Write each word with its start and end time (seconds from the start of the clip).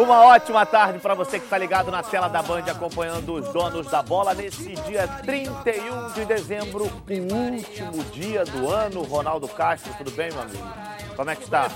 Uma 0.00 0.24
ótima 0.24 0.64
tarde 0.64 0.98
para 0.98 1.12
você 1.12 1.38
que 1.38 1.44
está 1.44 1.58
ligado 1.58 1.90
na 1.90 2.02
tela 2.02 2.26
da 2.26 2.42
Band 2.42 2.64
acompanhando 2.70 3.34
os 3.34 3.52
donos 3.52 3.86
da 3.88 4.02
bola 4.02 4.32
nesse 4.32 4.74
dia 4.86 5.06
31 5.06 6.12
de 6.12 6.24
dezembro, 6.24 6.84
o 6.84 7.34
último 7.34 8.02
dia 8.04 8.42
do 8.46 8.70
ano. 8.70 9.02
Ronaldo 9.02 9.46
Castro, 9.46 9.92
tudo 9.98 10.10
bem, 10.12 10.32
meu 10.32 10.40
amigo? 10.40 10.66
Como 11.14 11.28
é 11.28 11.36
que 11.36 11.42
está? 11.42 11.68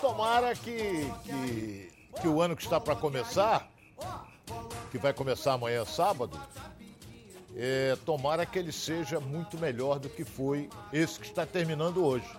Tomara 0.00 0.54
que, 0.54 1.12
que, 1.24 1.92
que 2.20 2.28
o 2.28 2.40
ano 2.40 2.54
que 2.54 2.62
está 2.62 2.80
para 2.80 2.94
começar, 2.94 3.68
que 4.92 4.98
vai 4.98 5.12
começar 5.12 5.54
amanhã 5.54 5.84
sábado, 5.84 6.40
é, 7.56 7.96
tomara 8.06 8.46
que 8.46 8.56
ele 8.56 8.70
seja 8.70 9.18
muito 9.18 9.58
melhor 9.58 9.98
do 9.98 10.08
que 10.08 10.24
foi 10.24 10.70
esse 10.92 11.18
que 11.18 11.26
está 11.26 11.44
terminando 11.44 12.06
hoje. 12.06 12.30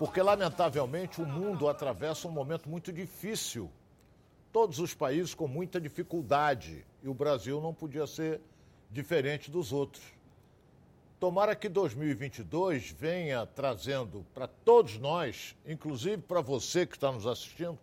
Porque, 0.00 0.22
lamentavelmente, 0.22 1.20
o 1.20 1.26
mundo 1.26 1.68
atravessa 1.68 2.26
um 2.26 2.30
momento 2.30 2.70
muito 2.70 2.90
difícil. 2.90 3.70
Todos 4.50 4.78
os 4.78 4.94
países 4.94 5.34
com 5.34 5.46
muita 5.46 5.78
dificuldade. 5.78 6.86
E 7.02 7.08
o 7.10 7.12
Brasil 7.12 7.60
não 7.60 7.74
podia 7.74 8.06
ser 8.06 8.40
diferente 8.90 9.50
dos 9.50 9.74
outros. 9.74 10.02
Tomara 11.20 11.54
que 11.54 11.68
2022 11.68 12.92
venha 12.92 13.44
trazendo 13.44 14.24
para 14.32 14.46
todos 14.48 14.96
nós, 14.96 15.54
inclusive 15.66 16.16
para 16.16 16.40
você 16.40 16.86
que 16.86 16.96
está 16.96 17.12
nos 17.12 17.26
assistindo, 17.26 17.78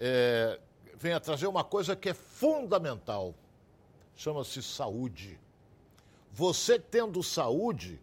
é, 0.00 0.58
venha 0.96 1.20
trazer 1.20 1.46
uma 1.46 1.62
coisa 1.62 1.94
que 1.94 2.08
é 2.08 2.14
fundamental. 2.14 3.32
Chama-se 4.16 4.60
saúde. 4.60 5.38
Você 6.32 6.80
tendo 6.80 7.22
saúde, 7.22 8.00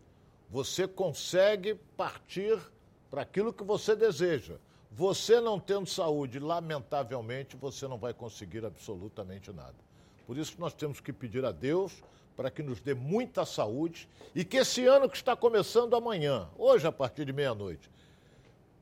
você 0.49 0.88
consegue 0.88 1.75
partir 1.97 2.57
para 3.09 3.22
aquilo 3.22 3.53
que 3.53 3.63
você 3.63 3.95
deseja. 3.95 4.55
Você 4.91 5.39
não 5.39 5.59
tendo 5.59 5.88
saúde, 5.88 6.39
lamentavelmente, 6.39 7.55
você 7.55 7.88
não 7.88 7.97
vai 7.97 8.13
conseguir 8.13 8.66
absolutamente 8.66 9.52
nada. 9.52 9.75
Por 10.25 10.38
isso 10.38 10.53
que 10.53 10.59
nós 10.59 10.73
temos 10.73 11.00
que 11.00 11.13
pedir 11.13 11.45
a 11.45 11.52
Deus 11.52 12.03
para 12.35 12.52
que 12.52 12.61
nos 12.61 12.80
dê 12.81 12.94
muita 12.94 13.45
saúde 13.45 14.08
e 14.35 14.45
que 14.45 14.58
esse 14.58 14.85
ano 14.85 15.09
que 15.09 15.17
está 15.17 15.35
começando 15.35 15.95
amanhã, 15.95 16.47
hoje 16.58 16.85
a 16.85 16.91
partir 16.91 17.25
de 17.25 17.33
meia-noite, 17.33 17.89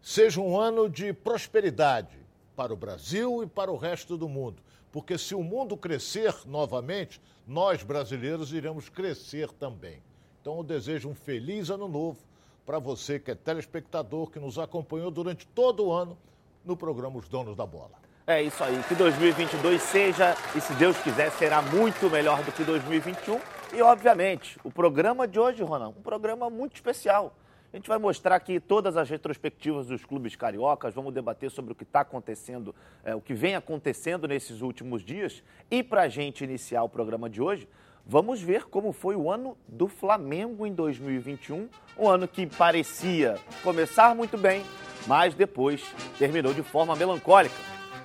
seja 0.02 0.42
um 0.42 0.60
ano 0.60 0.90
de 0.90 1.14
prosperidade 1.14 2.18
para 2.56 2.74
o 2.74 2.78
Brasil 2.78 3.44
e 3.44 3.48
para 3.48 3.72
o 3.72 3.78
resto 3.78 4.18
do 4.18 4.28
mundo. 4.28 4.62
Porque 4.92 5.18
se 5.18 5.36
o 5.36 5.44
mundo 5.44 5.76
crescer 5.76 6.34
novamente, 6.46 7.22
nós 7.46 7.84
brasileiros 7.84 8.54
iremos 8.54 8.90
crescer 8.90 9.52
também. 9.52 10.02
Então 10.42 10.58
eu 10.58 10.64
desejo 10.64 11.10
um 11.10 11.16
feliz 11.16 11.70
ano 11.70 11.88
novo 11.88 12.20
para 12.66 12.80
você 12.80 13.20
que 13.20 13.32
é 13.32 13.36
telespectador, 13.36 14.30
que 14.30 14.40
nos 14.40 14.58
acompanhou 14.58 15.12
durante 15.12 15.46
todo 15.48 15.86
o 15.86 15.92
ano 15.92 16.18
no 16.66 16.76
programa 16.76 17.18
Os 17.20 17.30
Donos 17.30 17.56
da 17.56 17.66
Bola. 17.66 18.04
É 18.26 18.42
isso 18.42 18.64
aí, 18.64 18.82
que 18.88 18.96
2022 18.96 19.80
seja, 19.84 20.36
e 20.56 20.60
se 20.60 20.74
Deus 20.74 20.98
quiser, 20.98 21.32
será 21.34 21.62
muito 21.62 22.10
melhor 22.10 22.42
do 22.44 22.52
que 22.52 22.64
2021. 22.64 23.40
E, 23.72 23.82
obviamente, 23.84 24.58
o 24.64 24.72
programa 24.72 25.28
de 25.28 25.40
hoje, 25.40 25.62
Ronan, 25.62 25.90
um 25.90 26.02
programa 26.02 26.50
muito 26.50 26.74
especial. 26.74 27.36
A 27.72 27.78
gente 27.78 27.88
vai 27.88 28.00
mostrar 28.00 28.36
aqui 28.36 28.60
todas 28.60 28.98
as 28.98 29.10
retrospectivas 29.10 29.86
dos 29.86 30.04
clubes 30.04 30.36
cariocas, 30.36 30.94
vamos 30.94 31.14
debater 31.14 31.52
sobre 31.52 31.74
o 31.74 31.76
que 31.76 31.84
está 31.84 32.00
acontecendo, 32.00 32.74
é, 33.04 33.14
o 33.14 33.22
que 33.22 33.34
vem 33.34 33.54
acontecendo 33.54 34.28
nesses 34.28 34.62
últimos 34.62 35.04
dias. 35.04 35.44
E 35.70 35.84
para 35.84 36.04
a 36.04 36.08
gente 36.08 36.44
iniciar 36.44 36.82
o 36.84 36.90
programa 36.90 37.30
de 37.30 37.42
hoje, 37.42 37.68
Vamos 38.08 38.40
ver 38.40 38.66
como 38.66 38.94
foi 38.94 39.16
o 39.16 39.32
ano 39.32 39.58
do 39.68 39.88
Flamengo 39.88 40.68
em 40.68 40.72
2021, 40.72 41.68
um 41.98 42.08
ano 42.08 42.28
que 42.28 42.46
parecia 42.46 43.40
começar 43.64 44.14
muito 44.14 44.38
bem, 44.38 44.64
mas 45.08 45.34
depois 45.34 45.82
terminou 46.20 46.54
de 46.54 46.62
forma 46.62 46.96
melancólica. 46.96 47.56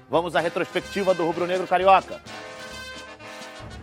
Vamos 0.09 0.35
à 0.35 0.41
retrospectiva 0.41 1.13
do 1.13 1.27
Rubro 1.27 1.47
Negro 1.47 1.67
Carioca. 1.67 2.19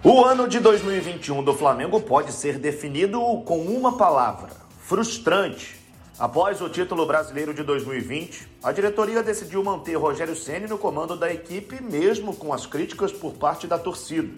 O 0.03 0.25
ano 0.25 0.47
de 0.47 0.59
2021 0.59 1.43
do 1.43 1.53
Flamengo 1.53 2.01
pode 2.01 2.31
ser 2.31 2.57
definido 2.57 3.19
com 3.45 3.59
uma 3.59 3.95
palavra: 3.95 4.49
frustrante. 4.79 5.77
Após 6.17 6.59
o 6.61 6.69
título 6.69 7.05
brasileiro 7.05 7.53
de 7.53 7.61
2020, 7.61 8.47
a 8.63 8.71
diretoria 8.71 9.21
decidiu 9.21 9.63
manter 9.63 9.93
Rogério 9.93 10.35
Ceni 10.35 10.65
no 10.65 10.79
comando 10.79 11.15
da 11.15 11.31
equipe, 11.31 11.79
mesmo 11.79 12.35
com 12.35 12.51
as 12.51 12.65
críticas 12.65 13.11
por 13.11 13.33
parte 13.33 13.67
da 13.67 13.77
torcida. 13.77 14.33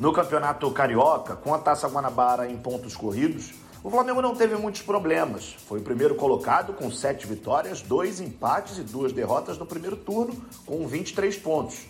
No 0.00 0.14
Campeonato 0.14 0.70
Carioca, 0.70 1.36
com 1.36 1.52
a 1.52 1.58
Taça 1.58 1.86
Guanabara 1.86 2.50
em 2.50 2.56
pontos 2.56 2.96
corridos, 2.96 3.52
o 3.84 3.90
Flamengo 3.90 4.22
não 4.22 4.34
teve 4.34 4.56
muitos 4.56 4.80
problemas. 4.80 5.54
Foi 5.68 5.78
o 5.78 5.82
primeiro 5.82 6.14
colocado 6.14 6.72
com 6.72 6.90
sete 6.90 7.26
vitórias, 7.26 7.82
dois 7.82 8.18
empates 8.18 8.78
e 8.78 8.82
duas 8.82 9.12
derrotas 9.12 9.58
no 9.58 9.66
primeiro 9.66 9.96
turno, 9.96 10.34
com 10.64 10.86
23 10.86 11.36
pontos. 11.36 11.80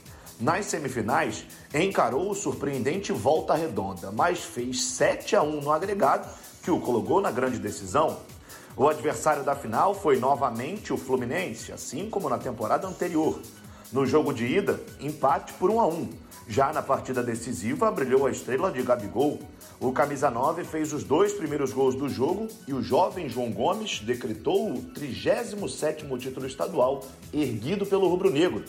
Nas 0.41 0.67
semifinais, 0.67 1.47
encarou 1.73 2.29
o 2.29 2.35
surpreendente 2.35 3.13
Volta 3.13 3.55
Redonda, 3.55 4.11
mas 4.11 4.41
fez 4.41 4.83
7 4.83 5.37
a 5.37 5.43
1 5.45 5.61
no 5.61 5.71
agregado, 5.71 6.29
que 6.65 6.71
o 6.73 6.81
colocou 6.81 7.21
na 7.21 7.31
grande 7.31 7.61
decisão. 7.61 8.19
O 8.77 8.89
adversário 8.89 9.45
da 9.45 9.55
final 9.55 9.95
foi 9.95 10.19
novamente 10.19 10.93
o 10.93 10.97
Fluminense, 10.97 11.71
assim 11.71 12.11
como 12.11 12.29
na 12.29 12.39
temporada 12.39 12.89
anterior. 12.89 13.41
No 13.93 14.05
jogo 14.05 14.33
de 14.33 14.47
ida, 14.47 14.81
empate 14.99 15.53
por 15.53 15.71
1 15.71 15.81
a 15.81 15.87
1 15.87 16.30
já 16.51 16.73
na 16.73 16.83
partida 16.83 17.23
decisiva, 17.23 17.93
brilhou 17.93 18.27
a 18.27 18.31
estrela 18.33 18.73
de 18.73 18.83
Gabigol. 18.83 19.39
O 19.79 19.93
camisa 19.93 20.29
9 20.29 20.65
fez 20.65 20.93
os 20.93 21.05
dois 21.05 21.33
primeiros 21.33 21.73
gols 21.73 21.95
do 21.95 22.09
jogo 22.09 22.49
e 22.67 22.75
o 22.75 22.83
jovem 22.83 23.29
João 23.29 23.53
Gomes 23.53 24.01
decretou 24.01 24.73
o 24.73 24.83
37º 24.93 26.19
título 26.19 26.47
estadual 26.47 27.05
erguido 27.33 27.87
pelo 27.87 28.09
rubro-negro. 28.09 28.65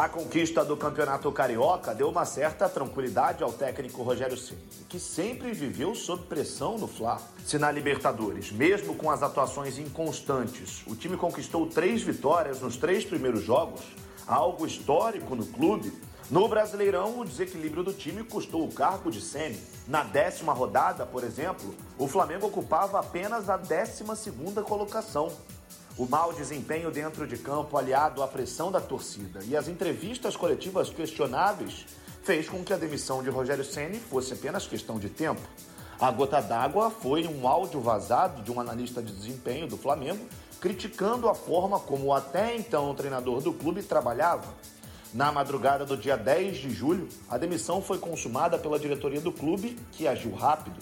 A 0.00 0.08
conquista 0.08 0.64
do 0.64 0.78
Campeonato 0.78 1.30
Carioca 1.30 1.94
deu 1.94 2.08
uma 2.08 2.24
certa 2.24 2.66
tranquilidade 2.70 3.44
ao 3.44 3.52
técnico 3.52 4.02
Rogério 4.02 4.34
Ceni, 4.34 4.62
que 4.88 4.98
sempre 4.98 5.52
viveu 5.52 5.94
sob 5.94 6.22
pressão 6.22 6.78
no 6.78 6.88
Fla. 6.88 7.20
Se 7.44 7.58
na 7.58 7.70
Libertadores, 7.70 8.50
mesmo 8.50 8.94
com 8.94 9.10
as 9.10 9.22
atuações 9.22 9.78
inconstantes, 9.78 10.82
o 10.86 10.96
time 10.96 11.18
conquistou 11.18 11.66
três 11.66 12.00
vitórias 12.00 12.62
nos 12.62 12.78
três 12.78 13.04
primeiros 13.04 13.42
jogos, 13.44 13.82
algo 14.26 14.66
histórico 14.66 15.36
no 15.36 15.44
clube, 15.44 15.92
no 16.30 16.48
Brasileirão, 16.48 17.20
o 17.20 17.24
desequilíbrio 17.26 17.82
do 17.82 17.92
time 17.92 18.24
custou 18.24 18.64
o 18.64 18.72
cargo 18.72 19.10
de 19.10 19.20
Ceni. 19.20 19.60
Na 19.86 20.02
décima 20.02 20.54
rodada, 20.54 21.04
por 21.04 21.24
exemplo, 21.24 21.74
o 21.98 22.08
Flamengo 22.08 22.46
ocupava 22.46 22.98
apenas 22.98 23.50
a 23.50 23.58
décima 23.58 24.16
segunda 24.16 24.62
colocação. 24.62 25.30
O 25.96 26.06
mau 26.06 26.32
desempenho 26.32 26.90
dentro 26.90 27.26
de 27.26 27.36
campo, 27.36 27.76
aliado 27.76 28.22
à 28.22 28.28
pressão 28.28 28.70
da 28.72 28.80
torcida 28.80 29.40
e 29.44 29.56
as 29.56 29.68
entrevistas 29.68 30.36
coletivas 30.36 30.88
questionáveis, 30.88 31.86
fez 32.22 32.48
com 32.48 32.64
que 32.64 32.72
a 32.72 32.76
demissão 32.76 33.22
de 33.22 33.30
Rogério 33.30 33.64
Ceni 33.64 33.98
fosse 33.98 34.32
apenas 34.32 34.66
questão 34.66 34.98
de 34.98 35.08
tempo. 35.08 35.42
A 36.00 36.10
gota 36.10 36.40
d'água 36.40 36.90
foi 36.90 37.26
um 37.26 37.46
áudio 37.46 37.80
vazado 37.80 38.42
de 38.42 38.50
um 38.50 38.58
analista 38.58 39.02
de 39.02 39.12
desempenho 39.12 39.66
do 39.66 39.76
Flamengo 39.76 40.26
criticando 40.60 41.28
a 41.28 41.34
forma 41.34 41.80
como 41.80 42.06
o 42.06 42.14
até 42.14 42.54
então 42.54 42.94
treinador 42.94 43.40
do 43.40 43.52
clube 43.52 43.82
trabalhava. 43.82 44.54
Na 45.12 45.32
madrugada 45.32 45.84
do 45.84 45.96
dia 45.96 46.16
10 46.16 46.58
de 46.58 46.70
julho, 46.70 47.08
a 47.28 47.36
demissão 47.36 47.82
foi 47.82 47.98
consumada 47.98 48.58
pela 48.58 48.78
diretoria 48.78 49.20
do 49.20 49.32
clube, 49.32 49.76
que 49.90 50.06
agiu 50.06 50.32
rápido. 50.32 50.78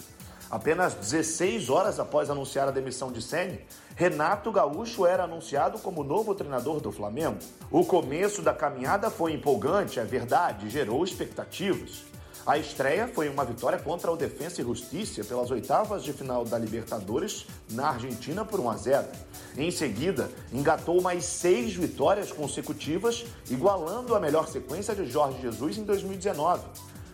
Apenas 0.49 0.95
16 0.95 1.69
horas 1.69 1.99
após 1.99 2.29
anunciar 2.29 2.67
a 2.67 2.71
demissão 2.71 3.11
de 3.11 3.21
Ceni, 3.21 3.59
Renato 3.95 4.51
Gaúcho 4.51 5.05
era 5.05 5.25
anunciado 5.25 5.77
como 5.77 6.03
novo 6.03 6.33
treinador 6.33 6.79
do 6.79 6.91
Flamengo. 6.91 7.37
O 7.69 7.85
começo 7.85 8.41
da 8.41 8.53
caminhada 8.53 9.11
foi 9.11 9.33
empolgante, 9.33 9.99
é 9.99 10.03
verdade, 10.03 10.69
gerou 10.69 11.03
expectativas. 11.03 12.03
A 12.47 12.57
estreia 12.57 13.07
foi 13.07 13.29
uma 13.29 13.45
vitória 13.45 13.77
contra 13.77 14.11
o 14.11 14.17
Defensa 14.17 14.59
e 14.59 14.63
Justiça 14.63 15.23
pelas 15.23 15.51
oitavas 15.51 16.03
de 16.03 16.11
final 16.11 16.43
da 16.43 16.57
Libertadores 16.57 17.45
na 17.69 17.89
Argentina 17.89 18.43
por 18.43 18.59
1 18.59 18.69
a 18.71 18.77
0. 18.77 19.07
Em 19.55 19.69
seguida, 19.69 20.31
engatou 20.51 20.99
mais 20.99 21.25
seis 21.25 21.75
vitórias 21.75 22.31
consecutivas, 22.31 23.23
igualando 23.51 24.15
a 24.15 24.19
melhor 24.19 24.47
sequência 24.47 24.95
de 24.95 25.05
Jorge 25.05 25.39
Jesus 25.41 25.77
em 25.77 25.83
2019. 25.83 26.63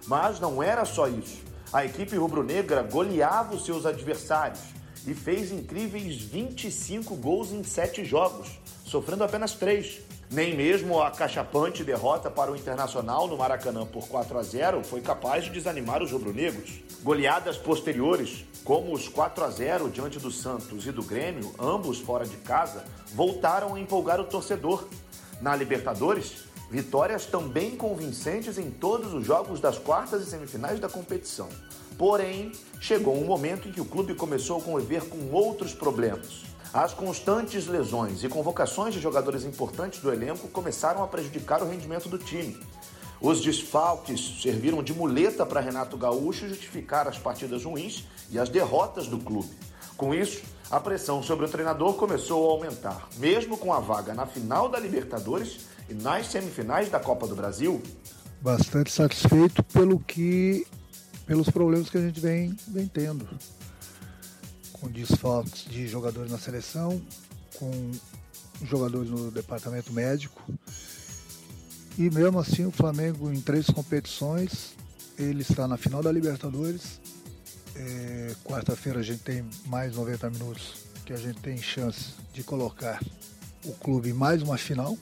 Mas 0.07 0.39
não 0.39 0.63
era 0.63 0.85
só 0.85 1.05
isso. 1.07 1.43
A 1.73 1.83
equipe 1.83 2.15
rubro-negra 2.15 2.83
goleava 2.83 3.55
os 3.55 3.65
seus 3.65 3.85
adversários 3.85 4.61
e 5.05 5.13
fez 5.13 5.51
incríveis 5.51 6.21
25 6.21 7.15
gols 7.15 7.51
em 7.51 7.63
7 7.63 8.05
jogos, 8.05 8.59
sofrendo 8.85 9.23
apenas 9.23 9.53
3. 9.53 10.01
Nem 10.31 10.55
mesmo 10.55 11.01
a 11.01 11.11
cachapante 11.11 11.83
derrota 11.83 12.31
para 12.31 12.51
o 12.51 12.55
Internacional 12.55 13.27
no 13.27 13.37
Maracanã 13.37 13.85
por 13.85 14.07
4 14.07 14.39
a 14.39 14.43
0 14.43 14.83
foi 14.83 15.01
capaz 15.01 15.43
de 15.43 15.51
desanimar 15.51 16.01
os 16.01 16.11
rubro-negros. 16.11 16.81
Goleadas 17.03 17.57
posteriores, 17.57 18.43
como 18.63 18.91
os 18.91 19.07
4 19.07 19.43
a 19.43 19.49
0 19.49 19.89
diante 19.89 20.17
do 20.17 20.31
Santos 20.31 20.87
e 20.87 20.91
do 20.91 21.03
Grêmio, 21.03 21.53
ambos 21.59 21.99
fora 21.99 22.25
de 22.25 22.37
casa, 22.37 22.83
voltaram 23.13 23.75
a 23.75 23.79
empolgar 23.79 24.19
o 24.19 24.25
torcedor. 24.25 24.87
Na 25.41 25.55
Libertadores, 25.55 26.44
vitórias 26.69 27.25
também 27.25 27.75
convincentes 27.75 28.57
em 28.57 28.69
todos 28.69 29.13
os 29.13 29.25
jogos 29.25 29.59
das 29.59 29.77
quartas 29.77 30.21
e 30.21 30.29
semifinais 30.29 30.79
da 30.79 30.89
competição. 30.89 31.47
Porém, 31.97 32.51
chegou 32.79 33.15
um 33.15 33.25
momento 33.25 33.67
em 33.67 33.71
que 33.71 33.81
o 33.81 33.85
clube 33.85 34.15
começou 34.15 34.57
a 34.57 34.61
conviver 34.61 35.07
com 35.07 35.31
outros 35.31 35.73
problemas. 35.73 36.43
As 36.73 36.93
constantes 36.93 37.67
lesões 37.67 38.21
e 38.23 38.27
convocações 38.27 38.93
de 38.93 38.99
jogadores 38.99 39.45
importantes 39.45 40.01
do 40.01 40.11
elenco 40.11 40.49
começaram 40.49 41.01
a 41.01 41.07
prejudicar 41.07 41.61
o 41.63 41.69
rendimento 41.69 42.09
do 42.09 42.17
time. 42.17 42.59
Os 43.21 43.39
desfalques 43.39 44.41
serviram 44.41 44.83
de 44.83 44.93
muleta 44.93 45.45
para 45.45 45.61
Renato 45.61 45.95
Gaúcho 45.95 46.49
justificar 46.49 47.07
as 47.07 47.17
partidas 47.17 47.63
ruins 47.63 48.03
e 48.29 48.37
as 48.37 48.49
derrotas 48.49 49.07
do 49.07 49.17
clube. 49.17 49.49
Com 49.95 50.13
isso, 50.13 50.43
a 50.69 50.79
pressão 50.79 51.23
sobre 51.23 51.45
o 51.45 51.49
treinador 51.49 51.93
começou 51.93 52.49
a 52.49 52.51
aumentar, 52.51 53.07
mesmo 53.17 53.57
com 53.57 53.71
a 53.71 53.79
vaga 53.79 54.13
na 54.13 54.25
final 54.25 54.67
da 54.67 54.77
Libertadores 54.77 55.59
e 55.89 55.93
nas 55.93 56.27
semifinais 56.27 56.89
da 56.89 56.99
Copa 56.99 57.27
do 57.27 57.35
Brasil. 57.35 57.81
Bastante 58.41 58.91
satisfeito 58.91 59.63
pelo 59.63 59.99
que, 59.99 60.65
pelos 61.25 61.49
problemas 61.49 61.89
que 61.89 61.97
a 61.97 62.01
gente 62.01 62.19
vem, 62.19 62.55
vem 62.67 62.87
tendo 62.87 63.27
com 64.73 64.89
desfalques 64.89 65.65
de 65.65 65.87
jogadores 65.87 66.31
na 66.31 66.37
seleção, 66.37 67.01
com 67.57 67.91
jogadores 68.63 69.09
no 69.09 69.31
departamento 69.31 69.91
médico. 69.91 70.41
E 71.97 72.09
mesmo 72.09 72.39
assim 72.39 72.65
o 72.65 72.71
Flamengo 72.71 73.31
em 73.31 73.39
três 73.39 73.67
competições, 73.67 74.73
ele 75.17 75.41
está 75.41 75.67
na 75.67 75.77
final 75.77 76.03
da 76.03 76.11
Libertadores. 76.11 76.99
É, 77.75 78.35
Quarta-feira 78.43 78.99
a 78.99 79.03
gente 79.03 79.23
tem 79.23 79.45
mais 79.65 79.95
90 79.95 80.29
minutos 80.29 80.85
que 81.05 81.13
a 81.13 81.17
gente 81.17 81.39
tem 81.39 81.57
chance 81.57 82.13
de 82.33 82.43
colocar 82.43 83.01
o 83.63 83.71
clube 83.73 84.09
em 84.09 84.13
mais 84.13 84.41
uma 84.41 84.57
final. 84.57 84.97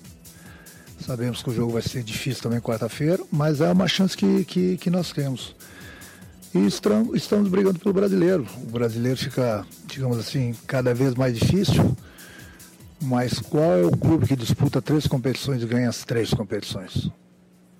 Sabemos 1.05 1.43
que 1.43 1.49
o 1.49 1.53
jogo 1.53 1.73
vai 1.73 1.81
ser 1.81 2.01
difícil 2.03 2.41
também 2.41 2.61
quarta-feira, 2.61 3.21
mas 3.31 3.59
é 3.59 3.71
uma 3.71 3.87
chance 3.87 4.15
que, 4.15 4.45
que, 4.45 4.77
que 4.77 4.89
nós 4.89 5.11
temos 5.11 5.55
e 6.53 6.67
estamos, 6.67 7.49
brigando 7.49 7.79
pelo 7.79 7.93
brasileiro. 7.93 8.45
O 8.61 8.69
brasileiro 8.69 9.17
fica, 9.17 9.65
digamos 9.87 10.19
assim, 10.19 10.53
cada 10.67 10.93
vez 10.93 11.15
mais 11.15 11.37
difícil. 11.37 11.97
Mas 13.01 13.39
qual 13.39 13.73
é 13.73 13.83
o 13.83 13.91
clube 13.91 14.27
que 14.27 14.35
disputa 14.35 14.81
três 14.81 15.07
competições 15.07 15.63
e 15.63 15.65
ganha 15.65 15.89
as 15.89 16.05
três 16.05 16.31
competições? 16.31 17.09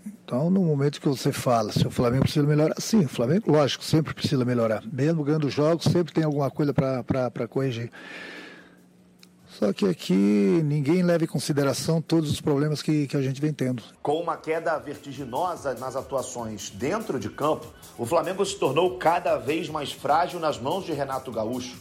Então, 0.05 0.49
no 0.49 0.61
momento 0.61 0.99
que 0.99 1.07
você 1.07 1.31
fala, 1.31 1.71
se 1.71 1.85
o 1.85 1.91
Flamengo 1.91 2.23
precisa 2.23 2.45
melhorar, 2.47 2.73
sim, 2.79 3.05
o 3.05 3.07
Flamengo, 3.07 3.51
lógico, 3.51 3.83
sempre 3.83 4.13
precisa 4.13 4.43
melhorar. 4.43 4.83
Mesmo 4.91 5.23
ganhando 5.23 5.49
jogos, 5.49 5.85
sempre 5.85 6.11
tem 6.11 6.23
alguma 6.23 6.49
coisa 6.49 6.73
para 6.73 7.47
corrigir. 7.47 7.91
Só 9.59 9.71
que 9.71 9.85
aqui 9.85 10.13
ninguém 10.13 11.03
leva 11.03 11.23
em 11.23 11.27
consideração 11.27 12.01
todos 12.01 12.31
os 12.31 12.41
problemas 12.41 12.81
que, 12.81 13.07
que 13.07 13.15
a 13.15 13.21
gente 13.21 13.39
vem 13.39 13.53
tendo. 13.53 13.83
Com 14.01 14.19
uma 14.19 14.35
queda 14.35 14.77
vertiginosa 14.79 15.73
nas 15.75 15.95
atuações 15.95 16.71
dentro 16.71 17.19
de 17.19 17.29
campo, 17.29 17.67
o 17.97 18.05
Flamengo 18.05 18.43
se 18.45 18.57
tornou 18.57 18.97
cada 18.97 19.37
vez 19.37 19.69
mais 19.69 19.91
frágil 19.91 20.39
nas 20.39 20.59
mãos 20.59 20.85
de 20.85 20.91
Renato 20.91 21.31
Gaúcho. 21.31 21.77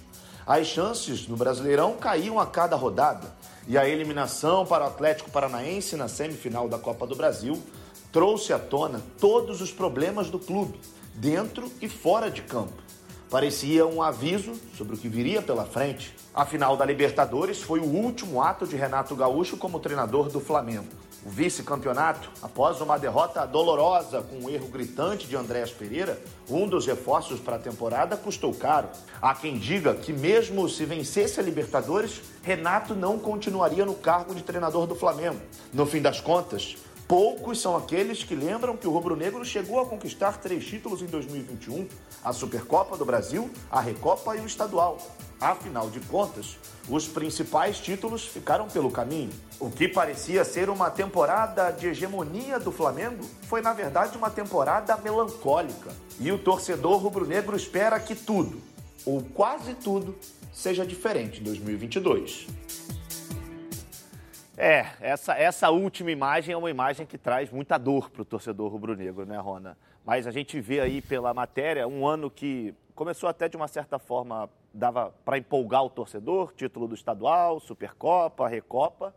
As 0.47 0.67
chances 0.67 1.27
no 1.27 1.37
Brasileirão 1.37 1.97
caíam 1.97 2.39
a 2.39 2.47
cada 2.47 2.77
rodada 2.77 3.33
e 3.67 3.79
a 3.79 3.89
eliminação 3.89 4.67
para 4.67 4.85
o 4.85 4.89
Atlético 4.89 5.31
Paranaense 5.31 5.97
na 5.97 6.09
semifinal 6.09 6.69
da 6.69 6.79
Copa 6.79 7.07
do 7.07 7.15
Brasil 7.15 7.63
trouxe 8.11 8.53
à 8.53 8.59
tona 8.59 9.01
todos 9.19 9.63
os 9.63 9.73
problemas 9.73 10.29
do 10.29 10.39
clube, 10.39 10.79
dentro 11.15 11.71
e 11.81 11.89
fora 11.89 12.31
de 12.31 12.43
campo. 12.43 12.83
Parecia 13.33 13.87
um 13.87 14.03
aviso 14.03 14.53
sobre 14.77 14.95
o 14.95 14.99
que 14.99 15.09
viria 15.09 15.41
pela 15.41 15.65
frente. 15.65 16.15
A 16.35 16.45
final 16.45 16.77
da 16.77 16.85
Libertadores 16.85 17.63
foi 17.63 17.81
o 17.81 17.87
último 17.87 18.43
ato 18.43 18.67
de 18.67 18.77
Renato 18.77 19.17
Gaúcho 19.17 19.57
como 19.57 19.81
treinador 19.81 20.29
do 20.29 20.39
Flamengo. 20.39 20.85
O 21.25 21.31
vice-campeonato, 21.31 22.31
após 22.43 22.83
uma 22.83 22.99
derrota 22.99 23.47
dolorosa 23.47 24.21
com 24.21 24.37
um 24.37 24.51
erro 24.51 24.69
gritante 24.69 25.27
de 25.27 25.35
Andréas 25.35 25.71
Pereira, 25.71 26.21
um 26.47 26.69
dos 26.69 26.87
reforços 26.87 27.41
para 27.41 27.57
a 27.57 27.59
temporada, 27.59 28.19
custou 28.19 28.53
caro. 28.53 28.89
Há 29.23 29.35
quem 29.35 29.57
diga 29.57 29.95
que, 29.95 30.13
mesmo 30.13 30.69
se 30.69 30.85
vencesse 30.85 31.41
a 31.41 31.43
Libertadores, 31.43 32.21
Renato 32.43 32.95
não 32.95 33.19
continuaria 33.19 33.87
no 33.87 33.95
cargo 33.95 34.35
de 34.35 34.43
treinador 34.43 34.87
do 34.87 34.95
Flamengo. 34.95 35.41
No 35.73 35.87
fim 35.87 36.03
das 36.03 36.21
contas, 36.21 36.77
Poucos 37.07 37.61
são 37.61 37.77
aqueles 37.77 38.25
que 38.25 38.35
lembram 38.35 38.77
que 38.77 38.87
o 38.87 38.91
rubro-negro 38.91 39.45
chegou 39.45 39.81
a 39.81 39.87
conquistar 39.87 40.39
três 40.39 40.65
títulos 40.65 41.03
em 41.03 41.07
2021: 41.07 41.87
a 42.25 42.33
Supercopa 42.33 42.97
do 42.97 43.05
Brasil, 43.05 43.51
a 43.71 43.81
Recopa 43.81 44.37
e 44.37 44.41
o 44.41 44.47
Estadual. 44.47 44.99
Afinal 45.41 45.91
de 45.91 45.99
contas, 46.01 46.57
os 46.89 47.09
principais 47.09 47.79
títulos 47.79 48.25
ficaram 48.25 48.69
pelo 48.69 48.91
caminho. 48.91 49.33
O 49.59 49.71
que 49.71 49.89
parecia 49.89 50.45
ser 50.45 50.71
uma 50.71 50.89
temporada 50.89 51.71
de 51.73 51.89
hegemonia 51.89 52.61
do 52.61 52.71
Flamengo 52.71 53.25
foi, 53.49 53.61
na 53.61 53.73
verdade, 53.73 54.17
uma 54.17 54.31
temporada 54.31 54.97
melancólica. 54.99 55.91
E 56.21 56.31
o 56.31 56.39
torcedor 56.39 56.99
rubro-negro 56.99 57.57
espera 57.57 57.99
que 57.99 58.15
tudo, 58.15 58.63
ou 59.05 59.21
quase 59.35 59.75
tudo, 59.75 60.17
seja 60.53 60.87
diferente 60.87 61.41
em 61.41 61.43
2022. 61.43 62.47
É, 64.65 64.87
essa, 65.01 65.37
essa 65.37 65.71
última 65.71 66.13
imagem 66.13 66.53
é 66.53 66.57
uma 66.57 66.71
imagem 66.71 67.05
que 67.05 67.19
traz 67.19 67.51
muita 67.51 67.77
dor 67.77 68.09
para 68.09 68.23
o 68.23 68.25
torcedor 68.25 68.71
rubro-negro, 68.71 69.27
né, 69.27 69.37
Rona? 69.37 69.77
Mas 70.05 70.25
a 70.25 70.31
gente 70.31 70.61
vê 70.61 70.79
aí 70.79 71.03
pela 71.03 71.35
matéria 71.35 71.89
um 71.89 72.07
ano 72.07 72.31
que 72.31 72.73
começou 72.95 73.29
até 73.29 73.49
de 73.49 73.57
uma 73.57 73.67
certa 73.67 73.99
forma, 73.99 74.49
dava 74.73 75.13
para 75.25 75.37
empolgar 75.37 75.83
o 75.83 75.91
torcedor, 75.91 76.53
título 76.55 76.87
do 76.87 76.95
estadual, 76.95 77.59
Supercopa, 77.59 78.47
Recopa, 78.47 79.13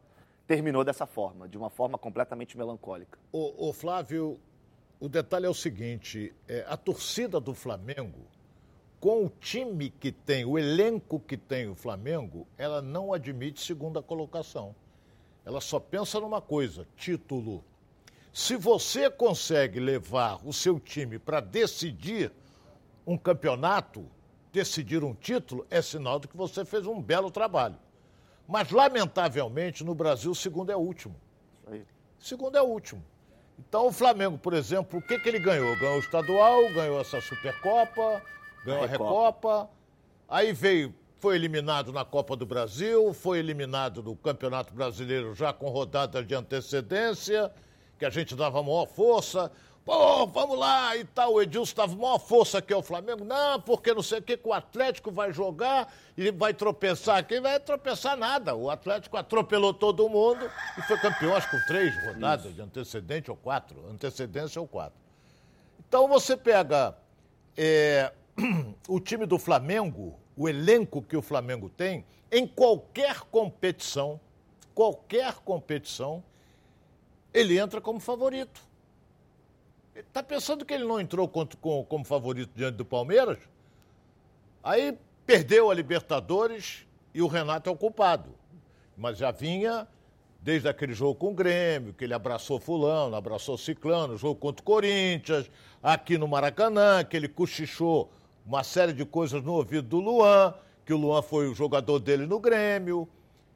terminou 0.48 0.84
dessa 0.84 1.06
forma, 1.06 1.48
de 1.48 1.60
uma 1.60 1.70
forma 1.70 1.96
completamente 1.96 2.58
melancólica. 2.58 3.20
O, 3.32 3.70
o 3.70 3.72
Flávio, 3.72 4.40
o 5.00 5.08
detalhe 5.08 5.46
é 5.46 5.50
o 5.50 5.54
seguinte, 5.54 6.34
é, 6.48 6.66
a 6.68 6.76
torcida 6.76 7.40
do 7.40 7.54
Flamengo, 7.54 8.26
com 9.00 9.24
o 9.24 9.30
time 9.30 9.92
que 9.92 10.12
tem, 10.12 10.44
o 10.44 10.58
elenco 10.58 11.20
que 11.20 11.38
tem 11.38 11.70
o 11.70 11.76
Flamengo, 11.76 12.48
ela 12.58 12.82
não 12.82 13.14
admite 13.14 13.62
segunda 13.62 14.02
colocação. 14.02 14.74
Ela 15.46 15.62
só 15.62 15.80
pensa 15.80 16.20
numa 16.20 16.42
coisa: 16.42 16.88
título. 16.98 17.64
Se 18.34 18.58
você 18.58 19.10
consegue 19.10 19.80
levar 19.80 20.40
o 20.46 20.52
seu 20.52 20.80
time 20.80 21.18
para 21.18 21.40
decidir 21.40 22.34
um 23.08 23.18
campeonato, 23.18 24.06
decidir 24.52 25.04
um 25.04 25.14
título, 25.14 25.66
é 25.70 25.82
sinal 25.82 26.20
de 26.20 26.28
que 26.28 26.36
você 26.36 26.66
fez 26.66 26.86
um 26.86 27.02
belo 27.02 27.32
trabalho. 27.32 27.78
Mas, 28.48 28.72
lamentavelmente, 28.72 29.84
no 29.84 29.96
Brasil, 29.96 30.32
o 30.32 30.36
segundo 30.36 30.72
é 30.72 30.76
o 30.76 30.80
último. 30.80 31.16
Segundo 32.20 32.58
é 32.58 32.62
o 32.62 32.66
último. 32.66 33.04
Então, 33.58 33.88
o 33.88 33.92
Flamengo, 33.92 34.38
por 34.38 34.54
exemplo, 34.54 35.00
o 35.00 35.02
que, 35.02 35.18
que 35.18 35.30
ele 35.30 35.40
ganhou? 35.40 35.74
Ganhou 35.78 35.96
o 35.96 36.00
estadual, 36.00 36.62
ganhou 36.74 37.00
essa 37.00 37.22
Supercopa, 37.22 38.22
ganhou 38.66 38.84
a 38.84 38.88
Recopa. 38.88 39.14
A 39.14 39.26
Recopa. 39.28 39.70
Aí 40.28 40.52
veio 40.52 40.94
foi 41.20 41.36
eliminado 41.36 41.92
na 41.92 42.06
Copa 42.06 42.36
do 42.36 42.46
Brasil, 42.46 43.14
foi 43.14 43.40
eliminado 43.40 44.04
no 44.04 44.16
Campeonato 44.16 44.74
Brasileiro 44.74 45.34
já 45.34 45.54
com 45.54 45.70
rodada 45.70 46.24
de 46.24 46.36
antecedência, 46.36 47.52
que 47.98 48.06
a 48.06 48.10
gente 48.10 48.36
dava 48.36 48.62
maior 48.62 48.86
força. 48.86 49.52
Pô, 49.86 50.26
vamos 50.26 50.58
lá 50.58 50.98
e 50.98 51.06
tal. 51.06 51.34
O 51.34 51.42
Edilson 51.42 51.70
estava 51.70 51.96
maior 51.96 52.18
força 52.18 52.58
aqui 52.58 52.74
ao 52.74 52.82
Flamengo. 52.82 53.24
Não, 53.24 53.62
porque 53.62 53.94
não 53.94 54.02
sei 54.02 54.18
o 54.18 54.22
que, 54.22 54.36
que 54.36 54.48
o 54.48 54.52
Atlético 54.52 55.12
vai 55.12 55.32
jogar 55.32 55.94
e 56.18 56.32
vai 56.32 56.56
tropeçar 56.56 57.18
aqui. 57.18 57.40
Vai 57.40 57.60
tropeçar 57.60 58.18
nada. 58.18 58.56
O 58.56 58.72
Atlético 58.72 59.16
atropelou 59.16 59.76
todo 59.76 60.10
mundo 60.10 60.50
e 60.76 60.82
foi 60.82 60.98
campeão, 60.98 61.36
acho 61.36 61.50
que 61.52 61.60
com 61.60 61.66
três 61.68 61.94
rodadas 62.04 62.54
de 62.54 62.62
antecedente 62.62 63.30
ou 63.30 63.38
quatro. 63.38 63.88
Antecedência 63.88 64.60
ou 64.60 64.68
quatro. 64.68 65.00
Então 65.88 66.08
você 66.08 66.36
pega 66.36 66.98
é, 67.56 68.12
o 68.90 69.00
time 69.00 69.28
do 69.28 69.38
Flamengo, 69.38 70.20
o 70.36 70.50
elenco 70.50 71.02
que 71.02 71.16
o 71.16 71.22
Flamengo 71.22 71.70
tem, 71.70 72.06
em 72.32 72.48
qualquer 72.48 73.22
competição, 73.32 74.20
qualquer 74.74 75.36
competição, 75.36 76.24
ele 77.34 77.58
entra 77.58 77.80
como 77.80 78.00
favorito. 78.00 78.62
Está 79.96 80.22
pensando 80.22 80.66
que 80.66 80.74
ele 80.74 80.84
não 80.84 81.00
entrou 81.00 81.28
como 81.28 82.04
favorito 82.04 82.52
diante 82.54 82.76
do 82.76 82.86
Palmeiras? 82.86 83.40
Aí 84.62 84.98
perdeu 85.26 85.72
a 85.72 85.74
Libertadores 85.74 86.86
e 87.14 87.22
o 87.22 87.28
Renato 87.28 87.70
é 87.70 87.74
o 87.74 87.78
culpado. 87.78 88.30
Mas 88.98 89.18
já 89.18 89.32
vinha 89.32 89.88
desde 90.42 90.68
aquele 90.68 90.94
jogo 90.94 91.16
com 91.16 91.32
o 91.32 91.34
Grêmio, 91.34 91.94
que 91.94 92.04
ele 92.04 92.14
abraçou 92.14 92.60
fulano, 92.60 93.16
abraçou 93.16 93.58
ciclano, 93.58 94.16
jogo 94.18 94.36
contra 94.36 94.62
o 94.62 94.66
Corinthians, 94.66 95.50
aqui 95.82 96.18
no 96.18 96.28
Maracanã, 96.28 97.04
que 97.04 97.18
ele 97.18 97.28
cochichou 97.28 98.12
uma 98.46 98.64
série 98.64 98.94
de 98.94 99.04
coisas 99.04 99.44
no 99.44 99.54
ouvido 99.54 99.88
do 99.88 100.00
Luan, 100.00 100.54
que 100.86 100.94
o 100.94 100.98
Luan 100.98 101.22
foi 101.22 101.50
o 101.50 101.56
jogador 101.56 102.00
dele 102.00 102.26
no 102.28 102.40
Grêmio. 102.40 103.10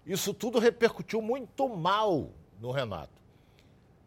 Isso 0.06 0.34
tudo 0.34 0.58
repercutiu 0.58 1.22
muito 1.22 1.70
mal 1.70 2.30
no 2.60 2.72
Renato. 2.72 3.14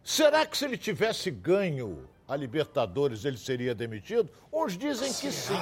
Será 0.03 0.45
que 0.45 0.59
se 0.59 0.65
ele 0.65 0.77
tivesse 0.77 1.31
ganho 1.31 2.09
a 2.27 2.35
Libertadores 2.35 3.25
ele 3.25 3.37
seria 3.37 3.75
demitido? 3.75 4.29
Uns 4.53 4.77
dizem 4.77 5.13
que 5.13 5.31
sim. 5.31 5.61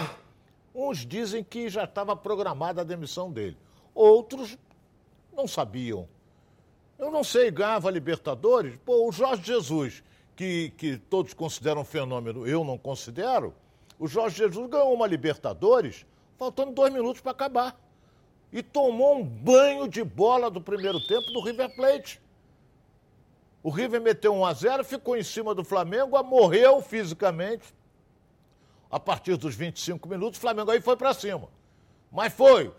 Uns 0.74 1.04
dizem 1.04 1.44
que 1.44 1.68
já 1.68 1.84
estava 1.84 2.16
programada 2.16 2.80
a 2.80 2.84
demissão 2.84 3.30
dele. 3.30 3.58
Outros 3.94 4.56
não 5.32 5.46
sabiam. 5.46 6.08
Eu 6.98 7.10
não 7.10 7.24
sei, 7.24 7.50
ganhava 7.50 7.88
a 7.88 7.92
Libertadores. 7.92 8.78
Pô, 8.84 9.06
o 9.08 9.12
Jorge 9.12 9.42
Jesus, 9.42 10.02
que, 10.34 10.72
que 10.76 10.96
todos 10.96 11.34
consideram 11.34 11.82
um 11.82 11.84
fenômeno, 11.84 12.46
eu 12.46 12.64
não 12.64 12.78
considero, 12.78 13.54
O 14.00 14.08
Jorge 14.08 14.38
Jesus 14.38 14.66
ganhou 14.70 14.94
uma 14.94 15.06
Libertadores 15.06 16.06
faltando 16.38 16.72
dois 16.72 16.90
minutos 16.90 17.20
para 17.20 17.32
acabar. 17.32 17.78
E 18.50 18.62
tomou 18.62 19.18
um 19.18 19.22
banho 19.22 19.86
de 19.86 20.02
bola 20.02 20.50
do 20.50 20.58
primeiro 20.58 20.98
tempo 21.06 21.30
do 21.30 21.40
River 21.40 21.76
Plate. 21.76 22.18
O 23.62 23.68
River 23.68 24.00
meteu 24.00 24.34
1 24.34 24.46
a 24.46 24.54
0 24.54 24.84
ficou 24.84 25.18
em 25.18 25.22
cima 25.22 25.54
do 25.54 25.62
Flamengo, 25.62 26.20
morreu 26.22 26.80
fisicamente. 26.80 27.74
A 28.90 28.98
partir 28.98 29.36
dos 29.36 29.54
25 29.54 30.08
minutos, 30.08 30.38
o 30.38 30.40
Flamengo 30.40 30.70
aí 30.70 30.80
foi 30.80 30.96
para 30.96 31.12
cima. 31.12 31.48
Mas 32.10 32.32
foi. 32.32 32.72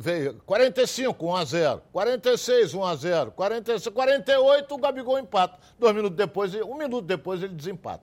Veio 0.00 0.34
45, 0.44 1.26
1 1.26 1.36
a 1.36 1.44
0 1.44 1.82
46, 1.92 2.74
1 2.74 2.84
a 2.84 2.96
0 2.96 3.30
46, 3.30 3.94
48, 3.94 4.74
o 4.74 4.78
Gabigol 4.78 5.18
empata. 5.20 5.60
Dois 5.78 5.94
minutos 5.94 6.16
depois, 6.16 6.52
um 6.56 6.74
minuto 6.74 7.04
depois 7.04 7.40
ele 7.40 7.54
desempata. 7.54 8.02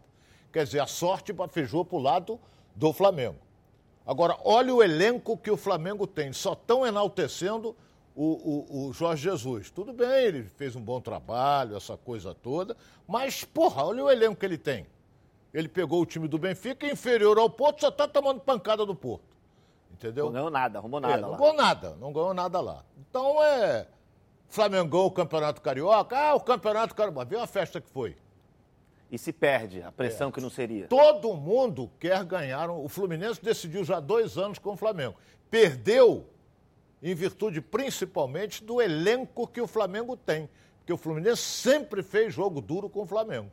Quer 0.51 0.63
dizer, 0.63 0.79
a 0.79 0.87
sorte 0.87 1.33
bafejou 1.33 1.83
para 1.83 1.97
o 1.97 2.01
lado 2.01 2.39
do 2.75 2.91
Flamengo. 2.93 3.37
Agora, 4.05 4.37
olha 4.43 4.73
o 4.73 4.83
elenco 4.83 5.37
que 5.37 5.49
o 5.49 5.57
Flamengo 5.57 6.05
tem. 6.05 6.33
Só 6.33 6.53
estão 6.53 6.85
enaltecendo 6.85 7.75
o, 8.15 8.23
o, 8.23 8.87
o, 8.87 8.93
Jorge 8.93 9.23
Jesus. 9.23 9.71
Tudo 9.71 9.93
bem, 9.93 10.25
ele 10.25 10.43
fez 10.43 10.75
um 10.75 10.81
bom 10.81 10.99
trabalho, 10.99 11.77
essa 11.77 11.97
coisa 11.97 12.33
toda, 12.33 12.75
mas, 13.07 13.43
porra, 13.43 13.83
olha 13.83 14.03
o 14.03 14.11
elenco 14.11 14.35
que 14.35 14.45
ele 14.45 14.57
tem. 14.57 14.85
Ele 15.53 15.67
pegou 15.67 16.01
o 16.01 16.05
time 16.05 16.27
do 16.27 16.37
Benfica, 16.37 16.85
inferior 16.85 17.37
ao 17.37 17.49
Porto, 17.49 17.81
só 17.81 17.89
está 17.89 18.07
tomando 18.07 18.41
pancada 18.41 18.85
do 18.85 18.95
Porto. 18.95 19.33
Entendeu? 19.91 20.25
Não 20.25 20.33
ganhou 20.33 20.49
nada, 20.49 20.79
arrumou 20.79 20.99
nada 20.99 21.13
é, 21.13 21.21
não 21.21 21.29
lá. 21.29 21.37
Não 21.37 21.43
ganhou 21.43 21.55
nada, 21.55 21.97
não 21.99 22.13
ganhou 22.13 22.33
nada 22.33 22.61
lá. 22.61 22.83
Então 22.97 23.43
é. 23.43 23.87
Flamengo 24.49 25.05
o 25.05 25.11
Campeonato 25.11 25.61
Carioca, 25.61 26.17
ah, 26.17 26.35
o 26.35 26.39
Campeonato 26.39 26.93
Carioca. 26.93 27.25
Viu 27.25 27.39
a 27.39 27.47
festa 27.47 27.79
que 27.79 27.89
foi? 27.89 28.17
E 29.13 29.17
se 29.19 29.31
perde 29.31 29.79
a 29.83 29.91
pressão 29.91 30.29
é. 30.29 30.31
que 30.31 30.41
não 30.41 30.49
seria. 30.49 30.87
Todo 30.87 31.35
mundo 31.35 31.87
quer 31.99 32.25
ganhar. 32.25 32.71
O 32.71 32.89
Fluminense 32.89 33.39
decidiu 33.39 33.83
já 33.83 33.97
há 33.97 33.99
dois 33.99 34.39
anos 34.39 34.57
com 34.57 34.71
o 34.71 34.75
Flamengo. 34.75 35.13
Perdeu 35.51 36.25
em 36.99 37.13
virtude 37.13 37.61
principalmente 37.61 38.63
do 38.63 38.81
elenco 38.81 39.45
que 39.45 39.61
o 39.61 39.67
Flamengo 39.67 40.17
tem. 40.17 40.49
Porque 40.79 40.91
o 40.91 40.97
Fluminense 40.97 41.43
sempre 41.43 42.01
fez 42.01 42.33
jogo 42.33 42.59
duro 42.59 42.89
com 42.89 43.03
o 43.03 43.05
Flamengo. 43.05 43.51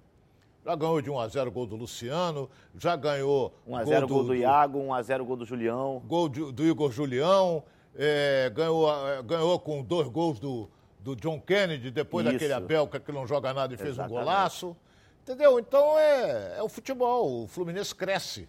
Já 0.64 0.74
ganhou 0.74 1.02
de 1.02 1.10
1x0 1.10 1.50
gol 1.50 1.66
do 1.66 1.76
Luciano, 1.76 2.48
já 2.74 2.96
ganhou. 2.96 3.52
1x0 3.68 4.00
gol, 4.00 4.08
gol, 4.08 4.24
do, 4.24 4.34
Iago, 4.34 4.78
1x0 4.78 5.24
gol 5.24 5.36
do 5.36 5.44
Julião. 5.44 6.02
Gol 6.06 6.30
de, 6.30 6.52
do 6.52 6.64
Igor 6.64 6.90
Julião, 6.90 7.62
é, 7.94 8.50
ganhou, 8.54 8.90
é, 9.08 9.22
ganhou 9.22 9.58
com 9.60 9.82
dois 9.82 10.08
gols 10.08 10.40
do, 10.40 10.70
do 11.00 11.14
John 11.14 11.38
Kennedy, 11.38 11.90
depois 11.90 12.24
Isso. 12.24 12.32
daquele 12.32 12.54
Abelca 12.54 12.98
que 12.98 13.12
não 13.12 13.26
joga 13.26 13.52
nada 13.52 13.74
e 13.74 13.76
fez 13.76 13.90
Exatamente. 13.90 14.16
um 14.16 14.20
golaço. 14.20 14.74
Entendeu? 15.22 15.58
Então 15.58 15.98
é, 15.98 16.58
é 16.58 16.62
o 16.62 16.68
futebol. 16.68 17.44
O 17.44 17.46
Fluminense 17.46 17.94
cresce 17.94 18.48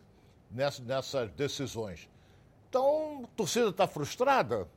nessa, 0.49 0.81
nessas 0.83 1.31
decisões. 1.31 2.09
Então, 2.69 3.23
a 3.25 3.27
torcida 3.35 3.69
está 3.69 3.87
frustrada? 3.87 4.67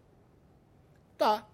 Tá. 1.17 1.47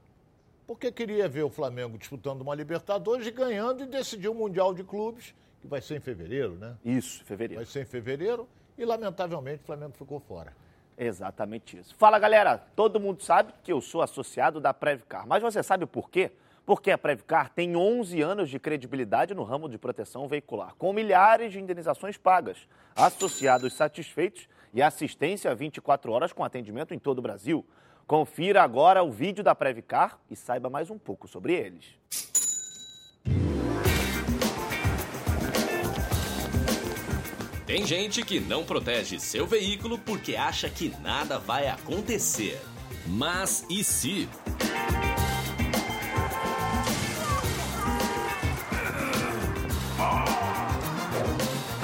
Porque 0.66 0.90
queria 0.90 1.28
ver 1.28 1.42
o 1.42 1.50
Flamengo 1.50 1.98
disputando 1.98 2.40
uma 2.40 2.54
Libertadores 2.54 3.26
e 3.26 3.30
ganhando 3.30 3.82
e 3.82 3.86
decidir 3.86 4.28
o 4.28 4.34
Mundial 4.34 4.72
de 4.72 4.82
Clubes, 4.82 5.34
que 5.60 5.66
vai 5.66 5.82
ser 5.82 5.96
em 5.96 6.00
fevereiro, 6.00 6.54
né? 6.54 6.76
Isso, 6.84 7.24
fevereiro. 7.24 7.62
Vai 7.62 7.66
ser 7.66 7.82
em 7.82 7.84
fevereiro 7.84 8.48
e, 8.78 8.84
lamentavelmente, 8.84 9.62
o 9.62 9.66
Flamengo 9.66 9.92
ficou 9.92 10.20
fora. 10.20 10.54
Exatamente 10.96 11.78
isso. 11.78 11.94
Fala, 11.96 12.18
galera. 12.18 12.58
Todo 12.76 13.00
mundo 13.00 13.22
sabe 13.22 13.52
que 13.62 13.72
eu 13.72 13.80
sou 13.80 14.00
associado 14.00 14.60
da 14.60 14.72
Previcar, 14.72 15.26
mas 15.26 15.42
você 15.42 15.62
sabe 15.62 15.86
por 15.86 16.08
quê? 16.08 16.30
Porque 16.64 16.90
a 16.90 16.98
Previcar 16.98 17.50
tem 17.50 17.76
11 17.76 18.20
anos 18.20 18.50
de 18.50 18.58
credibilidade 18.58 19.34
no 19.34 19.42
ramo 19.42 19.68
de 19.68 19.78
proteção 19.78 20.28
veicular, 20.28 20.74
com 20.76 20.92
milhares 20.92 21.52
de 21.52 21.60
indenizações 21.60 22.16
pagas, 22.16 22.68
associados 22.94 23.72
satisfeitos 23.72 24.48
e 24.72 24.82
assistência 24.82 25.54
24 25.54 26.12
horas 26.12 26.32
com 26.32 26.44
atendimento 26.44 26.94
em 26.94 26.98
todo 26.98 27.18
o 27.18 27.22
Brasil. 27.22 27.66
Confira 28.06 28.62
agora 28.62 29.02
o 29.02 29.10
vídeo 29.10 29.44
da 29.44 29.54
Previcar 29.54 30.18
e 30.30 30.36
saiba 30.36 30.68
mais 30.68 30.90
um 30.90 30.98
pouco 30.98 31.28
sobre 31.28 31.54
eles. 31.54 31.98
Tem 37.70 37.86
gente 37.86 38.24
que 38.24 38.40
não 38.40 38.64
protege 38.64 39.20
seu 39.20 39.46
veículo 39.46 39.96
porque 39.96 40.34
acha 40.34 40.68
que 40.68 40.88
nada 41.00 41.38
vai 41.38 41.68
acontecer. 41.68 42.60
Mas 43.06 43.64
e 43.70 43.84
se? 43.84 44.28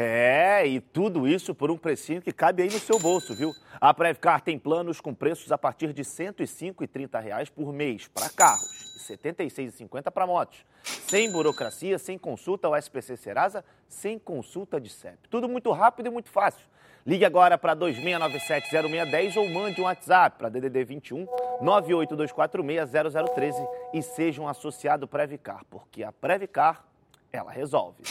É, 0.00 0.64
e 0.64 0.80
tudo 0.80 1.26
isso 1.26 1.52
por 1.52 1.72
um 1.72 1.76
precinho 1.76 2.22
que 2.22 2.32
cabe 2.32 2.62
aí 2.62 2.70
no 2.70 2.78
seu 2.78 3.00
bolso, 3.00 3.34
viu? 3.34 3.52
A 3.80 3.92
Prevcar 3.92 4.40
tem 4.40 4.56
planos 4.56 5.00
com 5.00 5.12
preços 5.12 5.50
a 5.50 5.58
partir 5.58 5.92
de 5.92 6.04
105,30 6.04 7.20
reais 7.20 7.50
por 7.50 7.72
mês 7.72 8.06
para 8.06 8.28
carros 8.28 8.94
e 8.94 9.12
R$ 9.12 9.18
76,50 9.18 10.12
para 10.12 10.24
motos. 10.24 10.64
Sem 10.84 11.32
burocracia, 11.32 11.98
sem 11.98 12.16
consulta 12.16 12.68
ao 12.68 12.76
SPC 12.76 13.16
Serasa, 13.16 13.64
sem 13.88 14.20
consulta 14.20 14.80
de 14.80 14.88
CEP. 14.88 15.18
Tudo 15.28 15.48
muito 15.48 15.72
rápido 15.72 16.06
e 16.06 16.10
muito 16.10 16.30
fácil. 16.30 16.64
Ligue 17.04 17.24
agora 17.24 17.58
para 17.58 17.74
2697-0610 17.74 19.36
ou 19.36 19.48
mande 19.48 19.80
um 19.80 19.84
WhatsApp 19.84 20.38
para 20.38 20.48
DDD 20.48 20.84
21 20.84 21.26
982460013 21.60 23.68
e 23.94 24.00
seja 24.00 24.40
um 24.40 24.46
associado 24.46 25.08
Previcar, 25.08 25.64
porque 25.68 26.04
a 26.04 26.12
Previcar, 26.12 26.84
ela 27.32 27.50
resolve. 27.50 28.04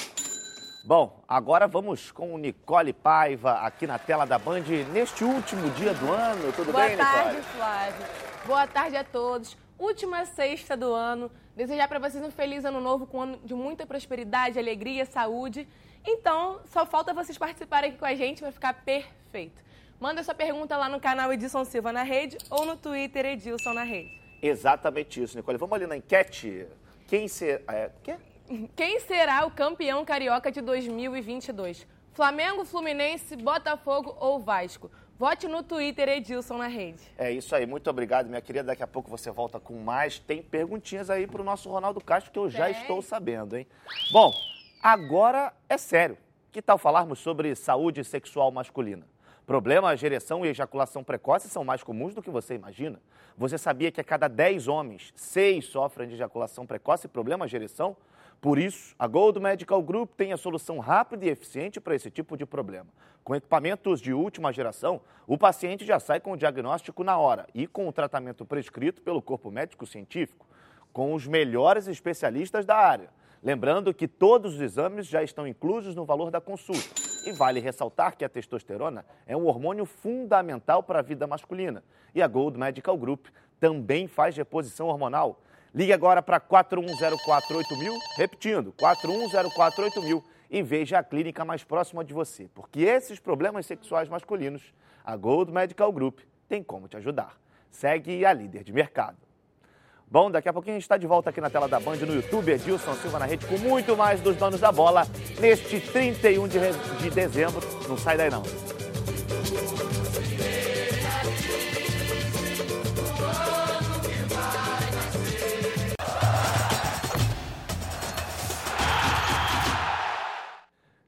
Bom, 0.88 1.22
agora 1.28 1.68
vamos 1.68 2.14
com 2.14 2.38
Nicole 2.38 2.94
Paiva 2.94 3.56
aqui 3.56 3.86
na 3.86 4.00
tela 4.00 4.24
da 4.24 4.40
Band 4.40 4.64
neste 4.94 5.22
último 5.22 5.70
dia 5.72 5.94
do 5.94 6.10
ano. 6.10 6.54
Tudo 6.54 6.72
Boa 6.72 6.86
bem, 6.86 6.96
Nicole? 6.96 7.14
Boa 7.14 7.24
tarde, 7.24 7.42
Flávio. 7.42 8.06
Boa 8.46 8.68
tarde 8.68 8.96
a 8.96 9.04
todos. 9.04 9.58
Última 9.78 10.24
sexta 10.24 10.78
do 10.78 10.94
ano. 10.94 11.30
Desejar 11.58 11.90
para 11.90 12.00
vocês 12.00 12.24
um 12.24 12.32
feliz 12.32 12.64
ano 12.64 12.80
novo 12.80 13.06
com 13.06 13.18
um 13.18 13.22
ano 13.24 13.38
de 13.44 13.54
muita 13.54 13.86
prosperidade, 13.86 14.58
alegria, 14.58 15.06
saúde. 15.06 15.68
Então, 16.06 16.62
só 16.72 16.86
falta 16.86 17.14
vocês 17.14 17.38
participarem 17.38 17.90
aqui 17.90 18.00
com 18.00 18.06
a 18.06 18.16
gente, 18.16 18.42
vai 18.42 18.54
ficar 18.54 18.74
perfeito. 18.74 19.62
Manda 20.00 20.24
sua 20.24 20.36
pergunta 20.36 20.78
lá 20.78 20.88
no 20.88 21.02
canal 21.02 21.34
Edilson 21.34 21.66
Silva 21.66 21.92
na 21.92 22.04
rede 22.04 22.38
ou 22.50 22.66
no 22.66 22.78
Twitter 22.78 23.26
Edilson 23.26 23.74
na 23.74 23.84
rede. 23.84 24.18
Exatamente 24.42 25.22
isso, 25.22 25.36
Nicole. 25.36 25.58
Vamos 25.58 25.76
ali 25.76 25.86
na 25.86 25.98
enquete. 25.98 26.66
Quem 27.08 27.28
ser. 27.28 27.62
É, 27.68 27.92
quê? 28.02 28.16
Quem 28.78 29.02
será 29.02 29.46
o 29.46 29.52
campeão 29.52 30.06
carioca 30.06 30.50
de 30.50 30.62
2022? 30.62 31.86
Flamengo, 32.14 32.64
Fluminense, 32.64 33.36
Botafogo 33.36 34.16
ou 34.22 34.40
Vasco? 34.40 34.90
Vote 35.20 35.50
no 35.50 35.62
Twitter 35.64 36.08
Edilson 36.08 36.58
na 36.58 36.68
rede. 36.68 37.02
É 37.18 37.30
isso 37.30 37.54
aí, 37.54 37.66
muito 37.66 37.90
obrigado, 37.90 38.28
minha 38.28 38.40
querida. 38.40 38.64
Daqui 38.64 38.82
a 38.82 38.88
pouco 38.88 39.10
você 39.10 39.30
volta 39.32 39.60
com 39.60 39.74
mais. 39.80 40.20
Tem 40.20 40.42
perguntinhas 40.42 41.10
aí 41.10 41.28
para 41.28 41.42
o 41.42 41.44
nosso 41.44 41.70
Ronaldo 41.70 42.00
Castro 42.00 42.32
que 42.32 42.40
eu 42.40 42.50
já 42.50 42.70
estou 42.70 43.02
sabendo, 43.02 43.58
hein? 43.58 43.68
Bom, 44.14 44.34
agora 44.82 45.52
é 45.68 45.78
sério. 45.78 46.18
Que 46.50 46.62
tal 46.62 46.78
falarmos 46.78 47.20
sobre 47.20 47.54
saúde 47.54 48.02
sexual 48.06 48.50
masculina? 48.50 49.06
Problemas 49.46 50.00
de 50.00 50.06
ereção 50.06 50.46
e 50.46 50.50
ejaculação 50.50 51.04
precoce 51.04 51.50
são 51.50 51.66
mais 51.66 51.84
comuns 51.84 52.14
do 52.14 52.22
que 52.22 52.30
você 52.30 52.56
imagina. 52.56 53.02
Você 53.38 53.58
sabia 53.58 53.92
que 53.92 54.00
a 54.00 54.04
cada 54.04 54.28
10 54.28 54.70
homens, 54.70 55.12
6 55.16 55.66
sofrem 55.66 56.08
de 56.08 56.16
ejaculação 56.16 56.66
precoce 56.66 57.08
e 57.08 57.10
problemas 57.10 57.50
de 57.50 57.58
ereção? 57.58 57.96
Por 58.40 58.60
isso, 58.60 58.96
a 59.00 59.08
Gold 59.08 59.40
Medical 59.40 59.82
Group 59.82 60.12
tem 60.16 60.32
a 60.32 60.38
solução 60.38 60.78
rápida 60.78 61.26
e 61.26 61.30
eficiente 61.30 61.82
para 61.82 61.96
esse 61.96 62.12
tipo 62.12 62.38
de 62.38 62.46
problema. 62.46 62.88
Com 63.24 63.36
equipamentos 63.36 64.00
de 64.00 64.14
última 64.14 64.54
geração, 64.54 65.02
o 65.26 65.38
paciente 65.38 65.84
já 65.84 66.00
sai 66.00 66.20
com 66.20 66.32
o 66.32 66.38
diagnóstico 66.38 67.04
na 67.04 67.18
hora 67.18 67.48
e 67.54 67.66
com 67.66 67.88
o 67.88 67.92
tratamento 67.92 68.46
prescrito 68.46 69.02
pelo 69.02 69.22
corpo 69.22 69.50
médico 69.50 69.88
científico, 69.88 70.46
com 70.94 71.14
os 71.14 71.28
melhores 71.28 71.88
especialistas 71.88 72.66
da 72.66 72.76
área. 72.76 73.10
Lembrando 73.42 73.94
que 73.94 74.08
todos 74.08 74.56
os 74.56 74.62
exames 74.62 75.08
já 75.08 75.24
estão 75.24 75.48
inclusos 75.48 75.96
no 75.96 76.06
valor 76.06 76.30
da 76.32 76.40
consulta. 76.40 77.08
E 77.26 77.32
vale 77.32 77.60
ressaltar 77.60 78.16
que 78.16 78.24
a 78.24 78.30
testosterona 78.30 79.06
é 79.26 79.36
um 79.36 79.46
hormônio 79.46 79.86
fundamental 79.86 80.82
para 80.82 81.00
a 81.00 81.04
vida 81.04 81.28
masculina. 81.28 81.84
E 82.16 82.22
a 82.22 82.28
Gold 82.28 82.58
Medical 82.58 82.98
Group 82.98 83.28
também 83.60 84.08
faz 84.08 84.38
reposição 84.38 84.88
hormonal 84.88 85.42
Ligue 85.78 85.94
agora 85.94 86.24
para 86.24 86.40
41048000, 86.40 88.00
repetindo, 88.16 88.74
41048000 88.74 90.24
e 90.50 90.64
veja 90.64 90.98
a 90.98 91.04
clínica 91.04 91.46
mais 91.46 91.64
próxima 91.64 92.04
de 92.04 92.16
você, 92.16 92.50
porque 92.56 92.80
esses 92.80 93.20
problemas 93.20 93.68
sexuais 93.68 94.10
masculinos 94.10 94.74
A 95.06 95.16
Gold 95.16 95.52
Medical 95.52 95.92
Group 95.92 96.22
tem 96.50 96.64
como 96.64 96.88
te 96.88 96.98
ajudar. 96.98 97.38
Segue 97.70 98.26
a 98.26 98.34
líder 98.34 98.64
de 98.64 98.74
mercado. 98.74 99.18
Bom, 100.10 100.32
daqui 100.32 100.50
a 100.50 100.54
pouquinho 100.54 100.78
a 100.78 100.80
gente 100.80 100.84
está 100.86 100.98
de 100.98 101.06
volta 101.06 101.30
aqui 101.30 101.40
na 101.40 101.50
tela 101.52 101.68
da 101.68 101.80
Band 101.80 101.98
no 101.98 102.16
YouTube. 102.16 102.52
Edilson 102.52 102.96
Silva 102.96 103.20
na 103.20 103.26
rede 103.28 103.46
com 103.46 103.60
muito 103.60 103.96
mais 103.96 104.20
dos 104.20 104.36
donos 104.36 104.60
da 104.60 104.72
bola 104.72 105.04
neste 105.40 105.80
31 105.80 106.48
de, 106.48 106.58
de 107.04 107.10
dezembro. 107.12 107.62
Não 107.88 108.00
sai 108.00 108.18
daí 108.18 108.32
não. 108.32 108.42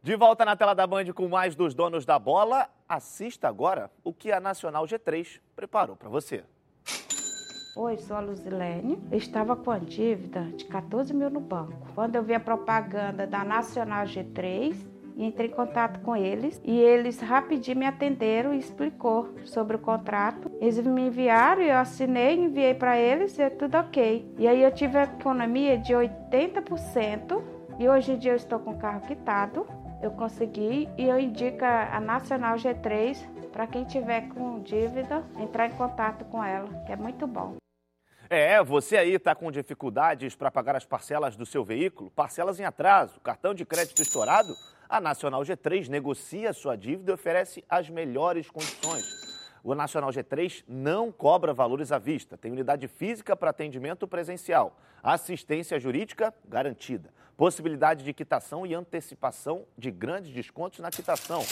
De 0.02 0.16
volta 0.16 0.46
na 0.46 0.56
tela 0.56 0.74
da 0.74 0.88
Band 0.88 1.12
com 1.14 1.28
mais 1.28 1.56
dos 1.56 1.74
donos 1.74 2.06
da 2.06 2.18
bola. 2.18 2.70
Assista 2.88 3.50
agora 3.50 3.92
o 4.02 4.14
que 4.14 4.32
a 4.32 4.40
Nacional 4.40 4.86
G3 4.86 5.42
preparou 5.54 5.98
para 5.98 6.08
você. 6.08 6.46
Oi, 7.76 7.98
sou 7.98 8.16
a 8.16 8.22
Luzilene. 8.22 8.98
Eu 9.12 9.18
estava 9.18 9.58
com 9.58 9.70
a 9.70 9.78
dívida 9.78 10.44
de 10.56 10.64
14 10.64 11.14
mil 11.14 11.30
no 11.30 11.42
banco. 11.42 11.92
Quando 11.94 12.16
eu 12.16 12.24
vi 12.24 12.34
a 12.34 12.40
propaganda 12.40 13.28
da 13.28 13.44
Nacional 13.44 14.06
G3, 14.06 14.74
entrei 15.18 15.48
em 15.48 15.52
contato 15.52 16.00
com 16.00 16.16
eles 16.16 16.62
e 16.64 16.80
eles 16.80 17.20
rapidinho 17.20 17.80
me 17.80 17.86
atenderam 17.86 18.54
e 18.54 18.58
explicou 18.58 19.36
sobre 19.44 19.76
o 19.76 19.80
contrato. 19.80 20.50
Eles 20.62 20.80
me 20.80 21.08
enviaram, 21.08 21.62
eu 21.62 21.78
assinei, 21.78 22.36
enviei 22.36 22.74
para 22.74 22.98
eles 22.98 23.38
e 23.38 23.42
é 23.42 23.50
tudo 23.50 23.76
ok. 23.76 24.34
E 24.38 24.48
aí 24.48 24.64
eu 24.64 24.72
tive 24.72 24.98
a 24.98 25.04
economia 25.04 25.78
de 25.78 25.94
80% 25.94 27.44
e 27.78 27.90
hoje 27.90 28.14
em 28.14 28.18
dia 28.18 28.32
eu 28.32 28.38
estou 28.38 28.60
com 28.60 28.72
o 28.72 28.78
carro 28.78 29.02
quitado 29.02 29.68
eu 30.02 30.12
consegui 30.12 30.90
e 30.98 31.08
eu 31.08 31.20
indico 31.20 31.64
a 31.64 32.00
Nacional 32.00 32.56
G3 32.56 33.18
para 33.52 33.68
quem 33.68 33.84
tiver 33.84 34.30
com 34.30 34.62
dívida 34.62 35.24
entrar 35.38 35.68
em 35.68 35.72
contato 35.72 36.24
com 36.26 36.44
ela, 36.44 36.68
que 36.86 36.92
é 36.92 36.96
muito 36.96 37.28
bom. 37.28 37.56
É, 38.30 38.64
você 38.64 38.96
aí 38.96 39.16
está 39.16 39.34
com 39.34 39.52
dificuldades 39.52 40.36
para 40.36 40.52
pagar 40.52 40.76
as 40.76 40.86
parcelas 40.86 41.36
do 41.36 41.48
seu 41.48 41.64
veículo, 41.64 42.12
parcelas 42.12 42.60
em 42.60 42.64
atraso, 42.64 43.20
cartão 43.22 43.56
de 43.56 43.66
crédito 43.66 44.02
estourado? 44.02 44.54
A 44.88 45.02
Nacional 45.02 45.42
G3 45.42 45.88
negocia 45.88 46.54
sua 46.54 46.76
dívida 46.76 47.12
e 47.12 47.16
oferece 47.16 47.64
as 47.68 47.90
melhores 47.90 48.50
condições. 48.50 49.29
O 49.64 49.76
Nacional 49.76 50.10
G3 50.10 50.64
não 50.68 51.12
cobra 51.12 51.54
valores 51.54 51.92
à 51.92 51.98
vista, 51.98 52.38
tem 52.38 52.52
unidade 52.52 52.88
física 52.88 53.36
para 53.36 53.50
atendimento 53.50 54.08
presencial, 54.08 54.80
assistência 55.04 55.80
jurídica 55.80 56.34
garantida, 56.48 57.14
possibilidade 57.36 58.04
de 58.04 58.14
quitação 58.14 58.66
e 58.66 58.74
antecipação 58.74 59.66
de 59.78 59.92
grandes 59.92 60.32
descontos 60.32 60.80
na 60.80 60.90
quitação. 60.90 61.44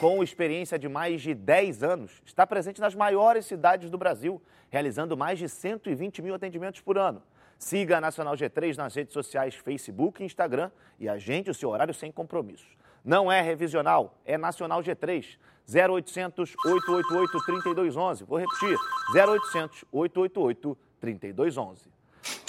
Com 0.00 0.22
experiência 0.22 0.76
de 0.76 0.88
mais 0.88 1.22
de 1.22 1.32
10 1.32 1.84
anos, 1.84 2.20
está 2.24 2.44
presente 2.44 2.80
nas 2.80 2.94
maiores 2.94 3.46
cidades 3.46 3.88
do 3.88 3.96
Brasil, 3.96 4.42
realizando 4.68 5.16
mais 5.16 5.38
de 5.38 5.48
120 5.48 6.20
mil 6.20 6.34
atendimentos 6.34 6.80
por 6.80 6.98
ano. 6.98 7.22
Siga 7.56 7.98
a 7.98 8.00
Nacional 8.00 8.34
G3 8.34 8.76
nas 8.76 8.92
redes 8.92 9.12
sociais 9.12 9.54
Facebook 9.54 10.20
e 10.20 10.26
Instagram 10.26 10.72
e 10.98 11.08
agende 11.08 11.48
o 11.48 11.54
seu 11.54 11.70
horário 11.70 11.94
sem 11.94 12.10
compromissos. 12.10 12.66
Não 13.04 13.30
é 13.30 13.40
revisional, 13.40 14.18
é 14.24 14.38
Nacional 14.38 14.82
G3. 14.82 15.38
0800 15.68 16.54
888 16.64 17.44
3211. 17.44 18.24
Vou 18.24 18.38
repetir: 18.38 18.76
0800 19.14 19.84
888 19.92 20.78
3211. 21.00 21.90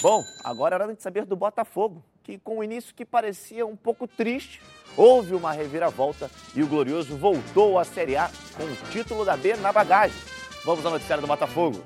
Bom, 0.00 0.22
agora 0.44 0.76
era 0.76 0.94
de 0.94 1.02
saber 1.02 1.24
do 1.24 1.36
Botafogo, 1.36 2.04
que 2.22 2.38
com 2.38 2.58
o 2.58 2.64
início 2.64 2.94
que 2.94 3.04
parecia 3.04 3.66
um 3.66 3.76
pouco 3.76 4.06
triste, 4.06 4.60
houve 4.96 5.34
uma 5.34 5.52
reviravolta 5.52 6.30
e 6.54 6.62
o 6.62 6.66
Glorioso 6.66 7.16
voltou 7.16 7.78
à 7.78 7.84
Série 7.84 8.16
A 8.16 8.30
com 8.56 8.64
o 8.64 8.90
título 8.90 9.24
da 9.24 9.36
B 9.36 9.56
na 9.56 9.72
bagagem. 9.72 10.16
Vamos 10.64 10.84
ao 10.84 10.92
noticiário 10.92 11.22
do 11.22 11.28
Botafogo. 11.28 11.82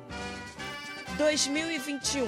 2021, 1.17 2.27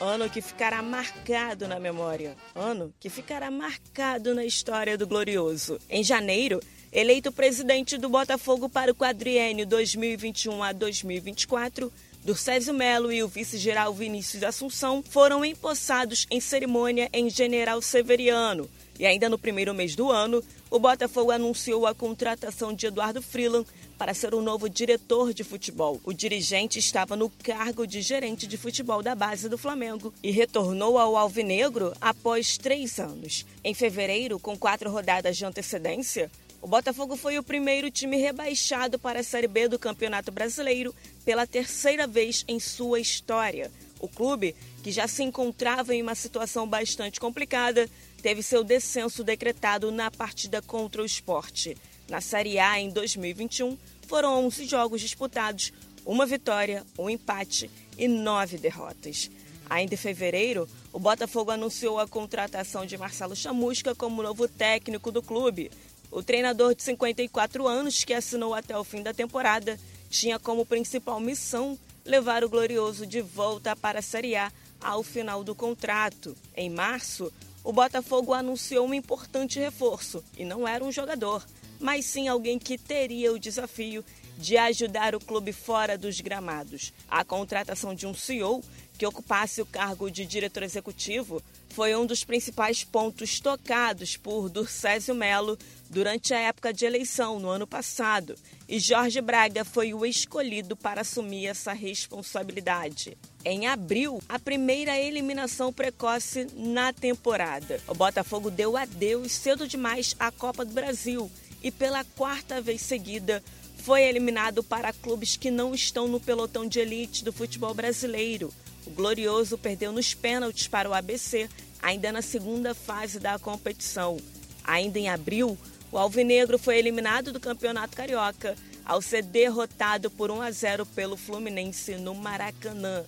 ano 0.00 0.28
que 0.28 0.40
ficará 0.40 0.82
marcado 0.82 1.68
na 1.68 1.78
memória, 1.78 2.36
ano 2.54 2.92
que 2.98 3.08
ficará 3.08 3.50
marcado 3.50 4.34
na 4.34 4.44
história 4.44 4.96
do 4.98 5.06
Glorioso. 5.06 5.78
Em 5.88 6.02
janeiro, 6.02 6.60
Eleito 6.92 7.32
presidente 7.32 7.96
do 7.96 8.10
Botafogo 8.10 8.68
para 8.68 8.92
o 8.92 8.94
quadriênio 8.94 9.66
2021 9.66 10.62
a 10.62 10.72
2024, 10.72 11.90
Durcésio 12.22 12.74
Melo 12.74 13.10
e 13.10 13.22
o 13.22 13.28
vice-geral 13.28 13.94
Vinícius 13.94 14.42
Assunção 14.42 15.02
foram 15.02 15.42
empossados 15.42 16.26
em 16.30 16.38
cerimônia 16.38 17.08
em 17.10 17.30
General 17.30 17.80
Severiano. 17.80 18.68
E 18.98 19.06
ainda 19.06 19.30
no 19.30 19.38
primeiro 19.38 19.72
mês 19.72 19.96
do 19.96 20.12
ano, 20.12 20.44
o 20.70 20.78
Botafogo 20.78 21.30
anunciou 21.30 21.86
a 21.86 21.94
contratação 21.94 22.74
de 22.74 22.86
Eduardo 22.86 23.22
Freeland 23.22 23.66
para 23.98 24.14
ser 24.14 24.34
o 24.34 24.42
novo 24.42 24.68
diretor 24.68 25.32
de 25.32 25.44
futebol. 25.44 26.00
O 26.04 26.12
dirigente 26.12 26.78
estava 26.78 27.16
no 27.16 27.30
cargo 27.30 27.86
de 27.86 28.02
gerente 28.02 28.46
de 28.46 28.56
futebol 28.56 29.02
da 29.02 29.14
base 29.14 29.48
do 29.48 29.58
Flamengo 29.58 30.12
e 30.22 30.30
retornou 30.30 30.98
ao 30.98 31.16
Alvinegro 31.16 31.92
após 32.00 32.56
três 32.58 32.98
anos. 32.98 33.46
Em 33.62 33.74
fevereiro, 33.74 34.38
com 34.38 34.56
quatro 34.56 34.90
rodadas 34.90 35.36
de 35.36 35.44
antecedência, 35.44 36.30
o 36.62 36.68
Botafogo 36.68 37.16
foi 37.16 37.38
o 37.38 37.42
primeiro 37.42 37.90
time 37.90 38.16
rebaixado 38.16 38.96
para 38.96 39.18
a 39.18 39.24
Série 39.24 39.48
B 39.48 39.66
do 39.66 39.80
Campeonato 39.80 40.30
Brasileiro 40.30 40.94
pela 41.24 41.44
terceira 41.44 42.06
vez 42.06 42.44
em 42.46 42.60
sua 42.60 43.00
história. 43.00 43.68
O 43.98 44.08
clube, 44.08 44.54
que 44.82 44.92
já 44.92 45.08
se 45.08 45.22
encontrava 45.24 45.94
em 45.94 46.02
uma 46.02 46.14
situação 46.14 46.66
bastante 46.66 47.18
complicada, 47.18 47.88
teve 48.22 48.42
seu 48.42 48.62
descenso 48.62 49.24
decretado 49.24 49.90
na 49.90 50.10
partida 50.10 50.62
contra 50.62 51.02
o 51.02 51.06
esporte. 51.06 51.76
Na 52.08 52.20
Série 52.20 52.58
A 52.58 52.78
em 52.78 52.90
2021, 52.90 53.76
foram 54.06 54.46
11 54.46 54.66
jogos 54.66 55.00
disputados, 55.00 55.72
uma 56.04 56.26
vitória, 56.26 56.84
um 56.98 57.08
empate 57.08 57.70
e 57.96 58.08
nove 58.08 58.58
derrotas. 58.58 59.30
Ainda 59.70 59.94
em 59.94 59.96
fevereiro, 59.96 60.68
o 60.92 60.98
Botafogo 60.98 61.50
anunciou 61.50 61.98
a 61.98 62.06
contratação 62.06 62.84
de 62.84 62.98
Marcelo 62.98 63.34
Chamusca 63.34 63.94
como 63.94 64.22
novo 64.22 64.46
técnico 64.46 65.10
do 65.10 65.22
clube. 65.22 65.70
O 66.10 66.22
treinador 66.22 66.74
de 66.74 66.82
54 66.82 67.66
anos, 67.66 68.04
que 68.04 68.12
assinou 68.12 68.54
até 68.54 68.76
o 68.76 68.84
fim 68.84 69.02
da 69.02 69.14
temporada, 69.14 69.78
tinha 70.10 70.38
como 70.38 70.66
principal 70.66 71.18
missão 71.18 71.78
levar 72.04 72.44
o 72.44 72.48
Glorioso 72.50 73.06
de 73.06 73.22
volta 73.22 73.74
para 73.74 74.00
a 74.00 74.02
Série 74.02 74.36
A 74.36 74.52
ao 74.78 75.02
final 75.02 75.42
do 75.42 75.54
contrato. 75.54 76.36
Em 76.54 76.68
março, 76.68 77.32
o 77.64 77.72
Botafogo 77.72 78.34
anunciou 78.34 78.86
um 78.86 78.92
importante 78.92 79.58
reforço 79.58 80.22
e 80.36 80.44
não 80.44 80.66
era 80.66 80.84
um 80.84 80.92
jogador, 80.92 81.42
mas 81.82 82.06
sim 82.06 82.28
alguém 82.28 82.58
que 82.58 82.78
teria 82.78 83.32
o 83.32 83.38
desafio 83.38 84.04
de 84.38 84.56
ajudar 84.56 85.14
o 85.14 85.20
clube 85.20 85.52
fora 85.52 85.98
dos 85.98 86.20
gramados. 86.20 86.92
A 87.08 87.24
contratação 87.24 87.94
de 87.94 88.06
um 88.06 88.14
CEO 88.14 88.62
que 88.96 89.06
ocupasse 89.06 89.60
o 89.60 89.66
cargo 89.66 90.10
de 90.10 90.24
diretor 90.24 90.62
executivo 90.62 91.42
foi 91.70 91.96
um 91.96 92.06
dos 92.06 92.22
principais 92.22 92.84
pontos 92.84 93.40
tocados 93.40 94.16
por 94.16 94.48
Durcésio 94.48 95.14
Melo 95.14 95.58
durante 95.90 96.32
a 96.32 96.38
época 96.38 96.72
de 96.72 96.84
eleição 96.84 97.38
no 97.38 97.48
ano 97.48 97.66
passado, 97.66 98.34
e 98.68 98.78
Jorge 98.78 99.20
Braga 99.20 99.64
foi 99.64 99.92
o 99.92 100.06
escolhido 100.06 100.74
para 100.76 101.02
assumir 101.02 101.46
essa 101.46 101.72
responsabilidade. 101.72 103.16
Em 103.44 103.66
abril, 103.66 104.22
a 104.28 104.38
primeira 104.38 104.98
eliminação 104.98 105.72
precoce 105.72 106.46
na 106.54 106.92
temporada. 106.92 107.80
O 107.86 107.94
Botafogo 107.94 108.50
deu 108.50 108.76
adeus 108.76 109.32
cedo 109.32 109.66
demais 109.66 110.14
à 110.18 110.30
Copa 110.30 110.64
do 110.64 110.72
Brasil 110.72 111.30
e 111.62 111.70
pela 111.70 112.04
quarta 112.04 112.60
vez 112.60 112.80
seguida 112.80 113.42
foi 113.78 114.02
eliminado 114.02 114.62
para 114.62 114.92
clubes 114.92 115.36
que 115.36 115.50
não 115.50 115.74
estão 115.74 116.06
no 116.06 116.20
pelotão 116.20 116.66
de 116.66 116.78
elite 116.78 117.24
do 117.24 117.32
futebol 117.32 117.74
brasileiro. 117.74 118.52
O 118.86 118.90
Glorioso 118.90 119.58
perdeu 119.58 119.92
nos 119.92 120.14
pênaltis 120.14 120.68
para 120.68 120.88
o 120.88 120.94
ABC, 120.94 121.48
ainda 121.82 122.12
na 122.12 122.22
segunda 122.22 122.74
fase 122.74 123.18
da 123.18 123.38
competição. 123.38 124.16
Ainda 124.64 124.98
em 124.98 125.08
abril, 125.08 125.58
o 125.90 125.98
Alvinegro 125.98 126.58
foi 126.58 126.78
eliminado 126.78 127.32
do 127.32 127.40
Campeonato 127.40 127.96
Carioca 127.96 128.56
ao 128.84 129.02
ser 129.02 129.22
derrotado 129.22 130.10
por 130.10 130.30
1 130.30 130.42
a 130.42 130.50
0 130.50 130.86
pelo 130.86 131.16
Fluminense 131.16 131.96
no 131.96 132.14
Maracanã. 132.14 133.04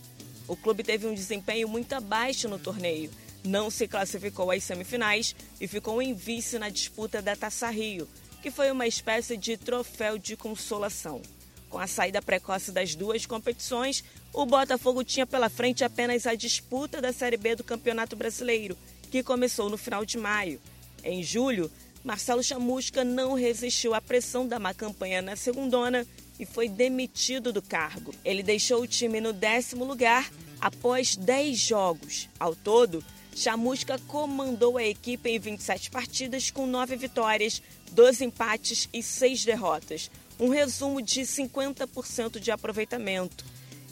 O 0.47 0.57
clube 0.57 0.83
teve 0.83 1.07
um 1.07 1.15
desempenho 1.15 1.69
muito 1.69 1.93
abaixo 1.95 2.49
no 2.49 2.59
torneio, 2.59 3.11
não 3.45 3.71
se 3.71 3.89
classificou 3.89 4.51
às 4.51 4.65
semifinais 4.65 5.35
e 5.61 5.67
ficou 5.67 6.03
em 6.03 6.15
vice 6.15 6.59
na 6.59 6.69
disputa 6.69 7.23
da 7.23 7.35
Taça 7.35 7.71
Rio, 7.71 8.09
que 8.45 8.51
foi 8.51 8.71
uma 8.71 8.87
espécie 8.87 9.39
de 9.39 9.57
troféu 9.57 10.19
de 10.19 10.37
consolação. 10.37 11.23
Com 11.71 11.79
a 11.79 11.87
saída 11.87 12.21
precoce 12.21 12.71
das 12.71 12.95
duas 12.95 13.25
competições, 13.25 14.05
o 14.35 14.45
Botafogo 14.45 15.03
tinha 15.03 15.27
pela 15.27 15.49
frente 15.49 15.83
apenas 15.83 16.27
a 16.27 16.35
disputa 16.35 17.01
da 17.01 17.11
Série 17.11 17.39
B 17.39 17.57
do 17.57 17.65
Campeonato 17.65 18.15
Brasileiro, 18.15 18.77
que 19.11 19.23
começou 19.23 19.71
no 19.71 19.79
final 19.79 20.05
de 20.05 20.19
maio. 20.19 20.61
Em 21.03 21.23
julho, 21.23 21.71
Marcelo 22.05 22.43
Chamusca 22.43 23.03
não 23.03 23.33
resistiu 23.33 23.95
à 23.95 24.01
pressão 24.03 24.47
da 24.47 24.59
má 24.59 24.75
campanha 24.75 25.23
na 25.23 25.37
segundona 25.37 26.07
e 26.39 26.45
foi 26.45 26.69
demitido 26.69 27.51
do 27.51 27.63
cargo. 27.63 28.15
Ele 28.23 28.43
deixou 28.43 28.83
o 28.83 28.87
time 28.87 29.23
no 29.23 29.33
décimo 29.33 29.87
lugar 29.87 30.31
após 30.61 31.17
10 31.17 31.57
jogos. 31.59 32.29
Ao 32.39 32.55
todo, 32.55 33.03
Chamusca 33.35 33.99
comandou 34.07 34.79
a 34.79 34.85
equipe 34.85 35.29
em 35.31 35.39
27 35.39 35.91
partidas 35.91 36.51
com 36.51 36.67
9 36.67 36.95
vitórias, 36.97 37.61
12 37.95 38.25
empates 38.25 38.89
e 38.93 39.03
6 39.03 39.45
derrotas. 39.45 40.11
um 40.39 40.49
resumo 40.49 41.01
de 41.01 41.21
50% 41.21 42.41
de 42.41 42.51
aproveitamento. 42.51 43.45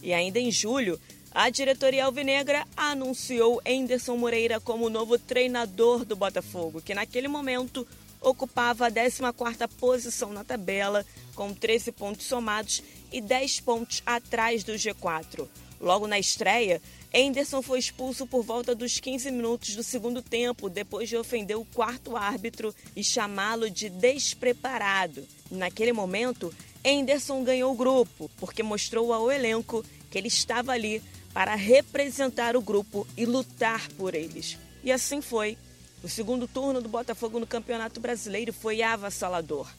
E 0.03 0.13
ainda 0.13 0.41
em 0.41 0.51
julho, 0.51 1.01
a 1.31 1.49
diretoria 1.49 2.05
alvinegra 2.05 2.67
anunciou 2.77 3.63
Enderson 3.65 4.17
Moreira 4.17 4.59
como 4.59 4.91
novo 4.91 5.17
treinador 5.17 6.05
do 6.05 6.17
Botafogo, 6.17 6.83
que 6.83 6.97
naquele 6.97 7.29
momento 7.29 7.87
ocupava 8.21 8.89
a 8.89 8.91
14ª 8.91 9.69
posição 9.79 10.33
na 10.33 10.43
tabela, 10.43 11.07
com 11.37 11.55
13 11.55 11.93
pontos 11.93 12.27
somados 12.27 12.83
e 13.13 13.21
10 13.21 13.61
pontos 13.61 14.03
atrás 14.05 14.65
do 14.65 14.73
G4. 14.73 15.47
Logo 15.81 16.09
na 16.09 16.19
estreia, 16.19 16.83
Enderson 17.15 17.61
foi 17.61 17.79
expulso 17.79 18.27
por 18.27 18.43
volta 18.43 18.75
dos 18.75 18.99
15 18.99 19.31
minutos 19.31 19.77
do 19.77 19.83
segundo 19.83 20.23
tempo, 20.23 20.71
depois 20.71 21.11
de 21.11 21.17
ofender 21.17 21.59
o 21.59 21.65
quarto 21.65 22.17
árbitro 22.17 22.75
e 22.97 23.05
chamá-lo 23.05 23.69
de 23.69 23.91
despreparado. 23.91 25.23
Naquele 25.51 25.93
momento, 25.93 26.53
Enderson 26.83 27.45
ganhou 27.45 27.73
o 27.73 27.77
grupo, 27.77 28.31
porque 28.39 28.63
mostrou 28.63 29.13
ao 29.13 29.31
elenco 29.31 29.85
que 30.11 30.17
ele 30.17 30.29
estava 30.29 30.73
ali 30.73 31.03
para 31.35 31.55
representar 31.55 32.57
o 32.57 32.63
grupo 32.63 33.07
e 33.15 33.27
lutar 33.27 33.89
por 33.91 34.15
eles. 34.15 34.59
E 34.83 34.91
assim 34.91 35.21
foi. 35.21 35.59
O 36.03 36.09
segundo 36.09 36.49
turno 36.49 36.81
do 36.81 36.89
Botafogo 36.89 37.39
no 37.39 37.47
Campeonato 37.47 38.01
Brasileiro 38.01 38.55
foi 38.55 38.83
avassalador. 38.83 39.71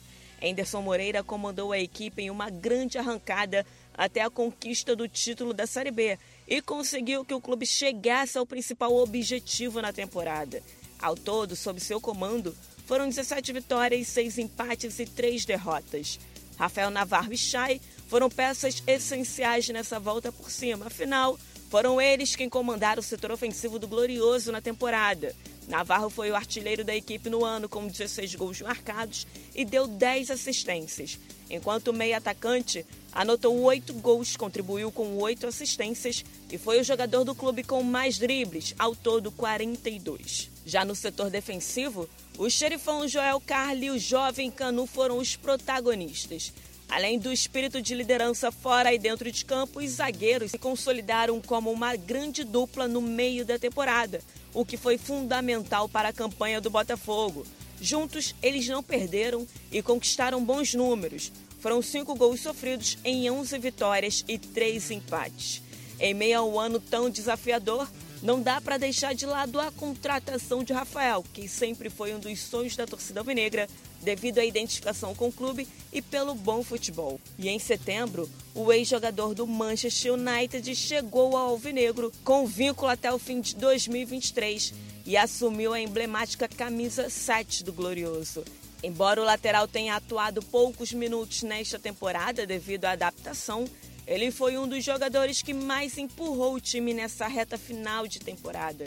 Enderson 0.41 0.81
Moreira 0.81 1.23
comandou 1.23 1.71
a 1.71 1.79
equipe 1.79 2.21
em 2.21 2.29
uma 2.29 2.49
grande 2.49 2.97
arrancada 2.97 3.65
até 3.93 4.21
a 4.21 4.29
conquista 4.29 4.95
do 4.95 5.07
título 5.07 5.53
da 5.53 5.65
Série 5.65 5.91
B 5.91 6.17
e 6.47 6.61
conseguiu 6.61 7.25
que 7.25 7.33
o 7.33 7.41
clube 7.41 7.65
chegasse 7.65 8.37
ao 8.37 8.45
principal 8.45 8.95
objetivo 8.95 9.81
na 9.81 9.93
temporada. 9.93 10.61
Ao 10.99 11.15
todo, 11.15 11.55
sob 11.55 11.79
seu 11.79 11.99
comando, 11.99 12.55
foram 12.85 13.07
17 13.07 13.53
vitórias, 13.53 14.07
6 14.07 14.37
empates 14.37 14.99
e 14.99 15.05
3 15.05 15.45
derrotas. 15.45 16.19
Rafael 16.57 16.89
Navarro 16.89 17.33
e 17.33 17.37
Chay 17.37 17.81
foram 18.07 18.29
peças 18.29 18.83
essenciais 18.85 19.67
nessa 19.69 19.99
volta 19.99 20.31
por 20.31 20.51
cima. 20.51 20.87
Afinal, 20.87 21.37
foram 21.69 21.99
eles 21.99 22.35
quem 22.35 22.47
comandaram 22.47 22.99
o 22.99 23.03
setor 23.03 23.31
ofensivo 23.31 23.79
do 23.79 23.87
Glorioso 23.87 24.51
na 24.51 24.61
temporada. 24.61 25.35
Navarro 25.67 26.09
foi 26.09 26.29
o 26.29 26.35
artilheiro 26.35 26.83
da 26.83 26.95
equipe 26.95 27.29
no 27.29 27.43
ano, 27.43 27.67
com 27.67 27.87
16 27.87 28.35
gols 28.35 28.61
marcados 28.61 29.25
e 29.55 29.65
deu 29.65 29.87
10 29.87 30.29
assistências, 30.29 31.17
enquanto 31.49 31.87
o 31.87 31.93
meio 31.93 32.15
atacante 32.15 32.85
anotou 33.13 33.59
8 33.61 33.93
gols, 33.93 34.35
contribuiu 34.35 34.91
com 34.91 35.17
8 35.17 35.47
assistências 35.47 36.23
e 36.51 36.57
foi 36.57 36.79
o 36.79 36.83
jogador 36.83 37.23
do 37.23 37.35
clube 37.35 37.63
com 37.63 37.83
mais 37.83 38.17
dribles, 38.17 38.73
ao 38.77 38.95
todo 38.95 39.31
42. 39.31 40.49
Já 40.65 40.85
no 40.85 40.95
setor 40.95 41.29
defensivo, 41.29 42.09
o 42.37 42.49
xerifão 42.49 43.07
Joel 43.07 43.41
Carli 43.41 43.87
e 43.87 43.91
o 43.91 43.99
jovem 43.99 44.49
Canu 44.49 44.87
foram 44.87 45.17
os 45.17 45.35
protagonistas. 45.35 46.53
Além 46.89 47.17
do 47.17 47.31
espírito 47.31 47.81
de 47.81 47.95
liderança 47.95 48.51
fora 48.51 48.93
e 48.93 48.99
dentro 48.99 49.31
de 49.31 49.43
campo, 49.45 49.79
os 49.79 49.91
zagueiros 49.91 50.51
se 50.51 50.57
consolidaram 50.57 51.41
como 51.41 51.71
uma 51.71 51.95
grande 51.95 52.43
dupla 52.43 52.87
no 52.87 53.01
meio 53.01 53.45
da 53.45 53.57
temporada, 53.57 54.21
o 54.53 54.63
que 54.63 54.77
foi 54.77 54.97
fundamental 54.97 55.89
para 55.89 56.09
a 56.09 56.13
campanha 56.13 56.61
do 56.61 56.69
Botafogo. 56.69 57.45
Juntos, 57.81 58.33
eles 58.41 58.67
não 58.67 58.81
perderam 58.81 59.45
e 59.71 59.81
conquistaram 59.81 60.43
bons 60.43 60.73
números. 60.73 61.31
Foram 61.63 61.81
cinco 61.81 62.13
gols 62.13 62.41
sofridos 62.41 62.97
em 63.05 63.31
11 63.31 63.57
vitórias 63.57 64.25
e 64.27 64.37
três 64.37 64.91
empates. 64.91 65.61
Em 65.97 66.13
meio 66.13 66.39
a 66.39 66.43
um 66.43 66.59
ano 66.59 66.77
tão 66.77 67.09
desafiador, 67.09 67.89
não 68.21 68.41
dá 68.41 68.59
para 68.59 68.77
deixar 68.77 69.15
de 69.15 69.25
lado 69.25 69.57
a 69.61 69.71
contratação 69.71 70.61
de 70.61 70.73
Rafael, 70.73 71.23
que 71.31 71.47
sempre 71.47 71.89
foi 71.89 72.13
um 72.13 72.19
dos 72.19 72.37
sonhos 72.41 72.75
da 72.75 72.85
torcida 72.85 73.21
alvinegra, 73.21 73.69
devido 74.01 74.39
à 74.39 74.45
identificação 74.45 75.15
com 75.15 75.29
o 75.29 75.31
clube 75.31 75.65
e 75.93 76.01
pelo 76.01 76.35
bom 76.35 76.63
futebol. 76.63 77.17
E 77.39 77.47
em 77.47 77.59
setembro, 77.59 78.29
o 78.53 78.69
ex-jogador 78.73 79.33
do 79.33 79.47
Manchester 79.47 80.15
United 80.15 80.75
chegou 80.75 81.37
ao 81.37 81.51
alvinegro 81.51 82.11
com 82.25 82.45
vínculo 82.45 82.91
até 82.91 83.09
o 83.09 83.17
fim 83.17 83.39
de 83.39 83.55
2023 83.55 84.73
e 85.05 85.15
assumiu 85.15 85.71
a 85.71 85.79
emblemática 85.79 86.45
camisa 86.45 87.09
7 87.09 87.63
do 87.63 87.71
Glorioso. 87.71 88.43
Embora 88.83 89.21
o 89.21 89.23
lateral 89.23 89.65
tenha 89.65 89.95
atuado 89.95 90.43
poucos 90.43 90.91
minutos 90.91 91.41
nesta 91.41 91.79
temporada 91.79 92.45
devido 92.45 92.83
à 92.83 92.91
adaptação, 92.91 93.65
ele 94.05 94.29
foi 94.29 94.57
um 94.57 94.67
dos 94.67 94.83
jogadores 94.83 95.41
que 95.41 95.53
mais 95.53 95.97
empurrou 95.97 96.55
o 96.55 96.59
time 96.59 96.93
nessa 96.93 97.25
reta 97.25 97.57
final 97.57 98.05
de 98.05 98.19
temporada. 98.19 98.83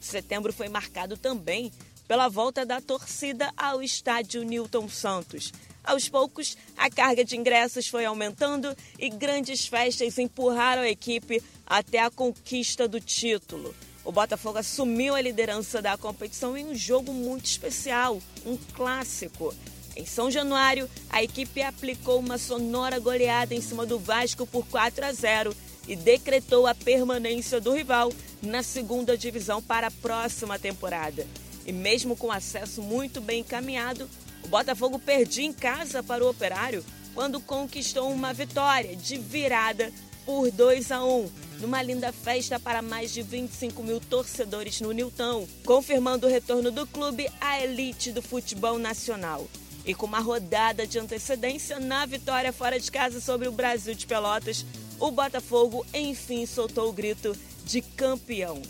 Setembro 0.00 0.52
foi 0.52 0.68
marcado 0.68 1.16
também 1.16 1.72
pela 2.06 2.28
volta 2.28 2.64
da 2.64 2.80
torcida 2.80 3.52
ao 3.56 3.82
estádio 3.82 4.44
Newton 4.44 4.88
Santos. 4.88 5.52
Aos 5.82 6.08
poucos, 6.08 6.56
a 6.76 6.88
carga 6.88 7.24
de 7.24 7.36
ingressos 7.36 7.88
foi 7.88 8.04
aumentando 8.04 8.76
e 8.98 9.08
grandes 9.08 9.66
festas 9.66 10.16
empurraram 10.18 10.82
a 10.82 10.88
equipe 10.88 11.42
até 11.66 11.98
a 11.98 12.10
conquista 12.10 12.86
do 12.86 13.00
título. 13.00 13.74
O 14.10 14.12
Botafogo 14.12 14.58
assumiu 14.58 15.14
a 15.14 15.20
liderança 15.20 15.80
da 15.80 15.96
competição 15.96 16.56
em 16.56 16.66
um 16.66 16.74
jogo 16.74 17.12
muito 17.12 17.44
especial, 17.44 18.20
um 18.44 18.58
clássico. 18.74 19.54
Em 19.94 20.04
São 20.04 20.28
Januário, 20.28 20.90
a 21.08 21.22
equipe 21.22 21.62
aplicou 21.62 22.18
uma 22.18 22.36
sonora 22.36 22.98
goleada 22.98 23.54
em 23.54 23.60
cima 23.60 23.86
do 23.86 24.00
Vasco 24.00 24.44
por 24.48 24.66
4 24.66 25.04
a 25.04 25.12
0 25.12 25.54
e 25.86 25.94
decretou 25.94 26.66
a 26.66 26.74
permanência 26.74 27.60
do 27.60 27.72
rival 27.72 28.12
na 28.42 28.64
segunda 28.64 29.16
divisão 29.16 29.62
para 29.62 29.86
a 29.86 29.92
próxima 29.92 30.58
temporada. 30.58 31.24
E 31.64 31.70
mesmo 31.70 32.16
com 32.16 32.32
acesso 32.32 32.82
muito 32.82 33.20
bem 33.20 33.42
encaminhado, 33.42 34.10
o 34.42 34.48
Botafogo 34.48 34.98
perdia 34.98 35.46
em 35.46 35.52
casa 35.52 36.02
para 36.02 36.24
o 36.24 36.28
Operário 36.28 36.84
quando 37.14 37.38
conquistou 37.38 38.10
uma 38.10 38.32
vitória 38.32 38.96
de 38.96 39.16
virada 39.18 39.92
por 40.26 40.50
2 40.50 40.90
a 40.90 41.04
1, 41.04 41.30
numa 41.60 41.82
linda 41.82 42.12
festa 42.12 42.58
para 42.58 42.82
mais 42.82 43.12
de 43.12 43.22
25 43.22 43.82
mil 43.82 44.00
torcedores 44.00 44.80
no 44.80 44.92
Nilton, 44.92 45.46
confirmando 45.64 46.26
o 46.26 46.30
retorno 46.30 46.70
do 46.70 46.86
clube 46.86 47.28
à 47.40 47.60
elite 47.60 48.10
do 48.10 48.22
futebol 48.22 48.78
nacional. 48.78 49.46
E 49.84 49.94
com 49.94 50.06
uma 50.06 50.20
rodada 50.20 50.86
de 50.86 50.98
antecedência 50.98 51.78
na 51.78 52.06
vitória 52.06 52.52
fora 52.52 52.78
de 52.78 52.90
casa 52.90 53.20
sobre 53.20 53.48
o 53.48 53.52
Brasil 53.52 53.94
de 53.94 54.06
Pelotas, 54.06 54.64
o 54.98 55.10
Botafogo 55.10 55.86
enfim 55.94 56.46
soltou 56.46 56.88
o 56.88 56.92
grito 56.92 57.36
de 57.64 57.80
campeão. 57.80 58.60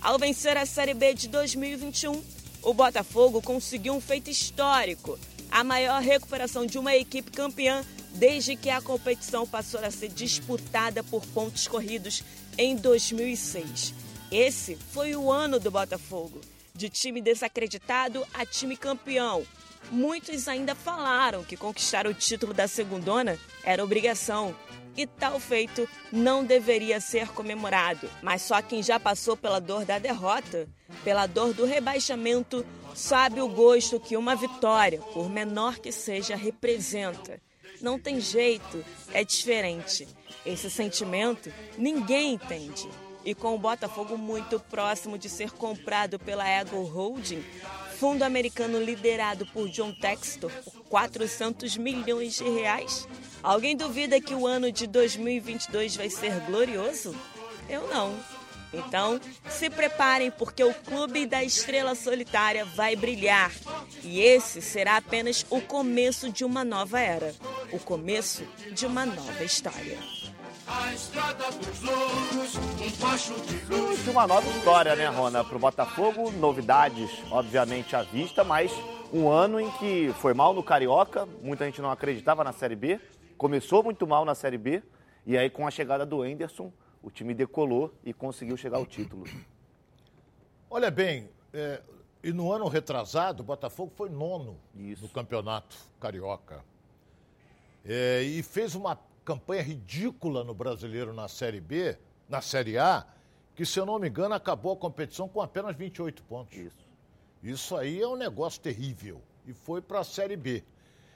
Ao 0.00 0.18
vencer 0.18 0.56
a 0.56 0.66
Série 0.66 0.94
B 0.94 1.14
de 1.14 1.28
2021, 1.28 2.22
o 2.62 2.74
Botafogo 2.74 3.40
conseguiu 3.42 3.94
um 3.94 4.00
feito 4.00 4.30
histórico, 4.30 5.18
a 5.50 5.64
maior 5.64 6.00
recuperação 6.00 6.64
de 6.64 6.78
uma 6.78 6.94
equipe 6.94 7.30
campeã 7.30 7.84
desde 8.14 8.56
que 8.56 8.70
a 8.70 8.80
competição 8.80 9.46
passou 9.46 9.80
a 9.80 9.90
ser 9.90 10.08
disputada 10.08 11.02
por 11.04 11.24
pontos 11.26 11.66
corridos 11.68 12.22
em 12.58 12.76
2006. 12.76 13.94
Esse 14.30 14.76
foi 14.76 15.16
o 15.16 15.30
ano 15.30 15.58
do 15.58 15.70
Botafogo, 15.70 16.40
de 16.74 16.88
time 16.88 17.20
desacreditado 17.20 18.26
a 18.32 18.46
time 18.46 18.76
campeão, 18.76 19.44
muitos 19.90 20.48
ainda 20.48 20.74
falaram 20.74 21.44
que 21.44 21.56
conquistar 21.56 22.06
o 22.06 22.14
título 22.14 22.52
da 22.52 22.68
segundona 22.68 23.38
era 23.64 23.82
obrigação. 23.82 24.54
E 24.96 25.06
tal 25.06 25.38
feito 25.38 25.88
não 26.12 26.44
deveria 26.44 27.00
ser 27.00 27.28
comemorado. 27.28 28.10
Mas 28.22 28.42
só 28.42 28.60
quem 28.60 28.82
já 28.82 28.98
passou 28.98 29.36
pela 29.36 29.60
dor 29.60 29.84
da 29.84 29.98
derrota, 29.98 30.68
pela 31.04 31.26
dor 31.26 31.54
do 31.54 31.64
rebaixamento, 31.64 32.66
sabe 32.94 33.40
o 33.40 33.48
gosto 33.48 34.00
que 34.00 34.16
uma 34.16 34.34
vitória, 34.34 34.98
por 34.98 35.30
menor 35.30 35.78
que 35.78 35.92
seja, 35.92 36.34
representa. 36.34 37.40
Não 37.80 37.98
tem 37.98 38.20
jeito, 38.20 38.84
é 39.12 39.24
diferente. 39.24 40.06
Esse 40.44 40.70
sentimento 40.70 41.52
ninguém 41.76 42.34
entende. 42.34 42.88
E 43.24 43.34
com 43.34 43.54
o 43.54 43.58
Botafogo 43.58 44.16
muito 44.16 44.58
próximo 44.58 45.18
de 45.18 45.28
ser 45.28 45.50
comprado 45.50 46.18
pela 46.18 46.48
Ego 46.48 46.82
Holding, 46.82 47.44
fundo 47.98 48.22
americano 48.22 48.82
liderado 48.82 49.44
por 49.46 49.68
John 49.68 49.92
Textor 49.92 50.50
por 50.64 50.82
400 50.84 51.76
milhões 51.76 52.36
de 52.36 52.48
reais? 52.48 53.06
Alguém 53.42 53.76
duvida 53.76 54.20
que 54.20 54.34
o 54.34 54.46
ano 54.46 54.72
de 54.72 54.86
2022 54.86 55.96
vai 55.96 56.08
ser 56.08 56.40
glorioso? 56.40 57.14
Eu 57.68 57.86
não. 57.88 58.18
Então, 58.72 59.20
se 59.48 59.68
preparem 59.68 60.30
porque 60.30 60.62
o 60.62 60.72
Clube 60.72 61.26
da 61.26 61.42
Estrela 61.42 61.94
Solitária 61.94 62.64
vai 62.64 62.94
brilhar. 62.94 63.52
E 64.02 64.20
esse 64.20 64.62
será 64.62 64.96
apenas 64.96 65.44
o 65.50 65.60
começo 65.60 66.30
de 66.30 66.44
uma 66.44 66.64
nova 66.64 67.00
era 67.00 67.34
o 67.72 67.78
começo 67.78 68.44
de 68.72 68.86
uma 68.86 69.06
nova 69.06 69.44
história. 69.44 69.98
A 70.66 70.94
estrada 70.94 71.50
dos 71.50 71.82
louros, 71.82 72.56
um 72.80 72.90
facho 72.90 73.34
de 73.40 73.64
luz. 73.72 74.04
De 74.04 74.10
uma 74.10 74.26
nova 74.26 74.48
história, 74.48 74.94
né, 74.94 75.06
Rona? 75.08 75.44
Para 75.44 75.56
o 75.56 75.58
Botafogo, 75.58 76.30
novidades, 76.32 77.10
obviamente, 77.30 77.94
à 77.96 78.02
vista, 78.02 78.44
mas 78.44 78.72
um 79.12 79.28
ano 79.28 79.60
em 79.60 79.70
que 79.72 80.12
foi 80.20 80.32
mal 80.34 80.54
no 80.54 80.62
Carioca, 80.62 81.26
muita 81.42 81.64
gente 81.64 81.82
não 81.82 81.90
acreditava 81.90 82.44
na 82.44 82.52
Série 82.52 82.76
B, 82.76 83.00
começou 83.36 83.82
muito 83.82 84.06
mal 84.06 84.24
na 84.24 84.34
Série 84.34 84.58
B, 84.58 84.82
e 85.26 85.36
aí 85.36 85.50
com 85.50 85.66
a 85.66 85.70
chegada 85.70 86.06
do 86.06 86.24
Enderson, 86.24 86.72
o 87.02 87.10
time 87.10 87.34
decolou 87.34 87.92
e 88.04 88.12
conseguiu 88.12 88.56
chegar 88.56 88.76
ao 88.78 88.86
título. 88.86 89.24
Olha 90.68 90.90
bem, 90.90 91.28
é, 91.52 91.80
e 92.22 92.32
no 92.32 92.52
ano 92.52 92.68
retrasado, 92.68 93.42
o 93.42 93.46
Botafogo 93.46 93.92
foi 93.96 94.08
nono 94.08 94.56
Isso. 94.76 95.02
no 95.02 95.08
campeonato 95.08 95.76
carioca. 95.98 96.69
É, 97.84 98.22
e 98.22 98.42
fez 98.42 98.74
uma 98.74 98.98
campanha 99.24 99.62
ridícula 99.62 100.44
no 100.44 100.54
brasileiro 100.54 101.12
na 101.12 101.28
Série 101.28 101.60
B, 101.60 101.96
na 102.28 102.40
Série 102.40 102.78
A, 102.78 103.06
que, 103.54 103.64
se 103.64 103.78
eu 103.78 103.86
não 103.86 103.98
me 103.98 104.08
engano, 104.08 104.34
acabou 104.34 104.72
a 104.72 104.76
competição 104.76 105.28
com 105.28 105.40
apenas 105.40 105.76
28 105.76 106.22
pontos. 106.24 106.56
Isso. 106.56 106.90
Isso 107.42 107.76
aí 107.76 108.00
é 108.00 108.06
um 108.06 108.16
negócio 108.16 108.60
terrível. 108.60 109.20
E 109.46 109.52
foi 109.52 109.80
para 109.80 110.00
a 110.00 110.04
Série 110.04 110.36
B. 110.36 110.62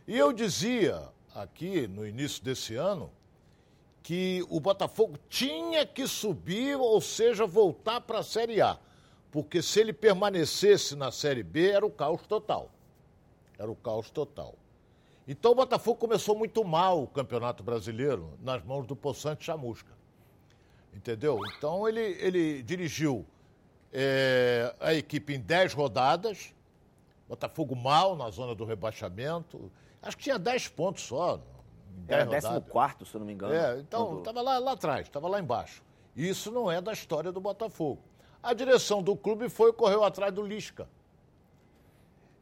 E 0.06 0.16
eu 0.16 0.32
dizia 0.32 1.02
aqui 1.34 1.86
no 1.86 2.06
início 2.06 2.42
desse 2.42 2.74
ano 2.74 3.10
que 4.02 4.44
o 4.50 4.60
Botafogo 4.60 5.18
tinha 5.28 5.86
que 5.86 6.06
subir, 6.06 6.76
ou 6.76 7.00
seja, 7.00 7.46
voltar 7.46 8.00
para 8.02 8.18
a 8.18 8.22
Série 8.22 8.60
A. 8.60 8.78
Porque 9.30 9.62
se 9.62 9.80
ele 9.80 9.92
permanecesse 9.92 10.94
na 10.94 11.10
Série 11.10 11.42
B, 11.42 11.70
era 11.70 11.84
o 11.84 11.90
caos 11.90 12.26
total. 12.26 12.70
Era 13.58 13.70
o 13.70 13.76
caos 13.76 14.10
total. 14.10 14.54
Então 15.26 15.52
o 15.52 15.54
Botafogo 15.54 15.98
começou 15.98 16.36
muito 16.36 16.62
mal 16.64 17.02
o 17.02 17.06
Campeonato 17.06 17.62
Brasileiro 17.62 18.38
nas 18.42 18.62
mãos 18.62 18.86
do 18.86 18.94
Poçante 18.94 19.44
Chamusca. 19.44 19.92
Entendeu? 20.92 21.38
Então 21.56 21.88
ele, 21.88 22.00
ele 22.00 22.62
dirigiu 22.62 23.26
é, 23.92 24.74
a 24.80 24.92
equipe 24.92 25.34
em 25.34 25.40
10 25.40 25.72
rodadas, 25.72 26.52
Botafogo 27.28 27.74
mal 27.74 28.14
na 28.14 28.28
zona 28.30 28.54
do 28.54 28.64
rebaixamento. 28.64 29.72
Acho 30.02 30.16
que 30.16 30.24
tinha 30.24 30.38
10 30.38 30.68
pontos 30.68 31.04
só. 31.04 31.40
Era 32.06 32.26
14, 32.26 33.06
se 33.06 33.14
eu 33.14 33.20
não 33.20 33.26
me 33.26 33.32
engano. 33.32 33.54
É, 33.54 33.78
então 33.78 34.18
estava 34.18 34.42
lá, 34.42 34.58
lá 34.58 34.72
atrás, 34.72 35.06
estava 35.06 35.26
lá 35.28 35.40
embaixo. 35.40 35.82
Isso 36.14 36.50
não 36.50 36.70
é 36.70 36.80
da 36.80 36.92
história 36.92 37.32
do 37.32 37.40
Botafogo. 37.40 38.02
A 38.42 38.52
direção 38.52 39.02
do 39.02 39.16
clube 39.16 39.48
foi 39.48 39.72
correu 39.72 40.04
atrás 40.04 40.32
do 40.32 40.42
Lisca. 40.42 40.86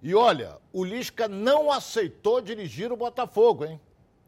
E 0.02 0.14
olha, 0.16 0.58
o 0.72 0.84
Lisca 0.84 1.28
não 1.28 1.70
aceitou 1.70 2.40
dirigir 2.40 2.90
o 2.90 2.96
Botafogo, 2.96 3.64
hein? 3.64 3.80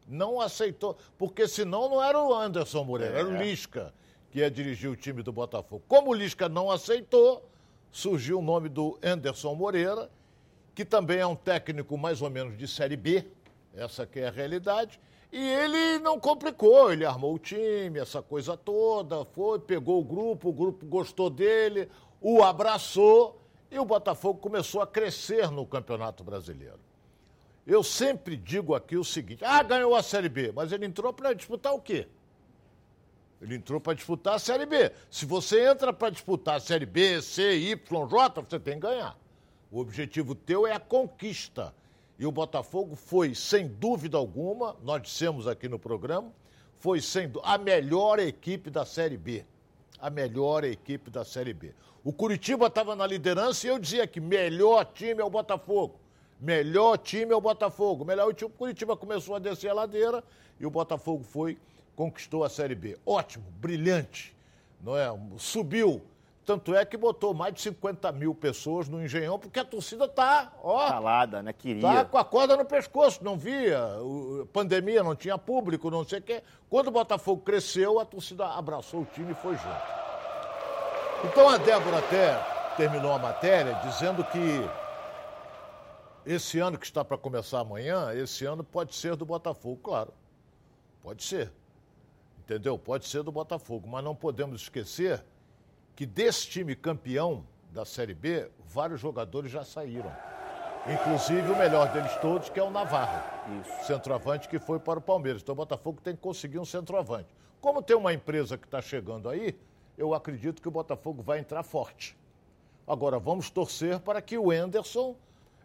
Não 0.06 0.40
aceitou, 0.40 0.96
porque 1.18 1.48
senão 1.48 1.88
não 1.88 2.02
era 2.02 2.18
o 2.22 2.32
Anderson 2.32 2.84
Moreira, 2.84 3.16
é. 3.16 3.20
era 3.20 3.28
o 3.28 3.34
é. 3.34 3.44
Lisca 3.44 3.92
que 4.30 4.38
ia 4.38 4.50
dirigir 4.50 4.88
o 4.88 4.96
time 4.96 5.22
do 5.22 5.32
Botafogo. 5.32 5.82
Como 5.88 6.10
o 6.10 6.14
Lisca 6.14 6.48
não 6.48 6.70
aceitou, 6.70 7.48
surgiu 7.90 8.38
o 8.38 8.42
nome 8.42 8.68
do 8.68 8.98
Anderson 9.02 9.54
Moreira, 9.54 10.10
que 10.74 10.84
também 10.84 11.18
é 11.18 11.26
um 11.26 11.37
técnico 11.37 11.98
mais 11.98 12.22
ou 12.22 12.30
menos 12.30 12.56
de 12.56 12.68
Série 12.68 12.96
B, 12.96 13.24
essa 13.74 14.06
que 14.06 14.20
é 14.20 14.28
a 14.28 14.30
realidade, 14.30 15.00
e 15.32 15.38
ele 15.38 15.98
não 15.98 16.20
complicou, 16.20 16.92
ele 16.92 17.04
armou 17.04 17.34
o 17.34 17.38
time, 17.38 17.98
essa 17.98 18.22
coisa 18.22 18.56
toda, 18.56 19.24
foi, 19.24 19.58
pegou 19.58 20.00
o 20.00 20.04
grupo, 20.04 20.50
o 20.50 20.52
grupo 20.52 20.87
gostou 20.87 21.28
dele, 21.28 21.88
o 22.20 22.42
abraçou 22.42 23.43
e 23.70 23.79
o 23.79 23.85
Botafogo 23.85 24.38
começou 24.38 24.81
a 24.81 24.87
crescer 24.87 25.50
no 25.50 25.66
Campeonato 25.66 26.22
Brasileiro. 26.22 26.79
Eu 27.66 27.83
sempre 27.83 28.37
digo 28.37 28.74
aqui 28.74 28.96
o 28.96 29.05
seguinte: 29.05 29.44
ah, 29.44 29.62
ganhou 29.62 29.94
a 29.94 30.03
Série 30.03 30.29
B, 30.29 30.53
mas 30.53 30.72
ele 30.72 30.87
entrou 30.87 31.12
para 31.12 31.33
disputar 31.33 31.72
o 31.74 31.81
quê? 31.81 32.07
Ele 33.40 33.57
entrou 33.57 33.81
para 33.81 33.94
disputar 33.94 34.35
a 34.35 34.38
Série 34.38 34.66
B. 34.66 34.90
Se 35.11 35.27
você 35.27 35.68
entra 35.68 35.92
para 35.92 36.11
disputar 36.11 36.57
a 36.57 36.61
Série 36.61 36.87
B, 36.87 37.20
C, 37.20 37.57
Y, 37.57 38.09
J, 38.09 38.42
você 38.42 38.59
tem 38.59 38.74
que 38.74 38.81
ganhar. 38.81 39.18
O 39.70 39.81
objetivo 39.81 40.35
teu 40.35 40.66
é 40.66 40.72
a 40.72 40.81
conquista. 40.81 41.74
E 42.18 42.24
o 42.24 42.33
Botafogo 42.33 42.94
foi, 42.94 43.35
sem 43.35 43.66
dúvida 43.66 44.16
alguma, 44.16 44.77
nós 44.83 45.03
dissemos 45.03 45.48
aqui 45.48 45.68
no 45.68 45.79
programa, 45.79 46.33
foi 46.79 47.00
sendo 47.00 47.40
a 47.42 47.59
melhor 47.59 48.18
equipe 48.18 48.70
da 48.70 48.85
Série 48.85 49.16
B. 49.16 49.44
A 49.98 50.11
melhor 50.11 50.64
equipe 50.64 51.11
da 51.11 51.24
Série 51.24 51.53
B. 51.53 51.74
O 52.05 52.12
Curitiba 52.12 52.67
estava 52.67 52.95
na 52.95 53.07
liderança 53.07 53.67
e 53.67 53.71
eu 53.71 53.79
dizia 53.79 54.07
que 54.07 54.21
melhor 54.21 54.85
time 54.85 55.23
é 55.23 55.25
o 55.25 55.31
Botafogo. 55.31 55.99
Melhor 56.38 56.99
time 56.99 57.33
é 57.33 57.37
o 57.37 57.40
Botafogo. 57.40 58.05
Melhor 58.05 58.31
time. 58.35 58.51
O 58.51 58.55
Curitiba 58.55 58.95
começou 58.95 59.35
a 59.35 59.38
descer 59.38 59.71
a 59.71 59.73
ladeira 59.73 60.23
e 60.61 60.67
o 60.67 60.71
Botafogo 60.71 61.25
foi, 61.25 61.57
conquistou 61.97 62.45
a 62.45 62.51
Série 62.51 62.75
B. 62.75 62.99
Ótimo, 63.07 63.47
brilhante. 63.59 64.37
Não 64.83 64.95
é? 64.95 65.07
Subiu. 65.38 66.03
Tanto 66.45 66.75
é 66.75 66.85
que 66.85 66.95
botou 66.95 67.33
mais 67.33 67.55
de 67.55 67.62
50 67.62 68.12
mil 68.12 68.35
pessoas 68.35 68.87
no 68.87 69.03
Engenhão, 69.03 69.38
porque 69.38 69.59
a 69.59 69.64
torcida 69.64 70.07
tá, 70.07 70.53
ó. 70.62 70.87
Calada, 70.87 71.43
né? 71.43 71.55
Queria. 71.55 71.81
Tá 71.81 72.05
com 72.05 72.19
a 72.19 72.25
corda 72.25 72.55
no 72.55 72.67
pescoço, 72.67 73.25
não 73.25 73.38
via. 73.38 73.81
O, 74.03 74.47
pandemia, 74.53 75.03
não 75.03 75.17
tinha 75.17 75.38
público, 75.38 75.90
não 75.90 76.05
sei 76.05 76.19
o 76.19 76.23
quê. 76.23 76.43
Quando 76.69 76.88
o 76.88 76.90
Botafogo 76.90 77.40
cresceu, 77.40 77.99
a 77.99 78.05
torcida 78.05 78.47
abraçou 78.47 79.01
o 79.01 79.07
time 79.07 79.33
e 79.33 79.35
foi 79.35 79.57
junto. 79.57 80.05
Então 81.24 81.48
a 81.48 81.56
Débora 81.56 81.98
até 81.98 82.37
terminou 82.76 83.12
a 83.12 83.18
matéria 83.18 83.74
dizendo 83.84 84.22
que 84.24 84.68
esse 86.26 86.58
ano 86.58 86.78
que 86.78 86.84
está 86.84 87.04
para 87.04 87.16
começar 87.16 87.60
amanhã, 87.60 88.12
esse 88.14 88.44
ano 88.44 88.62
pode 88.62 88.94
ser 88.94 89.16
do 89.16 89.24
Botafogo, 89.24 89.80
claro. 89.82 90.12
Pode 91.02 91.22
ser. 91.24 91.50
Entendeu? 92.38 92.78
Pode 92.78 93.06
ser 93.06 93.22
do 93.22 93.32
Botafogo, 93.32 93.88
mas 93.88 94.04
não 94.04 94.14
podemos 94.14 94.62
esquecer 94.62 95.24
que 95.96 96.04
desse 96.04 96.46
time 96.48 96.74
campeão 96.74 97.46
da 97.70 97.84
Série 97.84 98.14
B, 98.14 98.50
vários 98.66 99.00
jogadores 99.00 99.50
já 99.50 99.64
saíram. 99.64 100.14
Inclusive 100.87 101.50
o 101.50 101.56
melhor 101.56 101.90
deles 101.90 102.14
todos, 102.16 102.50
que 102.50 102.60
é 102.60 102.62
o 102.62 102.70
Navarro. 102.70 103.22
Isso. 103.60 103.87
Centroavante 103.87 104.48
que 104.48 104.58
foi 104.58 104.78
para 104.78 104.98
o 104.98 105.02
Palmeiras. 105.02 105.40
Então 105.40 105.54
o 105.54 105.56
Botafogo 105.56 106.00
tem 106.02 106.14
que 106.14 106.20
conseguir 106.20 106.58
um 106.58 106.64
centroavante. 106.64 107.28
Como 107.60 107.82
tem 107.82 107.96
uma 107.96 108.12
empresa 108.12 108.58
que 108.58 108.66
está 108.66 108.82
chegando 108.82 109.28
aí, 109.28 109.58
eu 109.96 110.14
acredito 110.14 110.61
que 110.61 110.68
o 110.68 110.70
Botafogo 110.70 111.22
vai 111.22 111.38
entrar 111.38 111.62
forte. 111.62 112.16
Agora, 112.87 113.18
vamos 113.18 113.48
torcer 113.50 113.98
para 114.00 114.20
que 114.20 114.37
o 114.37 114.52
Enderson 114.52 115.16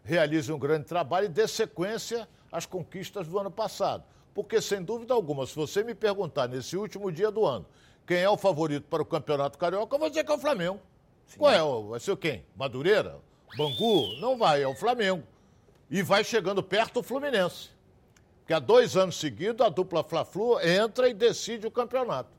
realize 0.02 0.50
um 0.52 0.58
grande 0.58 0.86
trabalho 0.86 1.26
e 1.26 1.28
dê 1.28 1.46
sequência 1.46 2.28
às 2.50 2.64
conquistas 2.64 3.28
do 3.28 3.38
ano 3.38 3.50
passado. 3.50 4.04
Porque, 4.34 4.60
sem 4.60 4.82
dúvida 4.82 5.12
alguma, 5.12 5.46
se 5.46 5.54
você 5.54 5.82
me 5.82 5.94
perguntar 5.94 6.48
nesse 6.48 6.76
último 6.76 7.10
dia 7.12 7.30
do 7.30 7.44
ano 7.44 7.66
quem 8.06 8.18
é 8.18 8.28
o 8.28 8.36
favorito 8.36 8.84
para 8.88 9.02
o 9.02 9.06
Campeonato 9.06 9.58
Carioca, 9.58 9.94
eu 9.94 10.00
vou 10.00 10.08
dizer 10.08 10.24
que 10.24 10.32
é 10.32 10.34
o 10.34 10.38
Flamengo. 10.38 10.80
Sim. 11.26 11.38
Qual 11.38 11.52
é? 11.52 11.88
Vai 11.90 12.00
ser 12.00 12.16
quem? 12.16 12.44
Madureira? 12.56 13.18
Bangu? 13.56 14.16
Não 14.20 14.36
vai, 14.36 14.62
é 14.62 14.66
o 14.66 14.74
Flamengo. 14.74 15.22
E 15.90 16.02
vai 16.02 16.24
chegando 16.24 16.62
perto 16.62 17.00
o 17.00 17.02
Fluminense. 17.02 17.70
Porque 18.40 18.54
há 18.54 18.58
dois 18.58 18.96
anos 18.96 19.18
seguidos 19.18 19.64
a 19.64 19.68
dupla 19.68 20.02
Fla-Flu 20.02 20.60
entra 20.60 21.08
e 21.08 21.14
decide 21.14 21.66
o 21.66 21.70
campeonato. 21.70 22.30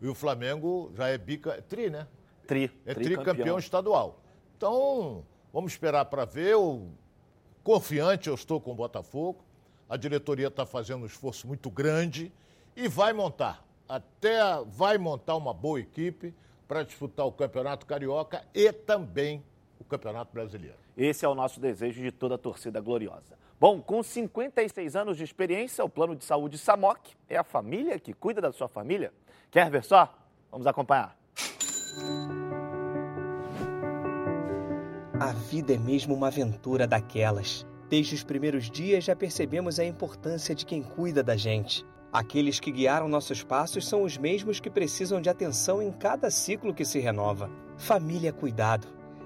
E 0.00 0.08
o 0.08 0.14
Flamengo 0.14 0.92
já 0.94 1.08
é 1.08 1.18
bica, 1.18 1.52
é 1.52 1.60
tri, 1.60 1.90
né? 1.90 2.06
Tri. 2.46 2.70
É 2.86 2.94
tricampeão 2.94 3.56
tri 3.56 3.64
estadual. 3.64 4.20
Então, 4.56 5.24
vamos 5.52 5.72
esperar 5.72 6.04
para 6.06 6.24
ver. 6.24 6.52
Eu, 6.52 6.88
confiante 7.62 8.28
eu 8.28 8.34
estou 8.34 8.60
com 8.60 8.72
o 8.72 8.74
Botafogo. 8.74 9.44
A 9.88 9.96
diretoria 9.96 10.48
está 10.48 10.64
fazendo 10.66 11.02
um 11.02 11.06
esforço 11.06 11.46
muito 11.46 11.70
grande 11.70 12.32
e 12.76 12.88
vai 12.88 13.12
montar. 13.12 13.66
Até 13.88 14.38
vai 14.66 14.98
montar 14.98 15.34
uma 15.36 15.52
boa 15.54 15.80
equipe 15.80 16.34
para 16.66 16.82
disputar 16.82 17.26
o 17.26 17.32
Campeonato 17.32 17.86
Carioca 17.86 18.44
e 18.54 18.70
também 18.70 19.42
o 19.80 19.84
Campeonato 19.84 20.32
Brasileiro. 20.32 20.76
Esse 20.96 21.24
é 21.24 21.28
o 21.28 21.34
nosso 21.34 21.58
desejo 21.58 22.02
de 22.02 22.12
toda 22.12 22.34
a 22.34 22.38
torcida 22.38 22.80
gloriosa. 22.80 23.38
Bom, 23.58 23.80
com 23.80 24.02
56 24.02 24.94
anos 24.94 25.16
de 25.16 25.24
experiência, 25.24 25.84
o 25.84 25.88
plano 25.88 26.14
de 26.14 26.24
saúde 26.24 26.58
SAMOC 26.58 27.16
é 27.28 27.36
a 27.36 27.42
família 27.42 27.98
que 27.98 28.12
cuida 28.12 28.40
da 28.40 28.52
sua 28.52 28.68
família. 28.68 29.12
Quer 29.50 29.70
ver 29.70 29.84
só? 29.84 30.12
Vamos 30.50 30.66
acompanhar. 30.66 31.16
A 35.18 35.32
vida 35.32 35.74
é 35.74 35.78
mesmo 35.78 36.14
uma 36.14 36.28
aventura 36.28 36.86
daquelas. 36.86 37.66
Desde 37.88 38.14
os 38.14 38.22
primeiros 38.22 38.70
dias 38.70 39.04
já 39.04 39.16
percebemos 39.16 39.78
a 39.78 39.84
importância 39.84 40.54
de 40.54 40.66
quem 40.66 40.82
cuida 40.82 41.22
da 41.22 41.36
gente. 41.36 41.84
Aqueles 42.12 42.60
que 42.60 42.70
guiaram 42.70 43.08
nossos 43.08 43.42
passos 43.42 43.86
são 43.86 44.02
os 44.02 44.16
mesmos 44.16 44.60
que 44.60 44.70
precisam 44.70 45.20
de 45.20 45.28
atenção 45.28 45.82
em 45.82 45.90
cada 45.92 46.30
ciclo 46.30 46.74
que 46.74 46.84
se 46.84 46.98
renova. 46.98 47.50
Família 47.76 48.32
Cuidado 48.32 48.97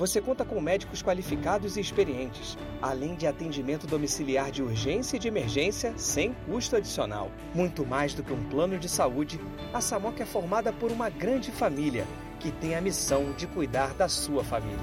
você 0.00 0.18
conta 0.18 0.46
com 0.46 0.58
médicos 0.62 1.02
qualificados 1.02 1.76
e 1.76 1.80
experientes, 1.80 2.56
além 2.80 3.14
de 3.14 3.26
atendimento 3.26 3.86
domiciliar 3.86 4.50
de 4.50 4.62
urgência 4.62 5.18
e 5.18 5.20
de 5.20 5.28
emergência 5.28 5.92
sem 5.98 6.32
custo 6.46 6.74
adicional. 6.74 7.30
Muito 7.54 7.84
mais 7.84 8.14
do 8.14 8.22
que 8.22 8.32
um 8.32 8.48
plano 8.48 8.78
de 8.78 8.88
saúde, 8.88 9.38
a 9.74 9.80
Samoc 9.82 10.18
é 10.18 10.24
formada 10.24 10.72
por 10.72 10.90
uma 10.90 11.10
grande 11.10 11.52
família 11.52 12.06
que 12.38 12.50
tem 12.50 12.74
a 12.74 12.80
missão 12.80 13.34
de 13.34 13.46
cuidar 13.46 13.92
da 13.92 14.08
sua 14.08 14.42
família. 14.42 14.78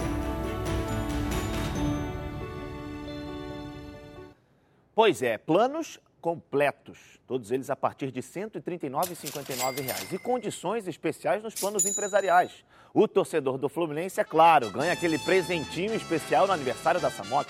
Pois 4.94 5.24
é, 5.24 5.40
planos 5.40 6.00
completos, 6.22 7.20
todos 7.26 7.50
eles 7.50 7.72
a 7.72 7.76
partir 7.76 8.12
de 8.12 8.20
R$ 8.20 8.28
139,59 8.28 10.14
e 10.14 10.20
condições 10.20 10.88
especiais 10.88 11.42
nos 11.42 11.56
planos 11.56 11.88
empresariais. 11.88 12.64
O 13.00 13.08
torcedor 13.08 13.60
do 13.60 13.70
Fluminense, 13.70 14.20
é 14.20 14.24
claro, 14.24 14.72
ganha 14.72 14.92
aquele 14.92 15.20
presentinho 15.20 15.94
especial 15.94 16.48
no 16.48 16.54
aniversário 16.54 17.00
da 17.00 17.12
Samok. 17.12 17.48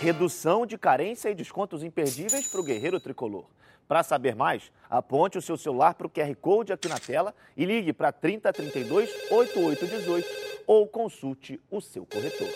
Redução 0.00 0.66
de 0.66 0.76
carência 0.76 1.28
e 1.30 1.36
descontos 1.36 1.84
imperdíveis 1.84 2.48
para 2.48 2.60
o 2.60 2.64
guerreiro 2.64 2.98
tricolor. 2.98 3.44
Para 3.86 4.02
saber 4.02 4.34
mais, 4.34 4.72
aponte 4.90 5.38
o 5.38 5.40
seu 5.40 5.56
celular 5.56 5.94
para 5.94 6.08
o 6.08 6.10
QR 6.10 6.34
Code 6.40 6.72
aqui 6.72 6.88
na 6.88 6.98
tela 6.98 7.32
e 7.56 7.64
ligue 7.64 7.92
para 7.92 8.10
3032 8.10 9.08
8818 9.30 10.28
ou 10.66 10.88
consulte 10.88 11.60
o 11.70 11.80
seu 11.80 12.04
corretor. 12.04 12.48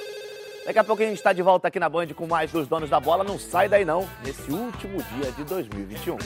Daqui 0.66 0.81
a 0.81 0.85
pouco 0.85 1.00
a 1.00 1.07
gente 1.07 1.18
está 1.18 1.33
de 1.33 1.42
volta 1.42 1.68
aqui 1.68 1.78
na 1.78 1.88
Band 1.88 2.09
com 2.09 2.26
mais 2.26 2.50
dos 2.50 2.66
donos 2.66 2.90
da 2.90 2.98
bola. 2.98 3.22
Não 3.22 3.38
sai 3.38 3.68
daí 3.68 3.85
não, 3.85 4.05
nesse 4.24 4.50
último 4.50 5.00
dia 5.00 5.31
de 5.31 5.44
2021. 5.44 6.18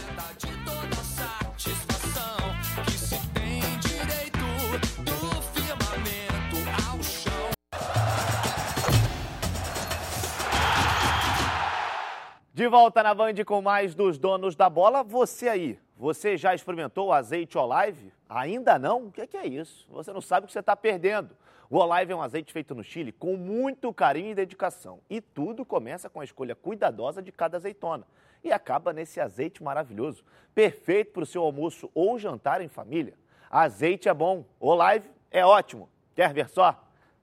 De 12.56 12.66
volta 12.68 13.02
na 13.02 13.12
Band 13.12 13.34
com 13.44 13.60
mais 13.60 13.94
dos 13.94 14.16
donos 14.16 14.56
da 14.56 14.70
bola. 14.70 15.02
Você 15.02 15.46
aí, 15.46 15.78
você 15.94 16.38
já 16.38 16.54
experimentou 16.54 17.08
o 17.08 17.12
azeite 17.12 17.58
Olive? 17.58 18.10
Ainda 18.26 18.78
não? 18.78 19.08
O 19.08 19.12
que 19.12 19.36
é, 19.36 19.46
isso? 19.46 19.86
Você 19.90 20.10
não 20.10 20.22
sabe 20.22 20.44
o 20.44 20.46
que 20.46 20.54
você 20.54 20.60
está 20.60 20.74
perdendo. 20.74 21.36
O 21.68 21.76
Olive 21.76 22.12
é 22.12 22.16
um 22.16 22.22
azeite 22.22 22.54
feito 22.54 22.74
no 22.74 22.82
Chile 22.82 23.12
com 23.12 23.36
muito 23.36 23.92
carinho 23.92 24.30
e 24.30 24.34
dedicação. 24.34 25.00
E 25.10 25.20
tudo 25.20 25.66
começa 25.66 26.08
com 26.08 26.18
a 26.18 26.24
escolha 26.24 26.54
cuidadosa 26.54 27.20
de 27.20 27.30
cada 27.30 27.58
azeitona. 27.58 28.06
E 28.42 28.50
acaba 28.50 28.90
nesse 28.90 29.20
azeite 29.20 29.62
maravilhoso, 29.62 30.24
perfeito 30.54 31.12
para 31.12 31.24
o 31.24 31.26
seu 31.26 31.42
almoço 31.42 31.90
ou 31.94 32.18
jantar 32.18 32.62
em 32.62 32.68
família. 32.68 33.12
Azeite 33.50 34.08
é 34.08 34.14
bom, 34.14 34.46
Olive 34.58 35.10
é 35.30 35.44
ótimo. 35.44 35.90
Quer 36.14 36.32
ver 36.32 36.48
só? 36.48 36.74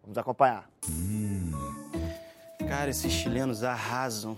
Vamos 0.03 0.15
acompanhar. 0.15 0.69
Hum, 0.87 1.51
cara, 2.69 2.91
esses 2.91 3.11
chilenos 3.11 3.63
arrasam. 3.63 4.37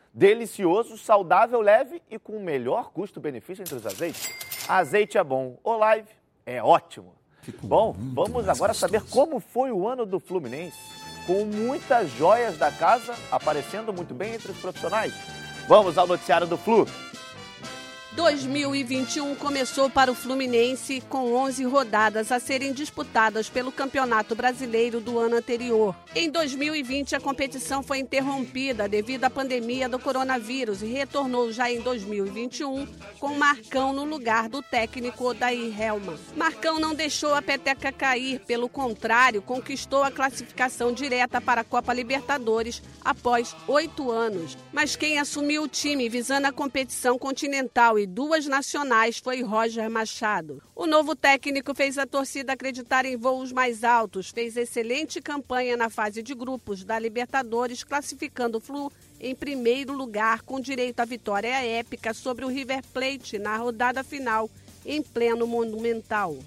Delicioso, 0.13 0.97
saudável, 0.97 1.61
leve 1.61 2.01
e 2.09 2.19
com 2.19 2.33
o 2.33 2.43
melhor 2.43 2.91
custo-benefício 2.91 3.61
entre 3.61 3.75
os 3.75 3.85
azeites. 3.85 4.29
Azeite 4.67 5.17
é 5.17 5.23
bom, 5.23 5.57
Olive 5.63 6.09
é 6.45 6.61
ótimo. 6.61 7.13
Bom, 7.63 7.95
vamos 8.13 8.47
agora 8.47 8.73
saber 8.73 9.01
como 9.09 9.39
foi 9.39 9.71
o 9.71 9.87
ano 9.87 10.05
do 10.05 10.19
Fluminense, 10.19 10.77
com 11.25 11.45
muitas 11.45 12.09
joias 12.11 12.57
da 12.57 12.71
casa 12.71 13.15
aparecendo 13.31 13.91
muito 13.93 14.13
bem 14.13 14.35
entre 14.35 14.51
os 14.51 14.59
profissionais. 14.59 15.13
Vamos 15.67 15.97
ao 15.97 16.05
noticiário 16.05 16.45
do 16.45 16.57
Flu. 16.57 16.85
2021 18.13 19.35
começou 19.35 19.89
para 19.89 20.11
o 20.11 20.15
Fluminense 20.15 21.01
com 21.07 21.33
11 21.33 21.63
rodadas 21.63 22.29
a 22.29 22.41
serem 22.41 22.73
disputadas 22.73 23.49
pelo 23.49 23.71
Campeonato 23.71 24.35
Brasileiro 24.35 24.99
do 24.99 25.17
ano 25.17 25.37
anterior. 25.37 25.95
Em 26.13 26.29
2020, 26.29 27.15
a 27.15 27.21
competição 27.21 27.81
foi 27.81 27.99
interrompida 27.99 28.89
devido 28.89 29.23
à 29.23 29.29
pandemia 29.29 29.87
do 29.87 29.97
coronavírus 29.97 30.81
e 30.81 30.87
retornou 30.87 31.53
já 31.53 31.71
em 31.71 31.79
2021 31.79 32.85
com 33.17 33.33
Marcão 33.35 33.93
no 33.93 34.03
lugar 34.03 34.49
do 34.49 34.61
técnico 34.61 35.29
Odair 35.29 35.81
Helman. 35.81 36.19
Marcão 36.35 36.81
não 36.81 36.93
deixou 36.93 37.33
a 37.33 37.41
peteca 37.41 37.93
cair, 37.93 38.41
pelo 38.41 38.67
contrário, 38.67 39.41
conquistou 39.41 40.03
a 40.03 40.11
classificação 40.11 40.91
direta 40.91 41.39
para 41.39 41.61
a 41.61 41.65
Copa 41.65 41.93
Libertadores 41.93 42.83
após 43.05 43.55
oito 43.67 44.11
anos. 44.11 44.57
Mas 44.73 44.97
quem 44.97 45.17
assumiu 45.17 45.63
o 45.63 45.67
time 45.67 46.09
visando 46.09 46.47
a 46.47 46.51
competição 46.51 47.17
continental 47.17 48.00
e 48.01 48.07
duas 48.07 48.47
nacionais 48.47 49.19
foi 49.19 49.43
Roger 49.43 49.89
Machado. 49.89 50.61
O 50.75 50.87
novo 50.87 51.15
técnico 51.15 51.73
fez 51.75 51.97
a 51.97 52.07
torcida 52.07 52.53
acreditar 52.53 53.05
em 53.05 53.15
voos 53.15 53.51
mais 53.51 53.83
altos, 53.83 54.29
fez 54.29 54.57
excelente 54.57 55.21
campanha 55.21 55.77
na 55.77 55.89
fase 55.89 56.23
de 56.23 56.33
grupos 56.33 56.83
da 56.83 56.97
Libertadores, 56.97 57.83
classificando 57.83 58.57
o 58.57 58.61
Flu 58.61 58.91
em 59.19 59.35
primeiro 59.35 59.93
lugar, 59.93 60.41
com 60.41 60.59
direito 60.59 60.99
à 60.99 61.05
vitória 61.05 61.63
épica 61.63 62.13
sobre 62.13 62.43
o 62.43 62.47
River 62.47 62.83
Plate 62.91 63.37
na 63.37 63.55
rodada 63.57 64.03
final, 64.03 64.49
em 64.85 65.01
pleno 65.01 65.45
Monumental. 65.45 66.37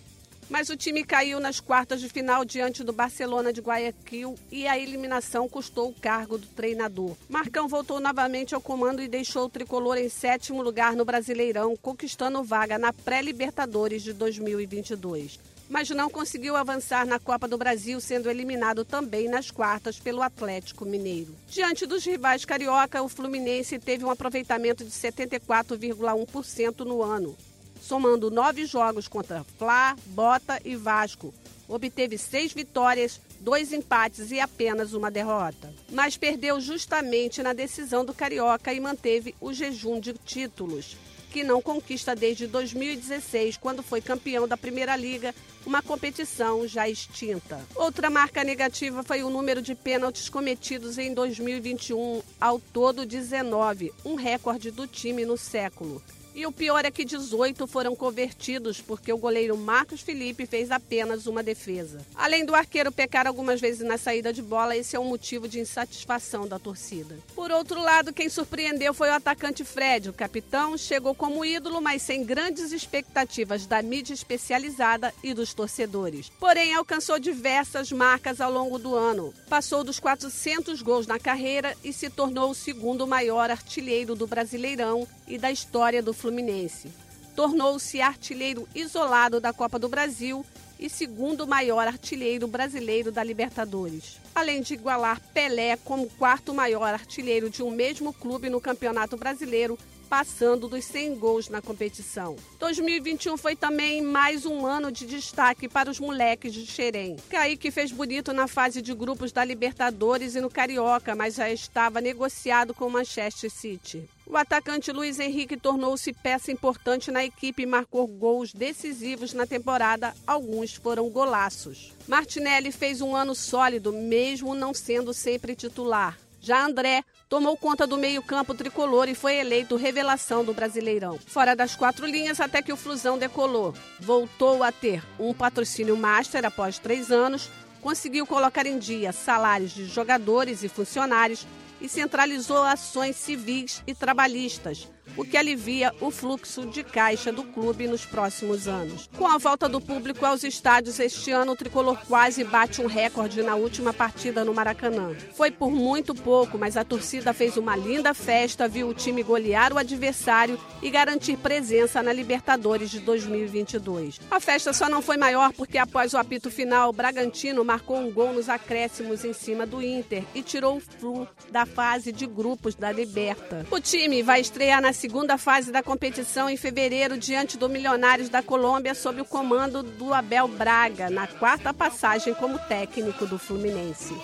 Mas 0.49 0.69
o 0.69 0.77
time 0.77 1.05
caiu 1.05 1.41
nas 1.41 1.61
quartas 1.61 2.01
de 2.01 2.09
final 2.09 2.45
diante 2.45 2.85
do 2.85 2.93
Barcelona 2.93 3.53
de 3.53 3.61
Guayaquil 3.61 4.35
e 4.51 4.67
a 4.67 4.79
eliminação 4.79 5.49
custou 5.49 5.89
o 5.89 5.95
cargo 5.95 6.39
do 6.39 6.47
treinador. 6.47 7.17
Marcão 7.29 7.67
voltou 7.67 7.99
novamente 8.01 8.55
ao 8.55 8.61
comando 8.61 9.03
e 9.03 9.09
deixou 9.09 9.47
o 9.47 9.51
tricolor 9.51 9.97
em 9.97 10.09
sétimo 10.09 10.63
lugar 10.63 10.95
no 10.95 11.05
Brasileirão, 11.05 11.77
conquistando 11.77 12.43
vaga 12.43 12.79
na 12.79 12.93
pré-Libertadores 12.93 14.03
de 14.03 14.13
2022 14.13 15.39
mas 15.69 15.89
não 15.91 16.11
conseguiu 16.11 16.57
avançar 16.57 17.07
na 17.07 17.19
Copa 17.19 17.49
do 17.49 17.57
Brasil, 17.57 18.01
sendo 18.01 18.31
eliminado 18.31 18.85
também 18.85 19.29
nas 19.29 19.51
quartas 19.51 19.99
pelo 19.99 20.23
Atlético 20.23 20.85
Mineiro. 20.85 21.35
Diante 21.49 21.87
dos 21.87 22.05
rivais 22.05 22.45
carioca, 22.45 23.03
o 23.03 23.09
Fluminense 23.09 23.79
teve 23.79 24.05
um 24.05 24.11
aproveitamento 24.11 24.85
de 24.85 24.91
74,1% 24.91 26.81
no 26.81 27.03
ano 27.03 27.35
somando 27.85 28.31
nove 28.31 28.65
jogos 28.65 29.07
contra 29.07 29.45
Fla, 29.59 29.95
Bota 30.07 30.61
e 30.65 30.75
Vasco. 30.75 31.35
Obteve 31.69 32.17
seis 32.17 32.53
vitórias, 32.53 33.21
dois 33.41 33.73
empates 33.73 34.31
e 34.31 34.41
apenas 34.41 34.95
uma 34.95 35.11
derrota. 35.11 35.73
Mas 35.93 36.17
perdeu 36.17 36.61
justamente 36.61 37.43
na 37.43 37.53
decisão 37.53 38.05
do 38.05 38.15
Carioca 38.15 38.73
e 38.73 38.81
manteve 38.81 39.35
o 39.41 39.53
jejum 39.53 40.01
de 40.01 40.15
títulos, 40.15 40.97
que 41.31 41.45
não 41.45 41.61
conquista 41.61 42.15
desde 42.15 42.47
2016, 42.47 43.57
quando 43.59 43.83
foi 43.83 44.01
campeão 44.01 44.49
da 44.49 44.57
Primeira 44.57 44.97
Liga, 44.97 45.35
uma 45.67 45.83
competição 45.83 46.67
já 46.67 46.89
extinta. 46.89 47.61
Outra 47.75 48.09
marca 48.09 48.45
negativa 48.45 49.03
foi 49.03 49.23
o 49.23 49.31
número 49.31 49.61
de 49.61 49.75
pênaltis 49.75 50.29
cometidos 50.29 50.97
em 50.99 51.13
2021, 51.13 52.23
ao 52.41 52.59
todo 52.59 53.07
19, 53.07 53.93
um 54.05 54.15
recorde 54.15 54.71
do 54.71 54.87
time 54.87 55.25
no 55.25 55.37
século. 55.37 56.03
E 56.35 56.45
o 56.47 56.51
pior 56.51 56.85
é 56.85 56.91
que 56.91 57.05
18 57.05 57.65
foram 57.69 57.95
convertidos 57.95 58.81
porque 58.81 59.13
o 59.13 59.17
goleiro 59.17 59.57
Marcos 59.57 60.01
Felipe 60.01 60.47
fez 60.47 60.73
apenas 60.73 61.27
uma 61.29 61.45
defesa. 61.45 62.05
Além 62.13 62.45
do 62.45 62.57
arqueiro 62.57 62.91
pecar 62.91 63.29
algumas 63.29 63.61
vezes 63.61 63.87
na 63.87 63.97
saída 63.97 64.33
de 64.33 64.43
bola, 64.43 64.77
esse 64.77 64.97
é 64.97 64.99
um 64.99 65.05
motivo 65.05 65.47
de 65.47 65.61
insatisfação 65.61 66.49
da 66.49 66.59
torcida. 66.59 67.17
Por 67.37 67.53
outro 67.53 67.81
lado, 67.81 68.13
quem 68.13 68.29
surpreendeu 68.29 68.93
foi 68.93 69.11
o 69.11 69.13
atacante 69.13 69.65
Fred. 69.65 70.09
O 70.09 70.13
capitão 70.13 70.77
chegou 70.77 71.15
como 71.15 71.45
ídolo, 71.45 71.81
mas 71.81 72.03
sem 72.03 72.25
grandes 72.25 72.73
expectativas 72.73 73.65
da 73.65 73.81
mídia 73.81 74.13
especializada 74.13 75.15
e 75.23 75.33
dos 75.35 75.55
torcedores. 75.55 76.33
Porém, 76.41 76.75
alcançou 76.75 77.21
diversas 77.21 77.93
marcas 77.93 78.41
ao 78.41 78.51
longo 78.51 78.77
do 78.77 78.97
ano. 78.97 79.33
Passou 79.49 79.85
dos 79.85 80.01
400 80.01 80.83
gols 80.83 81.07
na 81.07 81.21
carreira 81.21 81.77
e 81.85 81.93
se 81.93 82.11
tornou 82.11 82.51
o 82.51 82.55
segundo 82.57 83.07
maior 83.07 83.53
artilheiro 83.53 84.17
do 84.17 84.27
Brasileirão 84.27 85.07
e 85.29 85.39
da 85.39 85.53
história 85.53 86.03
do 86.03 86.13
Fluminense. 86.25 86.91
Tornou-se 87.37 88.01
artilheiro 88.01 88.67
isolado 88.75 89.41
da 89.41 89.53
Copa 89.53 89.79
do 89.79 89.91
Brasil 89.91 90.43
e 90.81 90.89
segundo 90.89 91.47
maior 91.47 91.87
artilheiro 91.87 92.49
brasileiro 92.49 93.13
da 93.13 93.23
Libertadores. 93.23 94.19
Além 94.35 94.63
de 94.63 94.73
igualar 94.73 95.21
Pelé 95.35 95.77
como 95.77 96.09
quarto 96.09 96.55
maior 96.55 96.95
artilheiro 96.95 97.51
de 97.51 97.63
um 97.63 97.71
mesmo 97.71 98.11
clube 98.11 98.49
no 98.49 98.59
Campeonato 98.59 99.19
Brasileiro, 99.19 99.79
passando 100.05 100.69
dos 100.69 100.85
100 100.85 101.17
gols 101.17 101.49
na 101.49 101.61
competição. 101.61 102.37
2021 102.61 103.37
foi 103.37 103.57
também 103.57 104.03
mais 104.03 104.47
um 104.47 104.67
ano 104.67 104.93
de 104.93 105.07
destaque 105.07 105.69
para 105.69 105.91
os 105.91 105.99
moleques 105.99 106.53
de 106.53 106.67
Xerém. 106.67 107.17
Kaique 107.29 107.71
fez 107.71 107.91
bonito 107.91 108.33
na 108.33 108.47
fase 108.47 108.81
de 108.81 108.95
grupos 108.95 109.33
da 109.33 109.45
Libertadores 109.45 110.35
e 110.35 110.41
no 110.41 110.51
Carioca, 110.51 111.15
mas 111.15 111.35
já 111.35 111.51
estava 111.51 112.01
negociado 112.01 112.75
com 112.75 112.87
o 112.87 112.91
Manchester 112.91 113.51
City. 113.51 114.09
O 114.27 114.37
atacante 114.37 114.91
Luiz 114.91 115.19
Henrique 115.19 115.57
tornou-se 115.57 116.13
peça 116.13 116.51
importante 116.51 117.11
na 117.11 117.25
equipe 117.25 117.63
e 117.63 117.67
marcou 117.67 118.07
gols 118.07 118.53
decisivos 118.53 119.35
na 119.35 119.47
temporada, 119.47 120.15
alguns 120.27 120.75
foram 120.75 121.11
golaços. 121.11 121.93
Martinelli 122.09 122.73
fez 122.73 123.01
um 123.01 123.15
ano 123.15 123.35
sólido, 123.35 123.93
mesmo 123.93 124.55
não 124.55 124.73
sendo 124.73 125.13
sempre 125.13 125.55
titular. 125.55 126.19
Já 126.45 126.67
André 126.67 127.03
tomou 127.27 127.57
conta 127.57 127.87
do 127.87 127.97
meio-campo 127.97 128.53
tricolor 128.53 129.09
e 129.09 129.15
foi 129.15 129.37
eleito 129.37 129.77
revelação 129.77 130.45
do 130.45 130.53
Brasileirão. 130.53 131.19
Fora 131.27 131.57
das 131.57 131.75
quatro 131.75 132.05
linhas, 132.05 132.39
até 132.39 132.61
que 132.61 132.71
o 132.71 132.77
Flusão 132.77 133.17
decolou. 133.17 133.75
Voltou 133.99 134.63
a 134.63 134.71
ter 134.71 135.03
um 135.19 135.33
patrocínio 135.33 135.97
master 135.97 136.45
após 136.45 136.79
três 136.79 137.11
anos, 137.11 137.49
conseguiu 137.81 138.27
colocar 138.27 138.67
em 138.67 138.79
dia 138.79 139.11
salários 139.11 139.73
de 139.73 139.87
jogadores 139.87 140.63
e 140.63 140.69
funcionários 140.69 141.47
e 141.81 141.89
centralizou 141.89 142.63
ações 142.63 143.17
civis 143.17 143.83
e 143.87 143.95
trabalhistas, 143.95 144.87
o 145.17 145.25
que 145.25 145.37
alivia 145.37 145.93
o 146.01 146.11
fluxo 146.11 146.67
de 146.67 146.83
caixa 146.83 147.33
do 147.33 147.45
clube 147.45 147.87
nos 147.87 148.05
próximos 148.05 148.67
anos. 148.67 149.09
Com 149.17 149.27
a 149.27 149.39
volta 149.39 149.69
do 149.69 149.81
público 149.81 150.25
aos 150.25 150.43
estádios 150.45 150.99
este 150.99 151.31
ano, 151.31 151.53
o 151.53 151.57
tricolor 151.57 151.99
quase 152.07 152.43
bate 152.45 152.81
um 152.81 152.87
recorde 152.87 153.43
na 153.43 153.55
última 153.55 153.93
partida 153.93 154.45
no 154.45 154.55
Maracanã. 154.55 155.15
Foi 155.35 155.51
por 155.51 155.71
muito 155.71 156.15
pouco, 156.15 156.59
mas 156.59 156.77
a 156.77 156.85
torcida 156.85 157.33
fez 157.33 157.57
uma 157.57 157.77
linda 157.77 158.15
festa, 158.15 158.67
viu 158.67 158.89
o 158.89 158.95
time 158.95 159.23
golear 159.23 159.73
o 159.73 159.79
adversário 159.79 160.59
e 160.83 160.91
garantir 160.91 161.37
presença 161.37 162.03
na 162.03 162.13
Libertadores 162.13 162.91
de 162.91 163.01
2022. 163.01 164.21
A 164.31 164.41
festa 164.41 164.73
só 164.73 164.89
não 164.89 165.03
foi 165.03 165.17
maior 165.17 165.53
porque 165.53 165.79
após 165.79 166.15
o 166.15 166.19
apito 166.19 166.51
final, 166.51 166.91
o 166.91 166.93
Bragantino 166.93 167.65
marcou 167.65 167.99
um 167.99 168.11
gol 168.11 168.33
nos 168.33 168.49
acréscimos 168.49 169.25
em 169.25 169.33
cima 169.33 169.67
do 169.67 169.83
Inter 169.83 170.25
e 170.35 170.43
tirou 170.43 170.77
o 170.77 170.81
Flu 170.81 171.29
da 171.51 171.67
fase 171.67 172.13
de 172.13 172.27
grupos 172.27 172.75
da 172.75 172.91
Liberta. 172.91 173.67
O 173.71 173.81
time 173.81 174.23
vai 174.23 174.41
estrear 174.41 174.81
na 174.81 174.93
segunda 174.95 175.37
fase 175.37 175.71
da 175.71 175.83
competição 175.83 176.49
em 176.49 176.57
fevereiro 176.57 177.19
diante 177.19 177.59
do 177.59 177.69
Milionários 177.69 178.29
da 178.29 178.43
Colômbia 178.43 178.95
sob 178.95 179.21
o 179.21 179.25
comando 179.25 179.83
do 179.83 180.15
Abel 180.15 180.49
Braga, 180.49 181.11
na 181.11 181.27
quarta 181.27 181.75
passagem 181.75 182.33
como 182.33 182.59
técnico 182.61 183.27
do 183.27 183.39
Fluminense. 183.39 184.15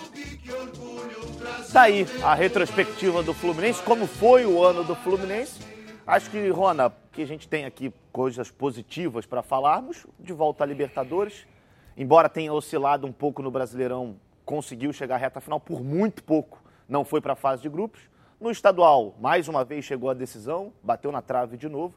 Daí 1.72 2.04
tá 2.04 2.30
a 2.30 2.34
retrospectiva 2.34 3.22
do 3.22 3.34
Fluminense, 3.34 3.82
como 3.82 4.06
foi 4.06 4.46
o 4.46 4.64
ano 4.64 4.84
do 4.84 4.94
Fluminense. 4.94 5.60
Acho 6.06 6.30
que, 6.30 6.48
Rona, 6.48 6.92
que 7.12 7.22
a 7.22 7.26
gente 7.26 7.46
tem 7.46 7.64
aqui 7.64 7.92
coisas 8.12 8.50
positivas 8.50 9.26
para 9.26 9.42
falarmos, 9.42 10.06
de 10.18 10.32
volta 10.32 10.64
à 10.64 10.66
Libertadores. 10.66 11.46
Embora 11.96 12.28
tenha 12.28 12.52
oscilado 12.52 13.06
um 13.06 13.12
pouco 13.12 13.42
no 13.42 13.50
Brasileirão, 13.50 14.16
conseguiu 14.44 14.92
chegar 14.92 15.16
à 15.16 15.18
reta 15.18 15.40
final 15.40 15.60
por 15.60 15.82
muito 15.82 16.24
pouco, 16.24 16.62
não 16.88 17.04
foi 17.04 17.20
para 17.20 17.34
a 17.34 17.36
fase 17.36 17.62
de 17.62 17.68
grupos. 17.68 18.09
No 18.40 18.50
estadual, 18.50 19.14
mais 19.20 19.48
uma 19.48 19.64
vez 19.64 19.84
chegou 19.84 20.08
a 20.08 20.14
decisão, 20.14 20.72
bateu 20.82 21.12
na 21.12 21.20
trave 21.20 21.58
de 21.58 21.68
novo. 21.68 21.94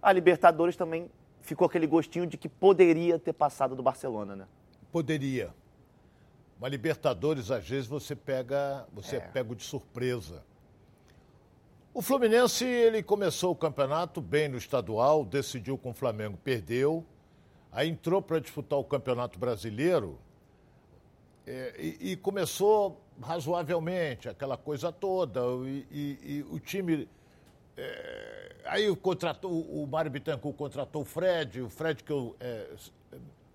A 0.00 0.12
Libertadores 0.12 0.76
também 0.76 1.10
ficou 1.40 1.66
aquele 1.66 1.86
gostinho 1.86 2.26
de 2.26 2.36
que 2.38 2.48
poderia 2.48 3.18
ter 3.18 3.32
passado 3.32 3.74
do 3.74 3.82
Barcelona, 3.82 4.36
né? 4.36 4.46
Poderia. 4.92 5.52
Uma 6.58 6.68
Libertadores, 6.68 7.50
às 7.50 7.68
vezes, 7.68 7.88
você 7.88 8.14
pega, 8.14 8.86
você 8.92 9.16
é. 9.16 9.20
pega 9.20 9.52
de 9.54 9.64
surpresa. 9.64 10.44
O 11.92 12.00
Fluminense, 12.00 12.64
ele 12.64 13.02
começou 13.02 13.50
o 13.50 13.56
campeonato 13.56 14.20
bem 14.20 14.48
no 14.48 14.56
estadual, 14.56 15.24
decidiu 15.24 15.76
com 15.76 15.90
o 15.90 15.94
Flamengo, 15.94 16.38
perdeu. 16.44 17.04
Aí 17.72 17.88
entrou 17.88 18.22
para 18.22 18.38
disputar 18.38 18.78
o 18.78 18.84
Campeonato 18.84 19.40
Brasileiro 19.40 20.18
é, 21.44 21.74
e, 21.78 22.12
e 22.12 22.16
começou 22.16 23.00
razoavelmente, 23.20 24.28
aquela 24.28 24.56
coisa 24.56 24.90
toda. 24.90 25.40
E, 25.64 25.86
e, 25.90 26.18
e 26.22 26.46
o 26.50 26.58
time. 26.58 27.08
É, 27.76 28.56
aí 28.64 28.96
contratou, 28.96 29.50
o 29.50 29.86
Mário 29.86 30.10
Bittencourt 30.10 30.56
contratou 30.56 31.02
o 31.02 31.04
Fred, 31.04 31.60
o 31.62 31.70
Fred 31.70 32.02
que 32.02 32.12
eu. 32.12 32.36
É, 32.40 32.66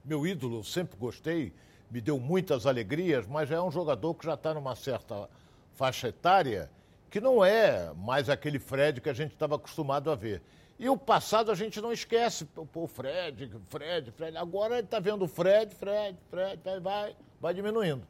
meu 0.04 0.26
ídolo, 0.26 0.64
sempre 0.64 0.96
gostei, 0.98 1.52
me 1.90 2.00
deu 2.00 2.20
muitas 2.20 2.68
alegrias, 2.68 3.26
mas 3.26 3.50
é 3.50 3.60
um 3.60 3.72
jogador 3.72 4.14
que 4.14 4.26
já 4.26 4.36
está 4.36 4.54
numa 4.54 4.76
certa 4.76 5.28
faixa 5.74 6.10
etária 6.10 6.70
que 7.10 7.20
não 7.20 7.44
é 7.44 7.94
mais 7.96 8.30
aquele 8.30 8.60
Fred 8.60 9.00
que 9.00 9.10
a 9.10 9.14
gente 9.14 9.32
estava 9.32 9.56
acostumado 9.56 10.12
a 10.12 10.16
ver. 10.16 10.42
E 10.78 10.90
o 10.90 10.98
passado 10.98 11.50
a 11.50 11.56
gente 11.56 11.80
não 11.80 11.94
esquece. 11.94 12.44
Pô, 12.46 12.88
Fred, 12.88 13.50
Fred, 13.70 14.12
Fred. 14.12 14.38
Agora 14.38 14.76
ele 14.76 14.84
está 14.84 15.00
vendo 15.00 15.26
Fred, 15.28 15.74
Fred, 15.74 16.18
Fred, 16.30 16.62
vai, 16.82 17.16
vai 17.40 17.54
diminuindo. 17.54 18.06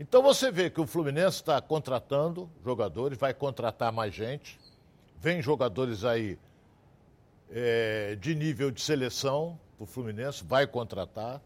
Então 0.00 0.22
você 0.22 0.50
vê 0.50 0.70
que 0.70 0.80
o 0.80 0.86
Fluminense 0.86 1.38
está 1.38 1.60
contratando 1.60 2.48
jogadores, 2.64 3.18
vai 3.18 3.34
contratar 3.34 3.92
mais 3.92 4.14
gente. 4.14 4.58
Vem 5.18 5.42
jogadores 5.42 6.04
aí 6.04 6.38
é, 7.50 8.14
de 8.16 8.34
nível 8.34 8.70
de 8.70 8.80
seleção 8.80 9.58
o 9.78 9.86
Fluminense, 9.86 10.44
vai 10.44 10.66
contratar. 10.66 11.40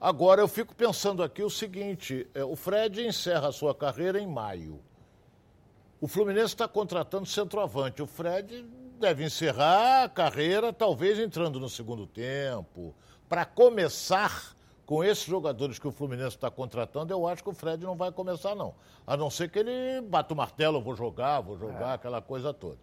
Agora 0.00 0.40
eu 0.40 0.48
fico 0.48 0.74
pensando 0.74 1.22
aqui 1.22 1.42
o 1.42 1.50
seguinte: 1.50 2.26
é, 2.34 2.42
o 2.42 2.56
Fred 2.56 3.06
encerra 3.06 3.48
a 3.48 3.52
sua 3.52 3.74
carreira 3.74 4.18
em 4.18 4.26
maio. 4.26 4.80
O 6.00 6.08
Fluminense 6.08 6.54
está 6.54 6.66
contratando 6.66 7.26
centroavante. 7.26 8.00
O 8.00 8.06
Fred 8.06 8.64
deve 8.98 9.24
encerrar 9.24 10.04
a 10.04 10.08
carreira, 10.08 10.72
talvez 10.72 11.18
entrando 11.18 11.60
no 11.60 11.68
segundo 11.68 12.06
tempo, 12.06 12.94
para 13.28 13.44
começar 13.44 14.56
com 14.88 15.04
esses 15.04 15.26
jogadores 15.26 15.78
que 15.78 15.86
o 15.86 15.92
Fluminense 15.92 16.34
está 16.34 16.50
contratando, 16.50 17.12
eu 17.12 17.28
acho 17.28 17.44
que 17.44 17.50
o 17.50 17.52
Fred 17.52 17.84
não 17.84 17.94
vai 17.94 18.10
começar, 18.10 18.54
não. 18.54 18.74
A 19.06 19.18
não 19.18 19.28
ser 19.28 19.50
que 19.50 19.58
ele 19.58 20.00
bata 20.00 20.32
o 20.32 20.36
martelo, 20.36 20.80
vou 20.80 20.96
jogar, 20.96 21.42
vou 21.42 21.58
jogar, 21.58 21.90
é. 21.90 21.94
aquela 21.96 22.22
coisa 22.22 22.54
toda. 22.54 22.78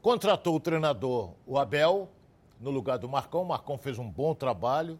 Contratou 0.00 0.56
o 0.56 0.60
treinador, 0.60 1.34
o 1.46 1.58
Abel, 1.58 2.08
no 2.58 2.70
lugar 2.70 2.96
do 2.96 3.06
Marcão. 3.06 3.42
O 3.42 3.44
Marcão 3.44 3.76
fez 3.76 3.98
um 3.98 4.10
bom 4.10 4.34
trabalho, 4.34 4.98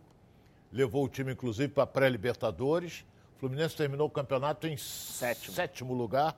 levou 0.70 1.06
o 1.06 1.08
time, 1.08 1.32
inclusive, 1.32 1.72
para 1.72 1.84
a 1.84 1.86
pré-Libertadores. 1.86 3.02
O 3.36 3.40
Fluminense 3.40 3.74
terminou 3.74 4.06
o 4.06 4.10
campeonato 4.10 4.66
em 4.66 4.76
sétimo. 4.76 5.54
sétimo 5.54 5.94
lugar. 5.94 6.36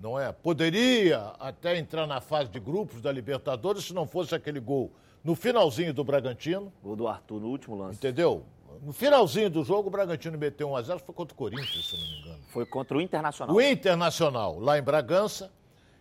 Não 0.00 0.18
é? 0.18 0.32
Poderia 0.32 1.34
até 1.38 1.78
entrar 1.78 2.04
na 2.04 2.20
fase 2.20 2.50
de 2.50 2.58
grupos 2.58 3.00
da 3.00 3.12
Libertadores 3.12 3.84
se 3.84 3.94
não 3.94 4.08
fosse 4.08 4.34
aquele 4.34 4.58
gol 4.58 4.90
no 5.22 5.36
finalzinho 5.36 5.94
do 5.94 6.02
Bragantino. 6.02 6.72
Gol 6.82 6.96
do 6.96 7.06
Arthur 7.06 7.40
no 7.40 7.46
último 7.46 7.76
lance. 7.76 7.96
Entendeu? 7.96 8.44
No 8.82 8.92
finalzinho 8.92 9.50
do 9.50 9.64
jogo, 9.64 9.88
o 9.88 9.90
Bragantino 9.90 10.38
meteu 10.38 10.68
1x0, 10.68 11.00
foi 11.00 11.14
contra 11.14 11.34
o 11.34 11.36
Corinthians, 11.36 11.88
se 11.88 11.96
não 11.96 12.04
me 12.04 12.20
engano. 12.20 12.44
Foi 12.48 12.66
contra 12.66 12.96
o 12.96 13.00
Internacional. 13.00 13.54
O 13.54 13.60
Internacional, 13.60 14.58
lá 14.58 14.78
em 14.78 14.82
Bragança. 14.82 15.50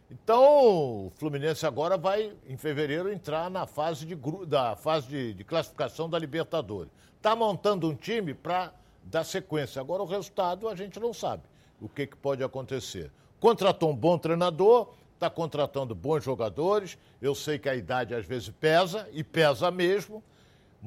Então, 0.10 1.08
o 1.08 1.12
Fluminense 1.16 1.66
agora 1.66 1.98
vai, 1.98 2.34
em 2.48 2.56
fevereiro, 2.56 3.12
entrar 3.12 3.50
na 3.50 3.66
fase 3.66 4.06
de, 4.06 4.16
da 4.46 4.76
fase 4.76 5.08
de, 5.08 5.34
de 5.34 5.44
classificação 5.44 6.10
da 6.10 6.18
Libertadores. 6.18 6.92
Está 7.16 7.36
montando 7.36 7.90
um 7.90 7.96
time 7.96 8.34
para 8.34 8.72
dar 9.04 9.24
sequência. 9.24 9.82
Agora, 9.82 10.04
o 10.04 10.06
resultado 10.06 10.70
a 10.70 10.76
gente 10.76 11.00
não 11.00 11.14
sabe 11.14 11.44
o 11.82 11.90
que, 11.90 12.08
que 12.08 12.16
pode 12.16 12.44
acontecer. 12.44 13.12
Contratou 13.40 13.92
um 13.92 13.96
bom 13.96 14.18
treinador, 14.18 14.94
está 15.14 15.30
contratando 15.30 15.94
bons 15.94 16.24
jogadores. 16.24 16.98
Eu 17.22 17.36
sei 17.36 17.60
que 17.60 17.68
a 17.68 17.76
idade 17.76 18.16
às 18.16 18.26
vezes 18.26 18.50
pesa, 18.50 19.08
e 19.12 19.24
pesa 19.24 19.70
mesmo 19.70 20.24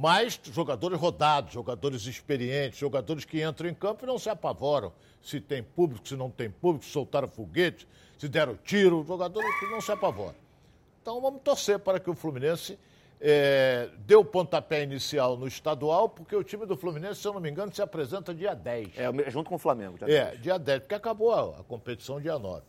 mas 0.01 0.41
jogadores 0.45 0.99
rodados, 0.99 1.53
jogadores 1.53 2.07
experientes, 2.07 2.79
jogadores 2.79 3.27
que 3.27 3.43
entram 3.43 3.69
em 3.69 3.75
campo 3.75 4.03
e 4.03 4.07
não 4.07 4.19
se 4.19 4.31
apavoram 4.31 4.95
se 5.21 5.39
tem 5.43 5.63
público, 5.63 6.09
se 6.09 6.17
não 6.17 6.31
tem 6.31 6.51
público, 6.51 6.87
se 6.87 6.91
soltaram 6.91 7.29
foguete, 7.29 7.87
se 8.17 8.27
deram 8.27 8.57
tiro, 8.65 9.05
jogadores 9.07 9.61
que 9.61 9.67
não 9.67 9.79
se 9.79 9.93
apavoram. 9.93 10.35
Então 11.03 11.21
vamos 11.21 11.43
torcer 11.43 11.79
para 11.79 12.01
que 12.01 12.09
o 12.09 12.15
Fluminense 12.15 12.79
é, 13.21 13.91
dê 14.07 14.15
o 14.15 14.25
pontapé 14.25 14.83
inicial 14.83 15.37
no 15.37 15.47
estadual, 15.47 16.09
porque 16.09 16.35
o 16.35 16.43
time 16.43 16.65
do 16.65 16.79
Fluminense, 16.79 17.21
se 17.21 17.29
eu 17.29 17.35
não 17.35 17.41
me 17.41 17.51
engano, 17.51 17.71
se 17.75 17.83
apresenta 17.83 18.35
dia 18.35 18.55
10. 18.55 18.93
É, 18.97 19.31
junto 19.31 19.51
com 19.51 19.57
o 19.57 19.59
Flamengo. 19.59 19.99
Dia 19.99 20.09
é, 20.09 20.25
10. 20.31 20.43
dia 20.43 20.59
10, 20.59 20.79
porque 20.81 20.95
acabou 20.95 21.35
a, 21.35 21.61
a, 21.61 21.65
competição 21.65 22.19
dia 22.19 22.39
9. 22.39 22.63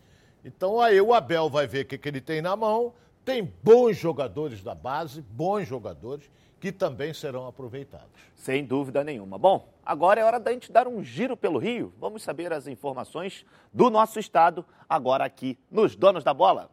Então 0.44 0.82
aí 0.82 1.00
o 1.00 1.14
Abel 1.14 1.50
vai 1.50 1.66
ver 1.66 1.86
o 1.86 1.88
que, 1.88 1.98
que 1.98 2.10
ele 2.10 2.20
tem 2.20 2.42
na 2.42 2.58
mão, 2.58 2.94
tem 3.24 3.42
bons 3.64 3.96
jogadores 3.96 4.62
da 4.62 4.76
base, 4.76 5.22
bons 5.22 5.66
jogadores, 5.66 6.30
que 6.62 6.72
também 6.72 7.12
serão 7.12 7.48
aproveitados. 7.48 8.08
Sem 8.36 8.64
dúvida 8.64 9.04
nenhuma. 9.04 9.36
Bom, 9.36 9.68
agora 9.84 10.22
é 10.22 10.24
hora 10.24 10.40
da 10.40 10.54
gente 10.54 10.72
dar 10.72 10.88
um 10.88 11.04
giro 11.04 11.36
pelo 11.36 11.58
Rio. 11.58 11.92
Vamos 12.00 12.22
saber 12.22 12.54
as 12.54 12.68
informações 12.68 13.44
do 13.74 13.90
nosso 13.90 14.20
estado, 14.20 14.64
agora 14.88 15.26
aqui 15.26 15.58
nos 15.72 15.96
Donos 15.96 16.24
da 16.24 16.36
Bola. 16.36 16.70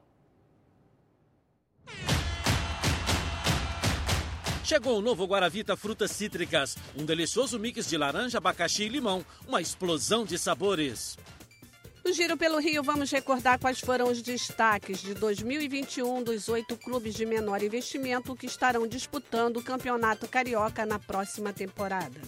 Chegou 4.63 4.99
o 4.99 5.01
novo 5.01 5.25
Guaravita 5.25 5.75
Frutas 5.75 6.11
Cítricas, 6.11 6.77
um 6.95 7.07
delicioso 7.07 7.59
mix 7.59 7.89
de 7.89 7.97
laranja, 7.97 8.37
abacaxi 8.37 8.83
e 8.83 8.89
limão, 8.89 9.25
uma 9.47 9.63
explosão 9.63 10.27
de 10.27 10.37
sabores. 10.37 11.17
No 12.09 12.15
Giro 12.15 12.39
pelo 12.39 12.59
Rio, 12.59 12.83
vamos 12.83 13.11
recordar 13.11 13.59
quais 13.59 13.81
foram 13.81 14.11
os 14.11 14.23
destaques 14.23 15.03
de 15.03 15.13
2021 15.13 16.23
dos 16.23 16.49
oito 16.49 16.75
clubes 16.75 17.13
de 17.13 17.27
menor 17.27 17.63
investimento 17.63 18.35
que 18.35 18.47
estarão 18.47 18.87
disputando 18.87 19.59
o 19.59 19.63
Campeonato 19.63 20.27
Carioca 20.27 20.87
na 20.87 20.99
próxima 20.99 21.53
temporada. 21.53 22.19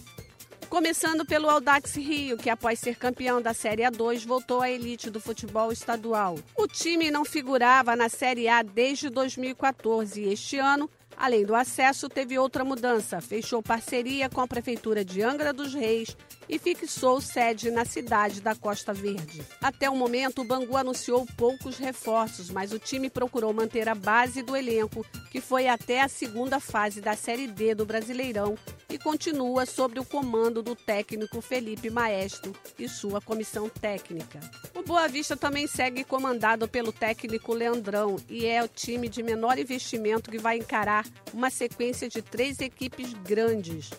Começando 0.69 1.25
pelo 1.25 1.49
Audax 1.49 1.95
Rio, 1.95 2.37
que 2.37 2.51
após 2.51 2.77
ser 2.77 2.95
campeão 2.95 3.41
da 3.41 3.55
Série 3.55 3.81
A2 3.81 4.23
voltou 4.23 4.61
à 4.61 4.69
elite 4.69 5.09
do 5.09 5.19
futebol 5.19 5.71
estadual. 5.71 6.37
O 6.55 6.67
time 6.67 7.09
não 7.09 7.25
figurava 7.25 7.95
na 7.95 8.07
Série 8.07 8.47
A 8.47 8.61
desde 8.61 9.09
2014 9.09 10.21
e 10.21 10.31
este 10.31 10.59
ano 10.59 10.87
Além 11.21 11.45
do 11.45 11.53
acesso, 11.53 12.09
teve 12.09 12.39
outra 12.39 12.63
mudança. 12.63 13.21
Fechou 13.21 13.61
parceria 13.61 14.27
com 14.27 14.41
a 14.41 14.47
Prefeitura 14.47 15.05
de 15.05 15.21
Angra 15.21 15.53
dos 15.53 15.71
Reis 15.71 16.17
e 16.51 16.59
fixou 16.59 17.21
sede 17.21 17.71
na 17.71 17.85
cidade 17.85 18.41
da 18.41 18.53
Costa 18.53 18.93
Verde. 18.93 19.41
Até 19.61 19.89
o 19.89 19.95
momento, 19.95 20.41
o 20.41 20.43
Bangu 20.43 20.75
anunciou 20.75 21.25
poucos 21.37 21.77
reforços, 21.77 22.49
mas 22.49 22.73
o 22.73 22.77
time 22.77 23.09
procurou 23.09 23.53
manter 23.53 23.87
a 23.87 23.95
base 23.95 24.43
do 24.43 24.55
elenco, 24.55 25.05
que 25.31 25.39
foi 25.39 25.69
até 25.69 26.01
a 26.01 26.09
segunda 26.09 26.59
fase 26.59 26.99
da 26.99 27.15
Série 27.15 27.47
D 27.47 27.73
do 27.73 27.85
Brasileirão 27.85 28.57
e 28.89 28.97
continua 28.97 29.65
sob 29.65 29.97
o 29.97 30.05
comando 30.05 30.61
do 30.61 30.75
técnico 30.75 31.39
Felipe 31.39 31.89
Maestro 31.89 32.53
e 32.77 32.89
sua 32.89 33.21
comissão 33.21 33.69
técnica. 33.69 34.41
O 34.75 34.83
Boa 34.83 35.07
Vista 35.07 35.37
também 35.37 35.67
segue 35.67 36.03
comandado 36.03 36.67
pelo 36.67 36.91
técnico 36.91 37.53
Leandrão 37.53 38.17
e 38.27 38.45
é 38.45 38.61
o 38.61 38.67
time 38.67 39.07
de 39.07 39.23
menor 39.23 39.57
investimento 39.57 40.29
que 40.29 40.37
vai 40.37 40.57
encarar 40.57 41.07
uma 41.33 41.49
sequência 41.49 42.09
de 42.09 42.21
três 42.21 42.59
equipes 42.59 43.13
grandes. 43.13 43.89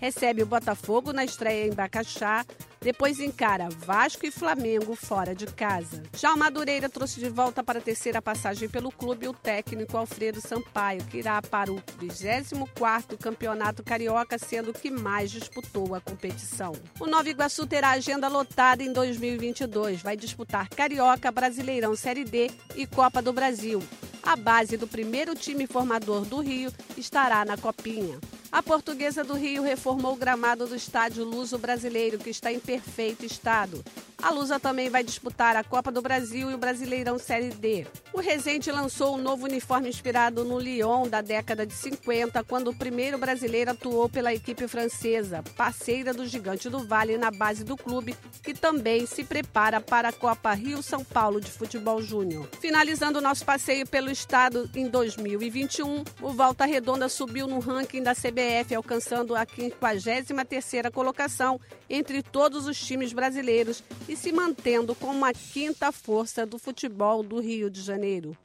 Recebe 0.00 0.42
o 0.42 0.46
Botafogo 0.46 1.12
na 1.12 1.26
estreia 1.26 1.66
em 1.66 1.74
Bacaxá, 1.74 2.46
depois 2.80 3.20
encara 3.20 3.68
Vasco 3.68 4.24
e 4.24 4.30
Flamengo 4.30 4.96
fora 4.96 5.34
de 5.34 5.44
casa. 5.44 6.02
Já 6.16 6.32
o 6.32 6.38
Madureira 6.38 6.88
trouxe 6.88 7.20
de 7.20 7.28
volta 7.28 7.62
para 7.62 7.80
a 7.80 7.82
terceira 7.82 8.22
passagem 8.22 8.66
pelo 8.66 8.90
clube 8.90 9.28
o 9.28 9.34
técnico 9.34 9.98
Alfredo 9.98 10.40
Sampaio, 10.40 11.04
que 11.04 11.18
irá 11.18 11.42
para 11.42 11.70
o 11.70 11.82
24º 12.00 13.18
Campeonato 13.18 13.82
Carioca, 13.82 14.38
sendo 14.38 14.70
o 14.70 14.74
que 14.74 14.90
mais 14.90 15.30
disputou 15.30 15.94
a 15.94 16.00
competição. 16.00 16.72
O 16.98 17.06
Nova 17.06 17.28
Iguaçu 17.28 17.66
terá 17.66 17.90
agenda 17.90 18.26
lotada 18.26 18.82
em 18.82 18.94
2022. 18.94 20.00
Vai 20.00 20.16
disputar 20.16 20.70
Carioca, 20.70 21.30
Brasileirão 21.30 21.94
Série 21.94 22.24
D 22.24 22.50
e 22.74 22.86
Copa 22.86 23.20
do 23.20 23.34
Brasil. 23.34 23.82
A 24.22 24.34
base 24.34 24.78
do 24.78 24.88
primeiro 24.88 25.34
time 25.34 25.66
formador 25.66 26.24
do 26.24 26.40
Rio 26.40 26.72
estará 26.96 27.44
na 27.44 27.58
Copinha. 27.58 28.18
A 28.52 28.60
Portuguesa 28.62 29.22
do 29.22 29.34
Rio 29.34 29.62
reformou 29.62 30.14
o 30.14 30.16
gramado 30.16 30.66
do 30.66 30.74
estádio 30.74 31.24
Luso 31.24 31.56
Brasileiro, 31.56 32.18
que 32.18 32.30
está 32.30 32.52
em 32.52 32.58
perfeito 32.58 33.24
estado. 33.24 33.84
A 34.20 34.30
Lusa 34.30 34.60
também 34.60 34.90
vai 34.90 35.02
disputar 35.02 35.56
a 35.56 35.64
Copa 35.64 35.90
do 35.90 36.02
Brasil 36.02 36.50
e 36.50 36.54
o 36.54 36.58
Brasileirão 36.58 37.18
Série 37.18 37.50
D. 37.50 37.86
O 38.12 38.20
Resende 38.20 38.70
lançou 38.70 39.14
um 39.14 39.22
novo 39.22 39.44
uniforme 39.44 39.88
inspirado 39.88 40.44
no 40.44 40.58
Lyon 40.58 41.08
da 41.08 41.22
década 41.22 41.64
de 41.64 41.72
50, 41.72 42.44
quando 42.44 42.68
o 42.68 42.76
primeiro 42.76 43.16
brasileiro 43.16 43.70
atuou 43.70 44.08
pela 44.10 44.34
equipe 44.34 44.68
francesa, 44.68 45.42
parceira 45.56 46.12
do 46.12 46.26
Gigante 46.26 46.68
do 46.68 46.80
Vale 46.80 47.16
na 47.16 47.30
base 47.30 47.64
do 47.64 47.76
clube, 47.76 48.14
que 48.42 48.52
também 48.52 49.06
se 49.06 49.24
prepara 49.24 49.80
para 49.80 50.08
a 50.08 50.12
Copa 50.12 50.52
Rio-São 50.52 51.02
Paulo 51.02 51.40
de 51.40 51.50
Futebol 51.50 52.02
Júnior. 52.02 52.46
Finalizando 52.60 53.20
o 53.20 53.22
nosso 53.22 53.44
passeio 53.44 53.86
pelo 53.86 54.10
estado 54.10 54.68
em 54.74 54.86
2021, 54.86 56.04
o 56.20 56.32
Volta 56.32 56.66
Redonda 56.66 57.08
subiu 57.08 57.46
no 57.46 57.58
ranking 57.58 58.02
da 58.02 58.14
CBF, 58.14 58.39
alcançando 58.74 59.34
a 59.34 59.44
53ª 59.46 60.90
colocação 60.90 61.60
entre 61.88 62.22
todos 62.22 62.66
os 62.66 62.78
times 62.78 63.12
brasileiros 63.12 63.82
e 64.08 64.16
se 64.16 64.32
mantendo 64.32 64.94
como 64.94 65.24
a 65.24 65.32
quinta 65.32 65.92
força 65.92 66.46
do 66.46 66.58
futebol 66.58 67.22
do 67.22 67.40
Rio 67.40 67.70
de 67.70 67.82
Janeiro. 67.82 68.36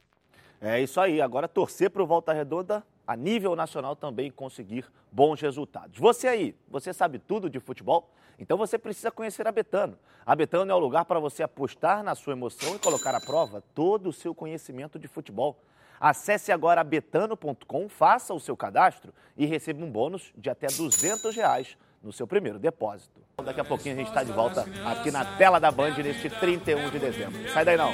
É 0.60 0.80
isso 0.80 1.00
aí. 1.00 1.20
Agora 1.20 1.48
torcer 1.48 1.90
para 1.90 2.02
o 2.02 2.06
Volta 2.06 2.32
Redonda 2.32 2.84
a 3.06 3.14
nível 3.14 3.54
nacional 3.54 3.94
também 3.94 4.30
conseguir 4.30 4.84
bons 5.12 5.40
resultados. 5.40 5.98
Você 5.98 6.26
aí, 6.26 6.54
você 6.68 6.92
sabe 6.92 7.18
tudo 7.18 7.48
de 7.48 7.60
futebol? 7.60 8.10
Então 8.38 8.58
você 8.58 8.76
precisa 8.76 9.10
conhecer 9.10 9.46
a 9.46 9.52
Betano. 9.52 9.96
A 10.24 10.34
Betano 10.34 10.70
é 10.70 10.74
o 10.74 10.78
lugar 10.78 11.04
para 11.04 11.20
você 11.20 11.42
apostar 11.42 12.02
na 12.02 12.14
sua 12.14 12.32
emoção 12.32 12.74
e 12.74 12.78
colocar 12.78 13.14
à 13.14 13.20
prova 13.20 13.62
todo 13.74 14.08
o 14.08 14.12
seu 14.12 14.34
conhecimento 14.34 14.98
de 14.98 15.08
futebol. 15.08 15.58
Acesse 16.00 16.52
agora 16.52 16.84
betano.com, 16.84 17.88
faça 17.88 18.34
o 18.34 18.40
seu 18.40 18.56
cadastro 18.56 19.12
e 19.36 19.46
receba 19.46 19.84
um 19.84 19.90
bônus 19.90 20.32
de 20.36 20.50
até 20.50 20.66
200 20.66 21.34
reais 21.34 21.76
no 22.02 22.12
seu 22.12 22.26
primeiro 22.26 22.58
depósito. 22.58 23.20
Daqui 23.44 23.60
a 23.60 23.64
pouquinho 23.64 23.94
a 23.94 23.98
gente 23.98 24.08
está 24.08 24.22
de 24.22 24.32
volta 24.32 24.66
aqui 24.84 25.10
na 25.10 25.24
tela 25.36 25.58
da 25.58 25.70
Band 25.70 25.94
neste 25.96 26.30
31 26.30 26.90
de 26.90 26.98
dezembro. 26.98 27.48
Sai 27.50 27.64
daí 27.64 27.76
não. 27.76 27.92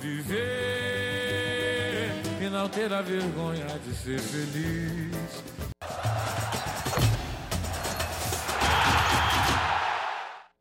Viver 0.00 0.84
e 2.40 2.50
não 2.50 2.68
ter 2.68 2.92
a 2.92 3.00
vergonha 3.00 3.66
de 3.84 3.94
ser 3.94 4.18
feliz. 4.18 5.23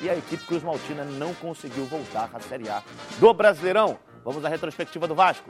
e 0.00 0.08
a 0.08 0.16
equipe 0.16 0.46
Cruz 0.46 0.62
Maltina 0.62 1.04
não 1.04 1.34
conseguiu 1.34 1.84
voltar 1.86 2.30
à 2.32 2.40
Série 2.40 2.68
A 2.68 2.82
do 3.18 3.34
Brasileirão. 3.34 3.98
Vamos 4.24 4.44
à 4.44 4.48
retrospectiva 4.48 5.08
do 5.08 5.14
Vasco. 5.14 5.48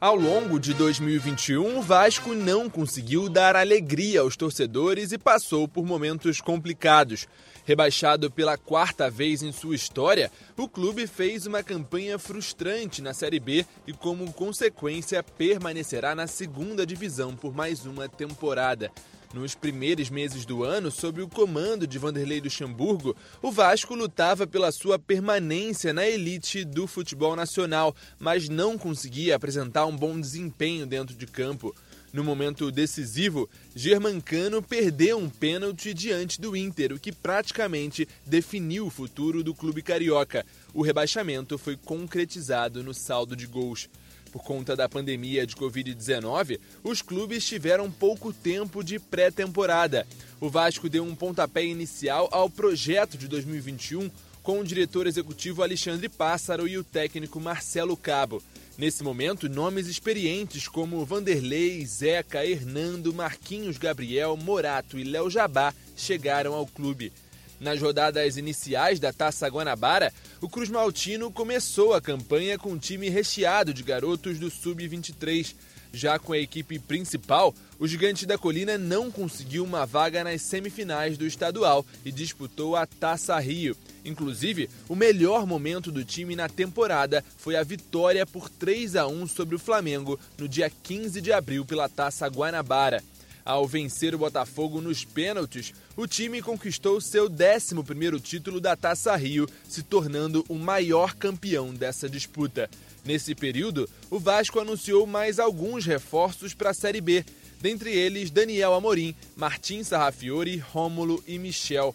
Ao 0.00 0.16
longo 0.16 0.58
de 0.58 0.72
2021, 0.72 1.78
o 1.78 1.82
Vasco 1.82 2.32
não 2.32 2.70
conseguiu 2.70 3.28
dar 3.28 3.54
alegria 3.54 4.22
aos 4.22 4.34
torcedores 4.34 5.12
e 5.12 5.18
passou 5.18 5.68
por 5.68 5.84
momentos 5.84 6.40
complicados. 6.40 7.28
Rebaixado 7.66 8.30
pela 8.30 8.56
quarta 8.56 9.10
vez 9.10 9.42
em 9.42 9.52
sua 9.52 9.74
história, 9.74 10.32
o 10.56 10.66
clube 10.66 11.06
fez 11.06 11.44
uma 11.44 11.62
campanha 11.62 12.18
frustrante 12.18 13.02
na 13.02 13.12
Série 13.12 13.38
B 13.38 13.66
e, 13.86 13.92
como 13.92 14.32
consequência, 14.32 15.22
permanecerá 15.22 16.14
na 16.14 16.26
segunda 16.26 16.86
divisão 16.86 17.36
por 17.36 17.54
mais 17.54 17.84
uma 17.84 18.08
temporada. 18.08 18.90
Nos 19.32 19.54
primeiros 19.54 20.10
meses 20.10 20.44
do 20.44 20.64
ano, 20.64 20.90
sob 20.90 21.22
o 21.22 21.28
comando 21.28 21.86
de 21.86 22.00
Vanderlei 22.00 22.40
Luxemburgo, 22.40 23.14
o 23.40 23.52
Vasco 23.52 23.94
lutava 23.94 24.44
pela 24.44 24.72
sua 24.72 24.98
permanência 24.98 25.92
na 25.92 26.04
elite 26.04 26.64
do 26.64 26.84
futebol 26.88 27.36
nacional, 27.36 27.94
mas 28.18 28.48
não 28.48 28.76
conseguia 28.76 29.36
apresentar 29.36 29.86
um 29.86 29.96
bom 29.96 30.20
desempenho 30.20 30.84
dentro 30.84 31.14
de 31.14 31.28
campo. 31.28 31.72
No 32.12 32.24
momento 32.24 32.72
decisivo, 32.72 33.48
Germancano 33.72 34.60
perdeu 34.60 35.16
um 35.16 35.30
pênalti 35.30 35.94
diante 35.94 36.40
do 36.40 36.56
Inter, 36.56 36.92
o 36.92 36.98
que 36.98 37.12
praticamente 37.12 38.08
definiu 38.26 38.86
o 38.86 38.90
futuro 38.90 39.44
do 39.44 39.54
clube 39.54 39.80
carioca. 39.80 40.44
O 40.74 40.82
rebaixamento 40.82 41.56
foi 41.56 41.76
concretizado 41.76 42.82
no 42.82 42.92
saldo 42.92 43.36
de 43.36 43.46
gols. 43.46 43.88
Por 44.32 44.42
conta 44.44 44.76
da 44.76 44.88
pandemia 44.88 45.46
de 45.46 45.56
Covid-19, 45.56 46.60
os 46.84 47.02
clubes 47.02 47.44
tiveram 47.44 47.90
pouco 47.90 48.32
tempo 48.32 48.84
de 48.84 48.98
pré-temporada. 48.98 50.06
O 50.40 50.48
Vasco 50.48 50.88
deu 50.88 51.02
um 51.02 51.14
pontapé 51.14 51.64
inicial 51.64 52.28
ao 52.30 52.48
projeto 52.48 53.18
de 53.18 53.26
2021 53.26 54.10
com 54.42 54.60
o 54.60 54.64
diretor 54.64 55.06
executivo 55.06 55.62
Alexandre 55.62 56.08
Pássaro 56.08 56.66
e 56.66 56.78
o 56.78 56.84
técnico 56.84 57.40
Marcelo 57.40 57.96
Cabo. 57.96 58.42
Nesse 58.78 59.02
momento, 59.02 59.48
nomes 59.48 59.88
experientes 59.88 60.66
como 60.66 61.04
Vanderlei, 61.04 61.84
Zeca, 61.84 62.46
Hernando, 62.46 63.12
Marquinhos 63.12 63.76
Gabriel, 63.76 64.36
Morato 64.36 64.98
e 64.98 65.04
Léo 65.04 65.28
Jabá 65.28 65.74
chegaram 65.96 66.54
ao 66.54 66.66
clube. 66.66 67.12
Nas 67.60 67.78
rodadas 67.78 68.38
iniciais 68.38 68.98
da 68.98 69.12
Taça 69.12 69.46
Guanabara, 69.46 70.10
o 70.40 70.48
Cruz 70.48 70.70
Maltino 70.70 71.30
começou 71.30 71.92
a 71.92 72.00
campanha 72.00 72.58
com 72.58 72.72
um 72.72 72.78
time 72.78 73.10
recheado 73.10 73.74
de 73.74 73.82
garotos 73.82 74.38
do 74.38 74.50
Sub-23. 74.50 75.54
Já 75.92 76.18
com 76.18 76.32
a 76.32 76.38
equipe 76.38 76.78
principal, 76.78 77.54
o 77.78 77.86
Gigante 77.86 78.24
da 78.24 78.38
Colina 78.38 78.78
não 78.78 79.10
conseguiu 79.10 79.62
uma 79.62 79.84
vaga 79.84 80.24
nas 80.24 80.40
semifinais 80.40 81.18
do 81.18 81.26
estadual 81.26 81.84
e 82.02 82.10
disputou 82.10 82.76
a 82.76 82.86
Taça 82.86 83.38
Rio. 83.38 83.76
Inclusive, 84.06 84.70
o 84.88 84.96
melhor 84.96 85.44
momento 85.46 85.92
do 85.92 86.02
time 86.02 86.34
na 86.34 86.48
temporada 86.48 87.22
foi 87.36 87.56
a 87.56 87.62
vitória 87.62 88.24
por 88.24 88.48
3 88.48 88.96
a 88.96 89.06
1 89.06 89.26
sobre 89.26 89.54
o 89.54 89.58
Flamengo 89.58 90.18
no 90.38 90.48
dia 90.48 90.70
15 90.82 91.20
de 91.20 91.30
abril 91.30 91.66
pela 91.66 91.90
Taça 91.90 92.26
Guanabara. 92.26 93.02
Ao 93.44 93.66
vencer 93.66 94.14
o 94.14 94.18
Botafogo 94.18 94.80
nos 94.80 95.04
pênaltis, 95.04 95.72
o 95.96 96.06
time 96.06 96.42
conquistou 96.42 97.00
seu 97.00 97.28
11º 97.28 98.20
título 98.20 98.60
da 98.60 98.76
Taça 98.76 99.14
Rio, 99.16 99.48
se 99.68 99.82
tornando 99.82 100.44
o 100.48 100.54
maior 100.54 101.14
campeão 101.14 101.72
dessa 101.74 102.08
disputa. 102.08 102.68
Nesse 103.04 103.34
período, 103.34 103.88
o 104.10 104.18
Vasco 104.18 104.60
anunciou 104.60 105.06
mais 105.06 105.38
alguns 105.38 105.86
reforços 105.86 106.52
para 106.52 106.70
a 106.70 106.74
Série 106.74 107.00
B, 107.00 107.24
dentre 107.60 107.90
eles 107.90 108.30
Daniel 108.30 108.74
Amorim, 108.74 109.14
Martim 109.36 109.82
Sarrafiori, 109.82 110.58
Rômulo 110.58 111.22
e 111.26 111.38
Michel. 111.38 111.94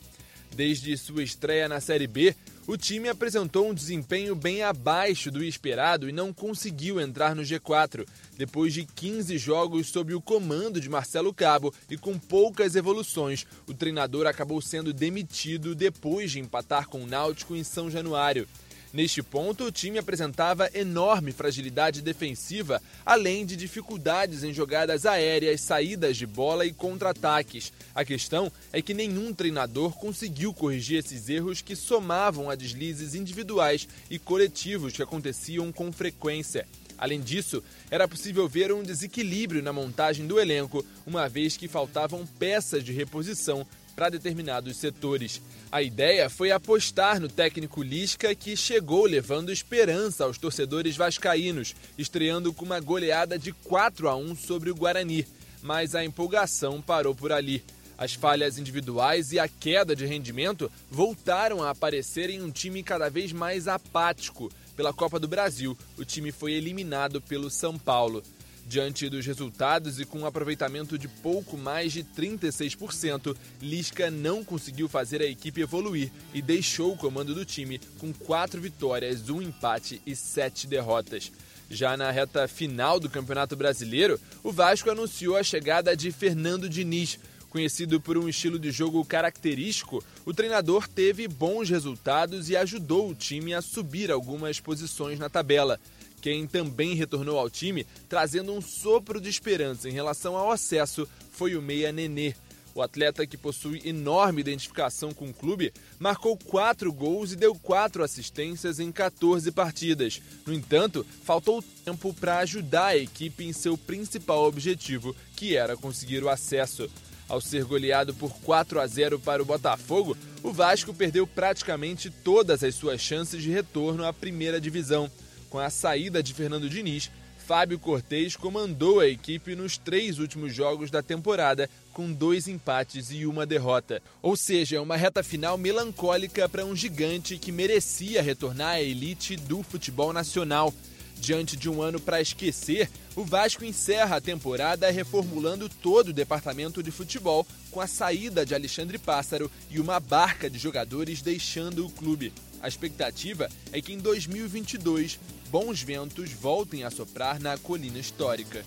Desde 0.55 0.97
sua 0.97 1.23
estreia 1.23 1.67
na 1.67 1.79
Série 1.79 2.07
B, 2.07 2.35
o 2.67 2.75
time 2.75 3.09
apresentou 3.09 3.69
um 3.69 3.73
desempenho 3.73 4.35
bem 4.35 4.63
abaixo 4.63 5.29
do 5.29 5.43
esperado 5.43 6.09
e 6.09 6.11
não 6.11 6.33
conseguiu 6.33 6.99
entrar 6.99 7.35
no 7.35 7.43
G4. 7.43 8.07
Depois 8.37 8.73
de 8.73 8.85
15 8.85 9.37
jogos 9.37 9.87
sob 9.87 10.13
o 10.13 10.21
comando 10.21 10.81
de 10.81 10.89
Marcelo 10.89 11.33
Cabo 11.33 11.73
e 11.89 11.97
com 11.97 12.17
poucas 12.17 12.75
evoluções, 12.75 13.45
o 13.67 13.73
treinador 13.73 14.25
acabou 14.25 14.61
sendo 14.61 14.91
demitido 14.91 15.75
depois 15.75 16.31
de 16.31 16.39
empatar 16.39 16.87
com 16.87 17.03
o 17.03 17.07
Náutico 17.07 17.55
em 17.55 17.63
São 17.63 17.89
Januário. 17.89 18.47
Neste 18.95 19.21
ponto, 19.21 19.65
o 19.65 19.71
time 19.73 19.97
apresentava 19.97 20.69
enorme 20.73 21.33
fragilidade 21.33 22.01
defensiva, 22.01 22.81
além 23.05 23.45
de 23.45 23.57
dificuldades 23.57 24.41
em 24.41 24.53
jogadas 24.53 25.05
aéreas, 25.05 25.59
saídas 25.59 26.15
de 26.15 26.25
bola 26.25 26.65
e 26.65 26.71
contra-ataques. 26.71 27.73
A 27.93 28.05
questão 28.05 28.49
é 28.71 28.81
que 28.81 28.93
nenhum 28.93 29.33
treinador 29.33 29.91
conseguiu 29.97 30.53
corrigir 30.53 30.99
esses 30.99 31.27
erros 31.27 31.61
que 31.61 31.75
somavam 31.75 32.49
a 32.49 32.55
deslizes 32.55 33.15
individuais 33.15 33.85
e 34.09 34.17
coletivos 34.17 34.93
que 34.93 35.03
aconteciam 35.03 35.73
com 35.73 35.91
frequência. 35.91 36.65
Além 36.97 37.19
disso, 37.19 37.61
era 37.91 38.07
possível 38.07 38.47
ver 38.47 38.71
um 38.71 38.81
desequilíbrio 38.81 39.61
na 39.61 39.73
montagem 39.73 40.25
do 40.25 40.39
elenco, 40.39 40.85
uma 41.05 41.27
vez 41.27 41.57
que 41.57 41.67
faltavam 41.67 42.25
peças 42.39 42.81
de 42.81 42.93
reposição 42.93 43.67
para 43.95 44.09
determinados 44.09 44.77
setores. 44.77 45.41
A 45.71 45.81
ideia 45.81 46.29
foi 46.29 46.51
apostar 46.51 47.19
no 47.19 47.27
técnico 47.27 47.81
Lisca, 47.81 48.35
que 48.35 48.55
chegou 48.55 49.05
levando 49.05 49.51
esperança 49.51 50.23
aos 50.23 50.37
torcedores 50.37 50.95
vascaínos, 50.95 51.75
estreando 51.97 52.53
com 52.53 52.65
uma 52.65 52.79
goleada 52.79 53.39
de 53.39 53.51
4 53.51 54.09
a 54.09 54.15
1 54.15 54.35
sobre 54.35 54.69
o 54.69 54.75
Guarani. 54.75 55.25
Mas 55.61 55.95
a 55.95 56.03
empolgação 56.03 56.81
parou 56.81 57.15
por 57.15 57.31
ali. 57.31 57.63
As 57.97 58.13
falhas 58.13 58.57
individuais 58.57 59.31
e 59.31 59.39
a 59.39 59.47
queda 59.47 59.95
de 59.95 60.05
rendimento 60.05 60.69
voltaram 60.91 61.63
a 61.63 61.69
aparecer 61.69 62.29
em 62.29 62.41
um 62.41 62.51
time 62.51 62.83
cada 62.83 63.09
vez 63.09 63.31
mais 63.31 63.67
apático. 63.67 64.51
Pela 64.75 64.93
Copa 64.93 65.17
do 65.17 65.27
Brasil, 65.27 65.77
o 65.97 66.03
time 66.03 66.31
foi 66.33 66.51
eliminado 66.51 67.21
pelo 67.21 67.49
São 67.49 67.79
Paulo. 67.79 68.21
Diante 68.67 69.07
dos 69.09 69.23
resultados 69.23 69.99
e 69.99 70.05
com 70.05 70.21
um 70.21 70.25
aproveitamento 70.25 70.97
de 70.97 71.07
pouco 71.07 71.55
mais 71.55 71.93
de 71.93 72.03
36%, 72.03 73.35
Lisca 73.61 74.09
não 74.09 74.43
conseguiu 74.43 74.89
fazer 74.89 75.21
a 75.21 75.25
equipe 75.25 75.61
evoluir 75.61 76.11
e 76.33 76.41
deixou 76.41 76.91
o 76.91 76.97
comando 76.97 77.35
do 77.35 77.45
time 77.45 77.79
com 77.99 78.11
quatro 78.11 78.59
vitórias, 78.59 79.29
um 79.29 79.39
empate 79.39 80.01
e 80.03 80.15
sete 80.15 80.65
derrotas. 80.65 81.31
Já 81.69 81.95
na 81.95 82.09
reta 82.09 82.47
final 82.47 82.99
do 82.99 83.09
Campeonato 83.09 83.55
Brasileiro, 83.55 84.19
o 84.43 84.51
Vasco 84.51 84.89
anunciou 84.89 85.35
a 85.35 85.43
chegada 85.43 85.95
de 85.95 86.11
Fernando 86.11 86.67
Diniz. 86.67 87.19
Conhecido 87.49 88.01
por 88.01 88.17
um 88.17 88.27
estilo 88.27 88.59
de 88.59 88.69
jogo 88.69 89.05
característico, 89.05 90.03
o 90.25 90.33
treinador 90.33 90.87
teve 90.89 91.27
bons 91.27 91.69
resultados 91.69 92.49
e 92.49 92.57
ajudou 92.57 93.09
o 93.09 93.15
time 93.15 93.53
a 93.53 93.61
subir 93.61 94.11
algumas 94.11 94.59
posições 94.59 95.17
na 95.17 95.29
tabela. 95.29 95.79
Quem 96.25 96.47
também 96.47 96.95
retornou 96.95 97.37
ao 97.37 97.51
time, 97.51 97.85
trazendo 98.09 98.51
um 98.51 98.59
sopro 98.59 99.21
de 99.21 99.29
esperança 99.29 99.87
em 99.87 99.91
relação 99.91 100.35
ao 100.35 100.51
acesso, 100.51 101.07
foi 101.31 101.55
o 101.55 101.61
meia 101.61 101.91
Nenê. 101.91 102.33
O 102.73 102.81
atleta, 102.81 103.27
que 103.27 103.37
possui 103.37 103.79
enorme 103.85 104.41
identificação 104.41 105.13
com 105.13 105.29
o 105.29 105.33
clube, 105.33 105.71
marcou 105.99 106.35
quatro 106.35 106.91
gols 106.91 107.31
e 107.31 107.35
deu 107.35 107.53
quatro 107.53 108.03
assistências 108.03 108.79
em 108.79 108.91
14 108.91 109.51
partidas. 109.51 110.19
No 110.47 110.51
entanto, 110.51 111.05
faltou 111.23 111.63
tempo 111.85 112.11
para 112.11 112.39
ajudar 112.39 112.87
a 112.87 112.97
equipe 112.97 113.45
em 113.45 113.53
seu 113.53 113.77
principal 113.77 114.45
objetivo, 114.45 115.15
que 115.35 115.55
era 115.55 115.77
conseguir 115.77 116.23
o 116.23 116.29
acesso. 116.29 116.89
Ao 117.29 117.39
ser 117.39 117.65
goleado 117.65 118.15
por 118.15 118.31
4 118.39 118.79
a 118.79 118.87
0 118.87 119.19
para 119.19 119.43
o 119.43 119.45
Botafogo, 119.45 120.17
o 120.41 120.51
Vasco 120.51 120.91
perdeu 120.91 121.27
praticamente 121.27 122.09
todas 122.09 122.63
as 122.63 122.73
suas 122.73 122.99
chances 122.99 123.43
de 123.43 123.51
retorno 123.51 124.03
à 124.03 124.11
primeira 124.11 124.59
divisão. 124.59 125.07
Com 125.49 125.59
a 125.59 125.69
saída 125.69 126.21
de 126.21 126.33
Fernando 126.33 126.69
Diniz, 126.69 127.09
Fábio 127.45 127.77
Cortez 127.77 128.35
comandou 128.35 128.99
a 128.99 129.07
equipe 129.07 129.55
nos 129.55 129.77
três 129.77 130.17
últimos 130.17 130.53
jogos 130.53 130.89
da 130.89 131.03
temporada, 131.03 131.69
com 131.93 132.11
dois 132.11 132.47
empates 132.47 133.11
e 133.11 133.27
uma 133.27 133.45
derrota. 133.45 134.01
Ou 134.19 134.35
seja, 134.35 134.81
uma 134.81 134.97
reta 134.97 135.21
final 135.21 135.55
melancólica 135.55 136.49
para 136.49 136.65
um 136.65 136.75
gigante 136.75 137.37
que 137.37 137.51
merecia 137.51 138.23
retornar 138.23 138.75
à 138.75 138.81
elite 138.81 139.35
do 139.35 139.61
futebol 139.61 140.11
nacional. 140.11 140.73
Diante 141.17 141.55
de 141.55 141.69
um 141.69 141.81
ano 141.81 141.99
para 141.99 142.19
esquecer, 142.19 142.89
o 143.15 143.23
Vasco 143.23 143.63
encerra 143.63 144.17
a 144.17 144.21
temporada 144.21 144.89
reformulando 144.89 145.69
todo 145.69 146.09
o 146.09 146.13
departamento 146.13 146.81
de 146.81 146.91
futebol, 146.91 147.45
com 147.71 147.79
a 147.79 147.87
saída 147.87 148.45
de 148.45 148.55
Alexandre 148.55 148.97
Pássaro 148.97 149.49
e 149.69 149.79
uma 149.79 149.99
barca 149.99 150.49
de 150.49 150.57
jogadores 150.57 151.21
deixando 151.21 151.85
o 151.85 151.91
clube. 151.91 152.33
A 152.65 152.67
expectativa 152.67 153.47
é 153.71 153.79
que 153.79 153.93
em 153.93 153.99
2022 153.99 155.19
bons 155.51 155.83
ventos 155.83 156.33
voltem 156.33 156.83
a 156.83 156.89
soprar 156.89 157.39
na 157.39 157.59
colina 157.59 157.99
histórica. 157.99 158.65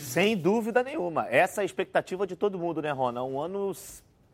Sem 0.00 0.34
dúvida 0.34 0.82
nenhuma. 0.82 1.28
Essa 1.28 1.60
é 1.60 1.62
a 1.62 1.64
expectativa 1.66 2.26
de 2.26 2.34
todo 2.34 2.58
mundo, 2.58 2.80
né, 2.80 2.90
Rona? 2.90 3.22
Um 3.22 3.38
ano 3.38 3.76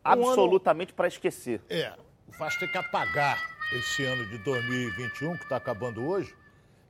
absolutamente 0.05 0.93
para 0.93 1.09
esquecer. 1.09 1.61
É, 1.69 1.93
o 2.29 2.39
Vasco 2.39 2.61
tem 2.61 2.69
que 2.71 2.79
apagar 2.79 3.43
esse 3.73 4.05
ano 4.05 4.25
de 4.29 4.39
2021, 4.39 5.37
que 5.37 5.43
está 5.43 5.57
acabando 5.57 6.07
hoje, 6.07 6.33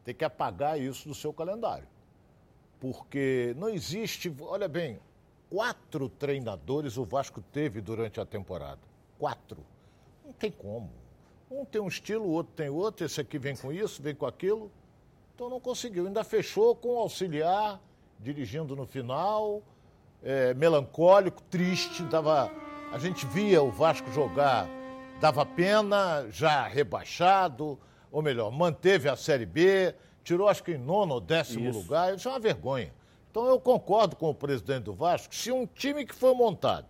tem 0.05 0.15
que 0.15 0.27
apagar 0.27 0.79
isso 0.79 1.09
do 1.09 1.15
seu 1.15 1.33
calendário. 1.33 1.89
Porque 2.79 3.55
não 3.57 3.71
existe, 3.71 4.31
olha 4.43 4.69
bem, 4.69 5.01
quatro 5.49 6.11
treinadores 6.11 6.99
o 6.99 7.07
Vasco 7.07 7.41
teve 7.41 7.81
durante 7.81 8.21
a 8.21 8.27
temporada. 8.27 8.81
Quatro. 9.19 9.65
Não 10.23 10.35
tem 10.35 10.51
como. 10.51 11.08
Um 11.51 11.65
tem 11.65 11.81
um 11.81 11.89
estilo, 11.89 12.25
o 12.25 12.31
outro 12.31 12.53
tem 12.55 12.69
outro, 12.69 13.07
esse 13.07 13.21
aqui 13.21 13.39
vem 13.39 13.57
com 13.57 13.73
isso, 13.73 14.03
vem 14.03 14.15
com 14.15 14.27
aquilo. 14.27 14.71
Então 15.35 15.49
não 15.49 15.59
conseguiu. 15.59 16.07
Ainda 16.07 16.23
fechou 16.23 16.75
com 16.77 16.97
o 16.97 16.99
auxiliar, 16.99 17.81
dirigindo 18.21 18.77
no 18.77 18.87
final, 18.87 19.63
é, 20.23 20.53
melancólico, 20.53 21.43
triste. 21.45 22.03
Dava, 22.03 22.51
a 22.93 22.99
gente 22.99 23.25
via 23.27 23.63
o 23.63 23.71
Vasco 23.71 24.11
jogar, 24.13 24.69
dava 25.21 25.47
pena, 25.47 26.27
já 26.31 26.67
rebaixado, 26.67 27.79
ou 28.13 28.21
melhor, 28.21 28.51
manteve 28.51 29.09
a 29.09 29.17
Série 29.17 29.47
B, 29.47 29.95
tirou 30.23 30.49
acho 30.49 30.63
que 30.63 30.73
em 30.73 30.79
nono 30.79 31.15
ou 31.15 31.21
décimo 31.21 31.71
isso. 31.71 31.79
lugar. 31.79 32.15
Isso 32.15 32.29
é 32.29 32.33
uma 32.33 32.41
vergonha. 32.41 32.93
Então 33.31 33.47
eu 33.47 33.59
concordo 33.61 34.17
com 34.17 34.29
o 34.29 34.35
presidente 34.35 34.85
do 34.85 34.93
Vasco, 34.93 35.35
se 35.35 35.51
um 35.53 35.67
time 35.67 36.05
que 36.05 36.15
foi 36.15 36.35
montado, 36.35 36.89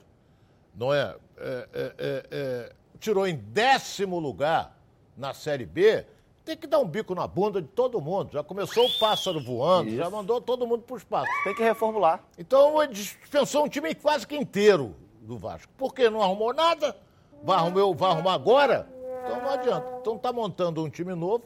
não 0.75 0.95
é, 0.95 1.17
é, 1.37 1.69
é, 1.75 2.27
é 2.31 2.73
tirou 3.01 3.27
em 3.27 3.37
décimo 3.37 4.19
lugar 4.19 4.79
na 5.17 5.35
Série 5.35 5.67
B, 5.67 6.07
tem 6.45 6.57
que 6.57 6.67
dar 6.67 6.79
um 6.79 6.87
bico 6.87 7.15
na 7.15 7.27
bunda 7.27 7.61
de 7.61 7.69
todo 7.69 8.01
mundo. 8.01 8.33
Já 8.33 8.43
começou 8.43 8.87
o 8.87 8.99
pássaro 8.99 9.39
voando, 9.43 9.89
Isso. 9.89 9.99
já 9.99 10.09
mandou 10.09 10.41
todo 10.41 10.67
mundo 10.67 10.83
para 10.83 10.95
o 10.95 10.97
espaço. 10.97 11.31
Tem 11.45 11.55
que 11.55 11.63
reformular. 11.63 12.25
Então 12.39 12.83
ele 12.83 12.95
dispensou 12.95 13.65
um 13.65 13.69
time 13.69 13.95
quase 13.95 14.27
que 14.27 14.37
inteiro 14.37 14.97
do 15.21 15.37
Vasco. 15.37 15.71
Por 15.77 15.93
quê? 15.93 16.09
Não 16.09 16.23
arrumou 16.23 16.55
nada? 16.55 16.97
Vai 17.43 17.57
arrumar, 17.57 17.95
vai 17.95 18.11
arrumar 18.11 18.33
agora? 18.33 18.89
Então 19.25 19.43
não 19.43 19.51
adianta. 19.51 19.99
Então 20.01 20.17
está 20.17 20.33
montando 20.33 20.83
um 20.83 20.89
time 20.89 21.15
novo. 21.15 21.45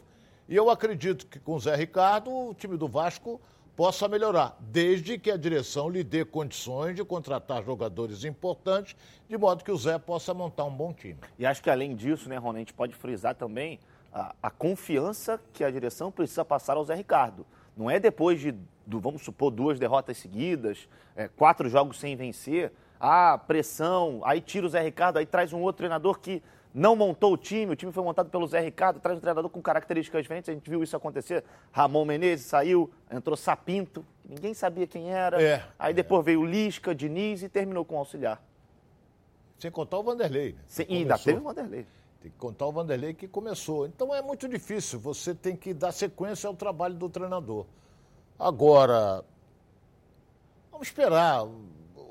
E 0.48 0.54
eu 0.54 0.70
acredito 0.70 1.26
que 1.26 1.40
com 1.40 1.54
o 1.54 1.60
Zé 1.60 1.74
Ricardo, 1.74 2.30
o 2.30 2.54
time 2.54 2.76
do 2.76 2.86
Vasco 2.86 3.40
possa 3.76 4.06
melhorar, 4.06 4.56
desde 4.60 5.18
que 5.18 5.30
a 5.30 5.36
direção 5.36 5.88
lhe 5.88 6.04
dê 6.04 6.24
condições 6.24 6.94
de 6.94 7.04
contratar 7.04 7.64
jogadores 7.64 8.24
importantes, 8.24 8.94
de 9.28 9.38
modo 9.38 9.64
que 9.64 9.70
o 9.70 9.76
Zé 9.76 9.98
possa 9.98 10.34
montar 10.34 10.64
um 10.64 10.70
bom 10.70 10.92
time. 10.92 11.18
E 11.38 11.46
acho 11.46 11.62
que 11.62 11.70
além 11.70 11.96
disso, 11.96 12.28
né, 12.28 12.36
Rony, 12.36 12.56
a 12.56 12.60
gente 12.60 12.74
pode 12.74 12.94
frisar 12.94 13.34
também 13.34 13.80
a, 14.12 14.34
a 14.42 14.50
confiança 14.50 15.40
que 15.52 15.64
a 15.64 15.70
direção 15.70 16.10
precisa 16.10 16.44
passar 16.44 16.76
ao 16.76 16.84
Zé 16.84 16.94
Ricardo. 16.94 17.46
Não 17.76 17.90
é 17.90 17.98
depois 17.98 18.40
de, 18.40 18.54
do, 18.86 19.00
vamos 19.00 19.22
supor, 19.22 19.50
duas 19.50 19.78
derrotas 19.78 20.18
seguidas, 20.18 20.86
é, 21.16 21.28
quatro 21.28 21.68
jogos 21.68 21.98
sem 21.98 22.14
vencer, 22.14 22.72
a 23.00 23.36
pressão, 23.38 24.20
aí 24.24 24.40
tira 24.40 24.66
o 24.66 24.68
Zé 24.68 24.80
Ricardo, 24.82 25.16
aí 25.16 25.26
traz 25.26 25.52
um 25.52 25.60
outro 25.60 25.78
treinador 25.78 26.20
que 26.20 26.42
não 26.74 26.96
montou 26.96 27.34
o 27.34 27.36
time, 27.36 27.72
o 27.72 27.76
time 27.76 27.92
foi 27.92 28.02
montado 28.02 28.30
pelo 28.30 28.46
Zé 28.46 28.60
Ricardo, 28.60 28.98
traz 28.98 29.18
um 29.18 29.20
treinador 29.20 29.50
com 29.50 29.60
características 29.60 30.22
diferentes, 30.22 30.48
a 30.48 30.52
gente 30.52 30.68
viu 30.68 30.82
isso 30.82 30.96
acontecer. 30.96 31.44
Ramon 31.70 32.04
Menezes 32.04 32.46
saiu, 32.46 32.90
entrou 33.10 33.36
Sapinto, 33.36 34.04
ninguém 34.24 34.54
sabia 34.54 34.86
quem 34.86 35.10
era. 35.10 35.42
É. 35.42 35.64
Aí 35.78 35.92
depois 35.92 36.24
veio 36.24 36.44
Lisca, 36.44 36.94
Diniz 36.94 37.42
e 37.42 37.48
terminou 37.48 37.84
com 37.84 37.96
o 37.96 37.98
auxiliar. 37.98 38.42
Sem 39.58 39.70
contar 39.70 39.98
o 39.98 40.02
Vanderlei. 40.02 40.52
Né? 40.52 40.58
Sim, 40.66 40.86
ainda 40.88 41.18
teve 41.18 41.38
o 41.38 41.42
Vanderlei. 41.42 41.86
Tem 42.20 42.30
que 42.30 42.38
contar 42.38 42.66
o 42.66 42.72
Vanderlei 42.72 43.14
que 43.14 43.28
começou. 43.28 43.86
Então 43.86 44.14
é 44.14 44.22
muito 44.22 44.48
difícil, 44.48 44.98
você 44.98 45.34
tem 45.34 45.54
que 45.54 45.74
dar 45.74 45.92
sequência 45.92 46.48
ao 46.48 46.54
trabalho 46.54 46.94
do 46.94 47.08
treinador. 47.08 47.66
Agora, 48.38 49.24
vamos 50.70 50.88
esperar. 50.88 51.46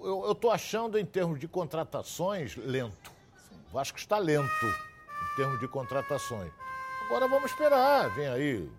Eu 0.04 0.32
estou 0.32 0.50
achando, 0.50 0.98
em 0.98 1.06
termos 1.06 1.40
de 1.40 1.48
contratações, 1.48 2.56
lento. 2.56 3.11
O 3.72 3.74
Vasco 3.74 3.98
está 3.98 4.18
lento 4.18 4.66
em 4.66 5.36
termos 5.38 5.58
de 5.62 5.66
contratações. 5.66 6.52
Agora 7.06 7.26
vamos 7.26 7.52
esperar. 7.52 8.14
Vem 8.14 8.28
aí, 8.28 8.70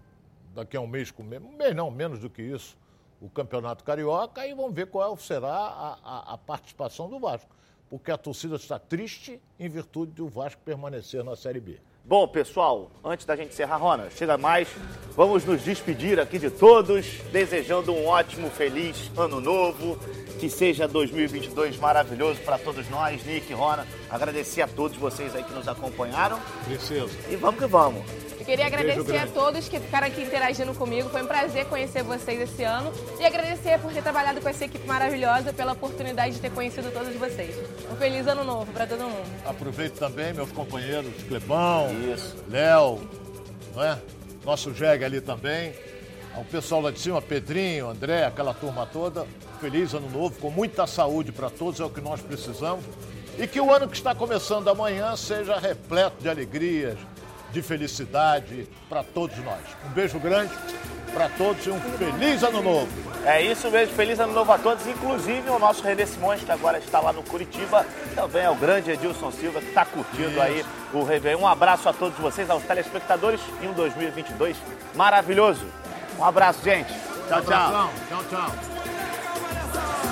daqui 0.54 0.76
a 0.76 0.82
um 0.82 0.86
mês, 0.86 1.10
com 1.10 1.22
um 1.22 1.56
mês 1.56 1.74
não, 1.74 1.90
menos 1.90 2.20
do 2.20 2.28
que 2.28 2.42
isso, 2.42 2.76
o 3.18 3.30
Campeonato 3.30 3.84
Carioca 3.84 4.46
e 4.46 4.52
vamos 4.52 4.74
ver 4.74 4.88
qual 4.88 5.16
será 5.16 5.48
a, 5.48 5.98
a, 6.04 6.34
a 6.34 6.38
participação 6.38 7.08
do 7.08 7.18
Vasco. 7.18 7.48
Porque 7.88 8.10
a 8.10 8.18
torcida 8.18 8.56
está 8.56 8.78
triste 8.78 9.40
em 9.58 9.66
virtude 9.66 10.12
do 10.12 10.28
Vasco 10.28 10.60
permanecer 10.62 11.24
na 11.24 11.36
Série 11.36 11.60
B. 11.60 11.80
Bom, 12.04 12.26
pessoal, 12.26 12.90
antes 13.04 13.24
da 13.24 13.36
gente 13.36 13.52
encerrar, 13.52 13.76
Rona, 13.76 14.10
chega 14.10 14.36
mais. 14.36 14.66
Vamos 15.14 15.44
nos 15.44 15.62
despedir 15.62 16.18
aqui 16.18 16.36
de 16.36 16.50
todos, 16.50 17.06
desejando 17.30 17.92
um 17.92 18.06
ótimo, 18.06 18.50
feliz 18.50 19.08
ano 19.16 19.40
novo. 19.40 19.96
Que 20.40 20.50
seja 20.50 20.88
2022 20.88 21.76
maravilhoso 21.76 22.40
para 22.40 22.58
todos 22.58 22.88
nós, 22.90 23.24
Nick, 23.24 23.52
Rona. 23.52 23.86
Agradecer 24.10 24.62
a 24.62 24.66
todos 24.66 24.96
vocês 24.96 25.32
aí 25.36 25.44
que 25.44 25.52
nos 25.52 25.68
acompanharam. 25.68 26.40
Princesa. 26.64 27.16
E 27.30 27.36
vamos 27.36 27.60
que 27.60 27.66
vamos. 27.66 28.04
Eu 28.42 28.46
queria 28.46 28.66
agradecer 28.66 29.16
a 29.18 29.26
todos 29.28 29.68
que 29.68 29.78
ficaram 29.78 30.08
aqui 30.08 30.22
interagindo 30.22 30.74
comigo. 30.74 31.08
Foi 31.10 31.22
um 31.22 31.28
prazer 31.28 31.64
conhecer 31.66 32.02
vocês 32.02 32.40
esse 32.40 32.64
ano. 32.64 32.92
E 33.20 33.24
agradecer 33.24 33.78
por 33.78 33.92
ter 33.92 34.02
trabalhado 34.02 34.40
com 34.40 34.48
essa 34.48 34.64
equipe 34.64 34.84
maravilhosa, 34.84 35.52
pela 35.52 35.74
oportunidade 35.74 36.34
de 36.34 36.40
ter 36.40 36.50
conhecido 36.50 36.90
todos 36.90 37.14
vocês. 37.14 37.54
Um 37.88 37.94
feliz 37.94 38.26
ano 38.26 38.42
novo 38.42 38.72
para 38.72 38.84
todo 38.84 39.04
mundo. 39.04 39.30
Aproveito 39.46 39.96
também 39.96 40.32
meus 40.32 40.50
companheiros 40.50 41.12
Clebão, 41.28 41.86
Léo, 42.50 43.08
não 43.76 43.84
é? 43.84 43.96
Nosso 44.44 44.74
Jeg 44.74 45.04
ali 45.04 45.20
também. 45.20 45.72
Ao 46.34 46.44
pessoal 46.44 46.80
lá 46.80 46.90
de 46.90 46.98
cima, 46.98 47.22
Pedrinho, 47.22 47.90
André, 47.90 48.24
aquela 48.24 48.52
turma 48.52 48.84
toda. 48.86 49.24
Feliz 49.60 49.94
ano 49.94 50.10
novo, 50.10 50.36
com 50.40 50.50
muita 50.50 50.84
saúde 50.88 51.30
para 51.30 51.48
todos, 51.48 51.78
é 51.78 51.84
o 51.84 51.90
que 51.90 52.00
nós 52.00 52.20
precisamos. 52.20 52.84
E 53.38 53.46
que 53.46 53.60
o 53.60 53.72
ano 53.72 53.86
que 53.86 53.96
está 53.96 54.16
começando 54.16 54.68
amanhã 54.68 55.14
seja 55.16 55.60
repleto 55.60 56.20
de 56.20 56.28
alegrias, 56.28 56.98
de 57.52 57.62
felicidade 57.62 58.68
para 58.88 59.02
todos 59.02 59.36
nós. 59.38 59.60
Um 59.86 59.90
beijo 59.90 60.18
grande 60.18 60.52
para 61.12 61.28
todos 61.28 61.64
e 61.66 61.70
um 61.70 61.80
feliz 61.98 62.42
ano 62.42 62.62
novo. 62.62 62.88
É 63.24 63.40
isso 63.42 63.70
mesmo, 63.70 63.94
feliz 63.94 64.18
ano 64.18 64.32
novo 64.32 64.50
a 64.50 64.58
todos, 64.58 64.86
inclusive 64.86 65.48
o 65.50 65.58
nosso 65.58 65.82
René 65.82 66.06
Simões, 66.06 66.42
que 66.42 66.50
agora 66.50 66.78
está 66.78 66.98
lá 66.98 67.12
no 67.12 67.22
Curitiba, 67.22 67.86
também 68.14 68.42
é 68.42 68.50
o 68.50 68.54
grande 68.54 68.90
Edilson 68.90 69.30
Silva, 69.30 69.60
que 69.60 69.68
está 69.68 69.84
curtindo 69.84 70.30
Isso. 70.30 70.40
aí 70.40 70.64
o 70.92 71.04
Réveillon. 71.04 71.42
Um 71.42 71.46
abraço 71.46 71.88
a 71.88 71.92
todos 71.92 72.18
vocês, 72.18 72.50
aos 72.50 72.64
telespectadores, 72.64 73.40
e 73.60 73.66
um 73.66 73.72
2022 73.74 74.56
maravilhoso. 74.94 75.64
Um 76.18 76.24
abraço, 76.24 76.64
gente. 76.64 76.92
Tchau, 77.28 77.42
tchau. 77.42 77.90
Tchau, 78.08 78.24
tchau. 78.28 80.11